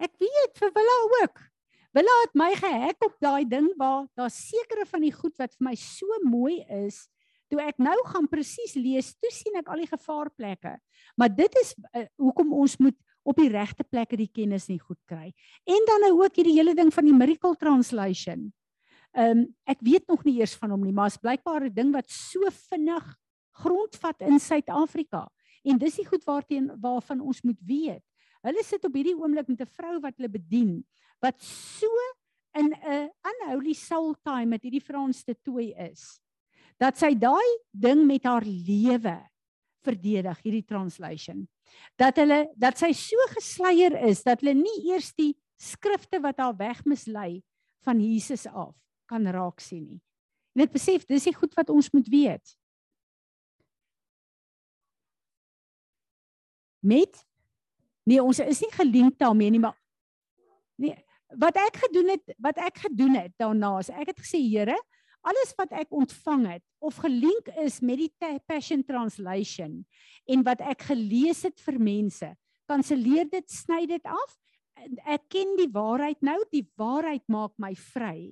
Ek 0.00 0.12
weet 0.16 0.56
vir 0.56 0.72
Willa 0.72 0.98
ook. 1.20 1.40
Willa 1.92 2.14
het 2.22 2.36
my 2.38 2.54
gehack 2.56 3.04
op 3.04 3.16
daai 3.20 3.44
ding 3.44 3.68
waar 3.76 4.06
daar 4.16 4.30
sekere 4.30 4.86
van 4.86 5.02
die 5.04 5.12
goed 5.12 5.36
wat 5.36 5.52
vir 5.56 5.66
my 5.66 5.74
so 5.74 6.06
mooi 6.24 6.62
is, 6.86 7.08
toe 7.50 7.60
ek 7.60 7.82
nou 7.82 7.96
gaan 8.06 8.28
presies 8.30 8.76
lees, 8.78 9.10
toe 9.18 9.32
sien 9.34 9.58
ek 9.58 9.68
al 9.68 9.82
die 9.82 9.90
gevaarplekke. 9.90 10.76
Maar 11.18 11.34
dit 11.34 11.58
is 11.60 11.74
uh, 11.92 12.06
hoekom 12.16 12.54
ons 12.54 12.78
moet 12.80 12.96
op 13.30 13.38
die 13.38 13.50
regte 13.52 13.86
plekke 13.86 14.18
die 14.18 14.30
kennis 14.30 14.68
nie 14.70 14.80
goed 14.80 15.00
kry. 15.08 15.30
En 15.64 15.86
dan 15.88 16.06
nou 16.06 16.12
ook 16.22 16.36
hierdie 16.36 16.56
hele 16.58 16.74
ding 16.74 16.92
van 16.94 17.06
die 17.06 17.16
miracle 17.16 17.56
translation. 17.56 18.50
Ehm 19.10 19.42
um, 19.42 19.46
ek 19.66 19.80
weet 19.82 20.06
nog 20.06 20.22
nie 20.24 20.38
eers 20.38 20.54
van 20.58 20.70
hom 20.70 20.84
nie, 20.86 20.94
maar 20.94 21.10
is 21.10 21.18
blykbaar 21.18 21.66
'n 21.66 21.74
ding 21.74 21.90
wat 21.92 22.10
so 22.10 22.40
vinnig 22.70 23.16
grondvat 23.62 24.20
in 24.22 24.38
Suid-Afrika. 24.38 25.28
En 25.64 25.78
dis 25.78 25.96
die 25.96 26.06
goed 26.06 26.24
waarteen 26.24 26.70
waarvan 26.80 27.20
ons 27.20 27.42
moet 27.42 27.58
weet. 27.66 28.04
Hulle 28.42 28.62
sit 28.64 28.84
op 28.84 28.94
hierdie 28.94 29.16
oomblik 29.16 29.48
met 29.48 29.60
'n 29.60 29.74
vrou 29.76 30.00
wat 30.00 30.16
hulle 30.16 30.30
bedien 30.30 30.84
wat 31.20 31.36
so 31.42 31.88
in 32.56 32.72
'n 32.72 33.10
unholy 33.30 33.74
soul 33.74 34.14
time 34.22 34.46
met 34.46 34.62
hierdie 34.62 34.82
Frans 34.82 35.22
te 35.22 35.34
tooi 35.42 35.72
is 35.76 36.20
dat 36.78 36.96
sy 36.96 37.14
daai 37.14 37.50
ding 37.70 38.06
met 38.06 38.24
haar 38.24 38.44
lewe 38.44 39.29
verdedig 39.86 40.42
hierdie 40.44 40.66
translation. 40.66 41.46
Dat 42.00 42.18
hulle 42.20 42.44
dat 42.58 42.78
sy 42.80 42.92
so 42.96 43.28
gesleier 43.34 43.96
is 44.08 44.24
dat 44.26 44.42
hulle 44.42 44.56
nie 44.58 44.76
eers 44.90 45.12
die 45.18 45.32
skrifte 45.60 46.20
wat 46.24 46.40
haar 46.40 46.56
wegmislei 46.58 47.42
van 47.84 48.00
Jesus 48.00 48.46
af 48.48 48.76
kan 49.10 49.26
raak 49.26 49.60
sien 49.60 49.86
nie. 49.86 50.00
En 50.54 50.64
dit 50.64 50.72
besef 50.72 51.06
dis 51.08 51.28
die 51.28 51.36
goed 51.36 51.54
wat 51.58 51.70
ons 51.70 51.90
moet 51.94 52.08
weet. 52.10 52.56
Met 56.80 57.24
Nee, 58.08 58.22
ons 58.22 58.40
is 58.42 58.62
nie 58.64 58.72
gelink 58.74 59.18
daarmee 59.20 59.52
nie, 59.52 59.60
maar 59.62 59.76
nee, 60.80 60.96
wat 61.38 61.58
ek 61.60 61.82
gedoen 61.84 62.14
het, 62.14 62.32
wat 62.42 62.58
ek 62.58 62.80
gedoen 62.86 63.18
het 63.20 63.34
daarna, 63.38 63.76
is 63.82 63.90
ek 63.92 64.12
het 64.12 64.22
gesê, 64.22 64.40
Here, 64.42 64.76
alles 65.26 65.52
wat 65.58 65.72
ek 65.76 65.92
ontvang 65.92 66.46
het 66.54 66.64
of 66.80 66.98
gelink 67.02 67.50
is 67.60 67.80
met 67.84 68.00
die 68.00 68.38
Passion 68.48 68.82
Translation 68.86 69.80
en 70.30 70.44
wat 70.46 70.62
ek 70.64 70.86
gelees 70.90 71.42
het 71.44 71.60
vir 71.60 71.78
mense, 71.80 72.28
kanselleer 72.70 73.28
dit, 73.30 73.46
sny 73.50 73.84
dit 73.90 74.04
af. 74.06 74.36
Ek 75.04 75.26
ken 75.28 75.56
die 75.58 75.68
waarheid 75.72 76.22
nou, 76.24 76.38
die 76.52 76.64
waarheid 76.80 77.24
maak 77.28 77.52
my 77.60 77.74
vry. 77.74 78.30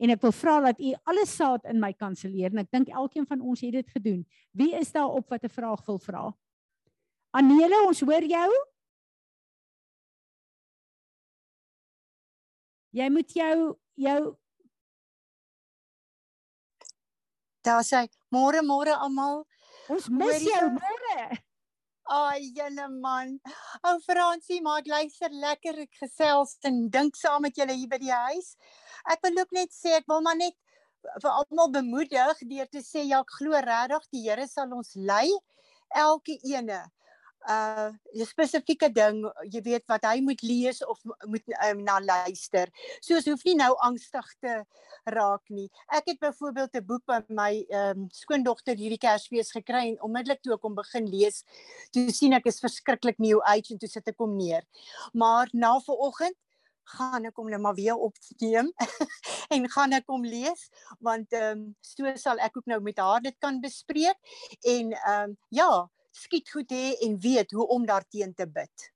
En 0.00 0.14
ek 0.14 0.22
wil 0.24 0.32
vra 0.32 0.54
dat 0.70 0.80
u 0.80 0.94
alle 1.12 1.26
saad 1.28 1.66
in 1.68 1.80
my 1.82 1.90
kanselleer 1.92 2.54
en 2.54 2.62
ek 2.62 2.70
dink 2.72 2.88
elkeen 2.88 3.26
van 3.28 3.42
ons 3.44 3.60
het 3.60 3.74
dit 3.76 3.90
gedoen. 3.92 4.22
Wie 4.56 4.72
is 4.78 4.92
daar 4.94 5.12
op 5.12 5.28
wat 5.28 5.44
'n 5.44 5.52
vraag 5.52 5.84
wil 5.86 5.98
vra? 5.98 6.32
Anele, 7.36 7.86
ons 7.86 8.00
hoor 8.00 8.24
jou. 8.24 8.50
Jy 12.90 13.08
moet 13.10 13.30
jou 13.32 13.76
jou 13.94 14.36
Daar 17.66 17.84
sê 17.84 18.06
môre 18.32 18.62
môre 18.64 18.94
almal. 18.96 19.44
Ons 19.88 20.08
mis 20.08 20.44
jou 20.46 20.66
môre. 20.76 21.40
Ai, 22.10 22.40
jene 22.56 22.88
man. 22.88 23.36
Ou 23.86 23.98
Fransie, 24.02 24.60
maar 24.64 24.80
ek 24.82 24.88
luister 24.90 25.30
lekker 25.30 25.84
ek 25.84 26.00
gesels 26.00 26.56
en 26.66 26.88
dink 26.90 27.18
saam 27.18 27.44
met 27.46 27.58
julle 27.58 27.76
hier 27.76 27.90
by 27.90 28.00
die 28.02 28.10
huis. 28.10 28.56
Ek 29.12 29.22
wil 29.26 29.42
ook 29.44 29.52
net 29.54 29.76
sê 29.76 29.98
ek 30.00 30.08
wil 30.10 30.24
maar 30.24 30.38
net 30.40 30.56
vir 31.02 31.30
almal 31.30 31.70
bemoedig 31.72 32.42
deur 32.50 32.68
te 32.72 32.82
sê 32.84 33.04
ja, 33.06 33.20
ek 33.20 33.36
glo 33.38 33.60
regtig 33.66 34.08
die 34.16 34.24
Here 34.26 34.46
sal 34.48 34.72
ons 34.76 34.96
lei 34.96 35.28
elke 35.96 36.36
ene 36.46 36.82
uh 37.48 37.90
'n 38.14 38.26
spesifieke 38.26 38.90
ding, 38.92 39.22
jy 39.48 39.62
weet 39.64 39.84
wat 39.88 40.04
hy 40.04 40.20
moet 40.20 40.42
lees 40.42 40.82
of 40.84 40.98
moet 41.26 41.44
um, 41.68 41.82
na 41.84 41.98
luister. 42.00 42.68
Soos 43.00 43.24
hoef 43.24 43.44
nie 43.44 43.56
nou 43.56 43.72
angstig 43.86 44.26
te 44.40 44.64
raak 45.04 45.48
nie. 45.48 45.70
Ek 45.88 46.10
het 46.12 46.20
byvoorbeeld 46.20 46.76
'n 46.76 46.86
boek 46.86 47.04
by 47.06 47.20
my 47.28 47.64
um, 47.70 48.08
skoondogter 48.12 48.76
hierdie 48.76 49.00
Kersfees 49.00 49.52
gekry 49.52 49.88
en 49.92 50.02
onmiddellik 50.02 50.42
toe 50.42 50.54
ek 50.54 50.62
hom 50.62 50.74
begin 50.74 51.08
lees, 51.08 51.44
toe 51.92 52.10
sien 52.10 52.32
ek 52.32 52.46
is 52.46 52.60
verskriklik 52.60 53.18
new 53.18 53.40
age 53.46 53.72
en 53.72 53.78
toe 53.78 53.88
sit 53.88 54.08
ek 54.08 54.18
hom 54.18 54.36
neer. 54.36 54.64
Maar 55.12 55.48
na 55.52 55.78
vanoggend 55.80 56.36
gaan 56.90 57.28
ek 57.28 57.36
hom 57.38 57.50
net 57.50 57.62
maar 57.62 57.76
weer 57.78 57.96
opneem 57.96 58.72
en 59.54 59.68
gaan 59.70 59.94
ek 59.96 60.08
hom 60.10 60.24
lees 60.26 60.68
want 60.98 61.32
ehm 61.32 61.62
um, 61.62 61.64
so 61.80 62.10
sal 62.16 62.40
ek 62.42 62.56
ook 62.58 62.66
nou 62.66 62.80
met 62.82 62.98
haar 62.98 63.22
dit 63.22 63.36
kan 63.38 63.60
bespreek 63.62 64.18
en 64.60 64.92
ehm 64.92 65.30
um, 65.30 65.36
ja 65.48 65.70
skiet 66.10 66.50
goed 66.50 66.70
hê 66.70 66.96
en 67.06 67.18
weet 67.20 67.50
hoe 67.50 67.66
om 67.66 67.86
daarteen 67.86 68.34
te 68.34 68.46
bid. 68.46 68.90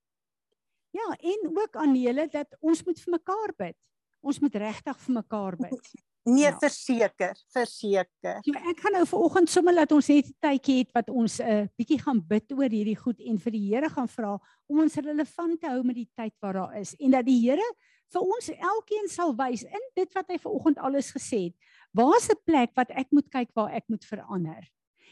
Ja, 0.95 1.17
en 1.19 1.51
ook 1.51 1.77
aan 1.77 1.95
julle 1.99 2.29
dat 2.31 2.57
ons 2.61 2.85
moet 2.85 3.01
vir 3.01 3.11
mekaar 3.19 3.55
bid. 3.59 3.77
Ons 4.21 4.39
moet 4.41 4.55
regtig 4.55 4.99
vir 5.07 5.15
mekaar 5.15 5.57
bid. 5.57 5.95
Nee, 6.25 6.45
Ja. 6.45 6.57
verseker, 6.59 7.37
verseker. 7.53 8.39
So 8.41 8.53
ek 8.57 8.79
gaan 8.81 8.93
nou 8.97 9.05
vanoggend 9.07 9.51
sommer 9.51 9.75
laat 9.75 9.93
ons 9.93 10.09
net 10.09 10.27
'n 10.27 10.37
tydjie 10.41 10.79
het 10.79 10.93
wat 10.95 11.11
ons 11.11 11.41
'n 11.41 11.45
uh, 11.45 11.67
bietjie 11.77 11.99
gaan 12.01 12.23
bid 12.27 12.53
oor 12.53 12.71
hierdie 12.71 12.97
goed 12.97 13.21
en 13.21 13.39
vir 13.39 13.53
die 13.53 13.75
Here 13.75 13.91
gaan 13.91 14.09
vra 14.09 14.39
om 14.67 14.81
ons 14.81 14.95
relevant 14.95 15.61
te 15.61 15.69
hou 15.69 15.83
met 15.85 15.97
die 15.97 16.09
tyd 16.17 16.33
wat 16.41 16.55
daar 16.55 16.77
is 16.81 16.95
en 16.99 17.11
dat 17.11 17.27
die 17.27 17.41
Here 17.41 17.69
vir 18.13 18.23
ons 18.23 18.49
elkeen 18.49 19.09
sal 19.09 19.35
wys 19.37 19.65
in 19.65 19.85
dit 19.95 20.15
wat 20.15 20.29
hy 20.29 20.39
vanoggend 20.39 20.79
alles 20.79 21.13
gesê 21.13 21.45
het. 21.45 21.55
Waar's 21.93 22.31
'n 22.31 22.41
plek 22.47 22.71
wat 22.75 22.91
ek 22.91 23.13
moet 23.13 23.29
kyk 23.29 23.51
waar 23.55 23.71
ek 23.75 23.85
moet 23.89 24.05
verander? 24.05 24.65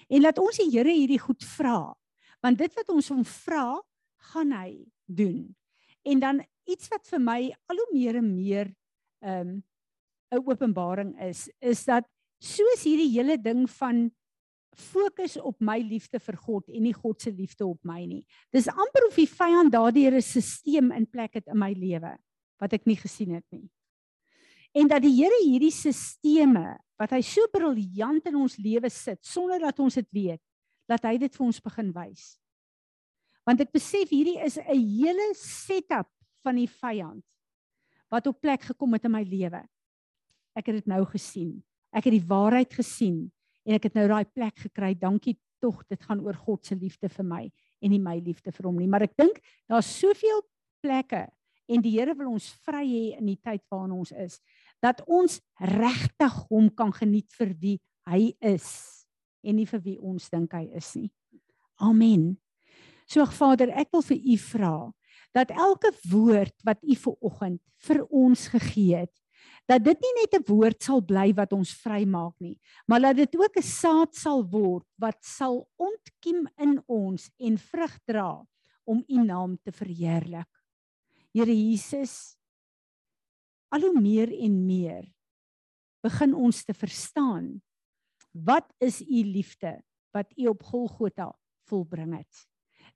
En 0.09 0.23
laat 0.23 0.39
ons 0.39 0.57
die 0.57 0.71
Here 0.71 0.93
hierdie 0.93 1.21
goed 1.21 1.45
vra. 1.57 1.93
Want 2.43 2.59
dit 2.59 2.75
wat 2.75 2.89
ons 2.89 3.09
hom 3.09 3.25
vra, 3.25 3.81
gaan 4.33 4.53
hy 4.53 4.85
doen. 5.07 5.55
En 6.03 6.23
dan 6.23 6.41
iets 6.71 6.89
wat 6.91 7.07
vir 7.11 7.23
my 7.23 7.41
al 7.71 7.79
hoe 7.83 7.91
meer 7.93 8.19
en 8.23 8.35
meer 8.35 8.73
ehm 9.23 9.49
um, 9.49 9.63
'n 10.33 10.49
openbaring 10.49 11.13
is, 11.21 11.51
is 11.61 11.85
dat 11.85 12.07
soos 12.41 12.85
hierdie 12.85 13.11
hele 13.13 13.37
ding 13.37 13.67
van 13.71 14.11
fokus 14.73 15.37
op 15.37 15.61
my 15.61 15.79
liefde 15.85 16.19
vir 16.21 16.37
God 16.37 16.69
en 16.73 16.83
nie 16.83 16.95
God 16.97 17.21
se 17.21 17.31
liefde 17.31 17.67
op 17.67 17.79
my 17.85 18.01
nie. 18.07 18.23
Dis 18.51 18.69
amper 18.69 19.07
of 19.09 19.19
die 19.19 19.29
vyand 19.29 19.73
daardeur 19.73 20.17
'n 20.17 20.23
stelsel 20.23 20.93
in 20.93 21.07
plek 21.07 21.35
het 21.35 21.47
in 21.47 21.59
my 21.59 21.73
lewe 21.73 22.17
wat 22.59 22.73
ek 22.73 22.87
nie 22.87 22.97
gesien 22.97 23.35
het 23.35 23.45
nie. 23.51 23.69
En 24.73 24.89
dat 24.89 25.03
die 25.05 25.13
Here 25.13 25.43
hierdie 25.45 25.73
stelsels 25.75 26.81
wat 27.03 27.13
hy 27.17 27.21
so 27.27 27.49
briljant 27.51 28.29
in 28.31 28.39
ons 28.39 28.57
lewe 28.63 28.89
sit 28.93 29.19
sonder 29.27 29.61
dat 29.65 29.81
ons 29.83 29.99
dit 29.99 30.09
weet, 30.15 30.41
dat 30.89 31.03
hy 31.09 31.17
dit 31.19 31.35
vir 31.35 31.47
ons 31.49 31.61
begin 31.65 31.91
wys. 31.97 32.37
Want 33.49 33.65
ek 33.65 33.73
besef 33.75 34.13
hierdie 34.13 34.39
is 34.39 34.57
'n 34.59 34.79
hele 34.79 35.35
setup 35.35 36.09
van 36.45 36.57
die 36.57 36.69
vyand 36.69 37.25
wat 38.13 38.27
op 38.27 38.41
plek 38.41 38.63
gekom 38.63 38.93
het 38.93 39.05
in 39.05 39.11
my 39.11 39.23
lewe. 39.25 39.63
Ek 40.55 40.67
het 40.67 40.85
dit 40.85 40.87
nou 40.87 41.05
gesien. 41.05 41.63
Ek 41.93 42.05
het 42.05 42.13
die 42.13 42.29
waarheid 42.29 42.73
gesien 42.73 43.33
en 43.65 43.75
ek 43.75 43.85
het 43.89 43.95
nou 43.95 44.07
daai 44.09 44.25
plek 44.25 44.57
gekry. 44.57 44.95
Dankie 44.95 45.39
tog, 45.61 45.83
dit 45.89 46.03
gaan 46.03 46.21
oor 46.21 46.35
God 46.35 46.65
se 46.67 46.75
liefde 46.75 47.09
vir 47.09 47.25
my 47.25 47.51
en 47.81 47.91
nie 47.91 47.99
my 47.99 48.19
liefde 48.19 48.53
vir 48.53 48.67
hom 48.67 48.77
nie. 48.77 48.89
Maar 48.89 49.03
ek 49.09 49.17
dink 49.17 49.41
daar's 49.67 49.91
soveel 49.99 50.43
plekke 50.83 51.29
en 51.69 51.83
die 51.83 51.95
Here 51.99 52.15
wil 52.15 52.35
ons 52.35 52.51
vry 52.67 52.85
hê 52.85 53.05
in 53.19 53.27
die 53.27 53.39
tyd 53.39 53.63
waarin 53.71 53.95
ons 53.97 54.13
is 54.13 54.41
dat 54.83 55.03
ons 55.07 55.41
regtig 55.59 56.39
hom 56.51 56.69
kan 56.75 56.93
geniet 56.93 57.31
vir 57.39 57.55
wie 57.61 57.79
hy 58.11 58.33
is 58.41 58.69
en 59.43 59.57
nie 59.57 59.67
vir 59.67 59.83
wie 59.85 59.99
ons 59.99 60.29
dink 60.31 60.55
hy 60.55 60.67
is 60.77 60.95
nie. 60.99 61.11
Amen. 61.83 62.37
So 63.07 63.25
Vader, 63.27 63.71
ek 63.75 63.91
wil 63.95 64.05
vir 64.07 64.19
u 64.19 64.37
vra 64.41 64.77
dat 65.33 65.53
elke 65.55 65.91
woord 66.11 66.55
wat 66.67 66.83
u 66.85 66.95
ver 66.97 67.17
oggend 67.25 67.61
vir 67.87 68.03
ons 68.13 68.47
gegee 68.53 69.03
het, 69.05 69.13
dat 69.71 69.85
dit 69.85 69.99
nie 70.03 70.15
net 70.21 70.35
'n 70.37 70.45
woord 70.47 70.83
sal 70.83 71.01
bly 71.01 71.33
wat 71.33 71.53
ons 71.53 71.73
vrymaak 71.73 72.35
nie, 72.41 72.59
maar 72.87 73.01
dat 73.01 73.17
dit 73.17 73.37
ook 73.37 73.57
'n 73.57 73.63
saad 73.63 74.15
sal 74.15 74.45
word 74.45 74.87
wat 74.99 75.19
sal 75.25 75.69
ontkiem 75.77 76.49
in 76.59 76.83
ons 76.87 77.31
en 77.39 77.57
vrug 77.59 77.99
dra 78.07 78.45
om 78.85 79.05
u 79.09 79.25
naam 79.25 79.59
te 79.65 79.73
verheerlik. 79.73 80.49
Here 81.33 81.53
Jesus, 81.53 82.37
al 83.73 83.87
hoe 83.87 84.01
meer 84.01 84.33
en 84.45 84.57
meer 84.67 85.07
begin 86.05 86.35
ons 86.35 86.65
te 86.67 86.75
verstaan 86.75 87.55
wat 88.33 88.69
is 88.81 89.01
u 89.01 89.23
liefde 89.25 89.79
wat 90.13 90.33
u 90.37 90.47
op 90.53 90.63
Golgotha 90.63 91.31
volbring 91.69 92.17
het. 92.19 92.43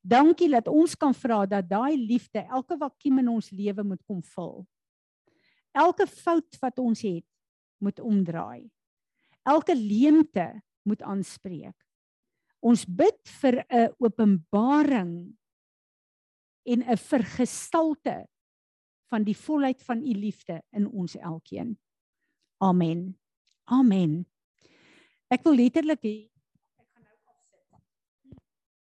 Dankie 0.05 0.51
dat 0.53 0.69
ons 0.69 0.95
kan 0.95 1.15
vra 1.17 1.47
dat 1.49 1.69
daai 1.69 1.97
liefde 1.97 2.43
elke 2.45 2.77
vakuum 2.77 3.23
in 3.23 3.31
ons 3.33 3.49
lewe 3.51 3.85
moet 3.85 4.03
kom 4.05 4.21
vul. 4.35 4.67
Elke 5.73 6.07
fout 6.07 6.59
wat 6.61 6.79
ons 6.79 7.01
het, 7.05 7.27
moet 7.81 8.01
omdraai. 8.01 8.69
Elke 9.49 9.75
leemte 9.77 10.47
moet 10.87 11.03
aanspreek. 11.03 11.77
Ons 12.61 12.85
bid 12.85 13.19
vir 13.41 13.65
'n 13.69 13.93
openbaring 13.99 15.37
en 16.67 16.83
'n 16.83 16.97
vergestalte 16.97 18.27
van 19.11 19.25
die 19.27 19.37
volheid 19.37 19.83
van 19.83 20.03
u 20.03 20.13
liefde 20.13 20.63
in 20.71 20.89
ons 20.89 21.17
elkeen. 21.17 21.79
Amen. 22.59 23.19
Amen. 23.65 24.27
Ek 25.29 25.43
wil 25.43 25.59
letterlik 25.59 26.03
hê 26.07 26.17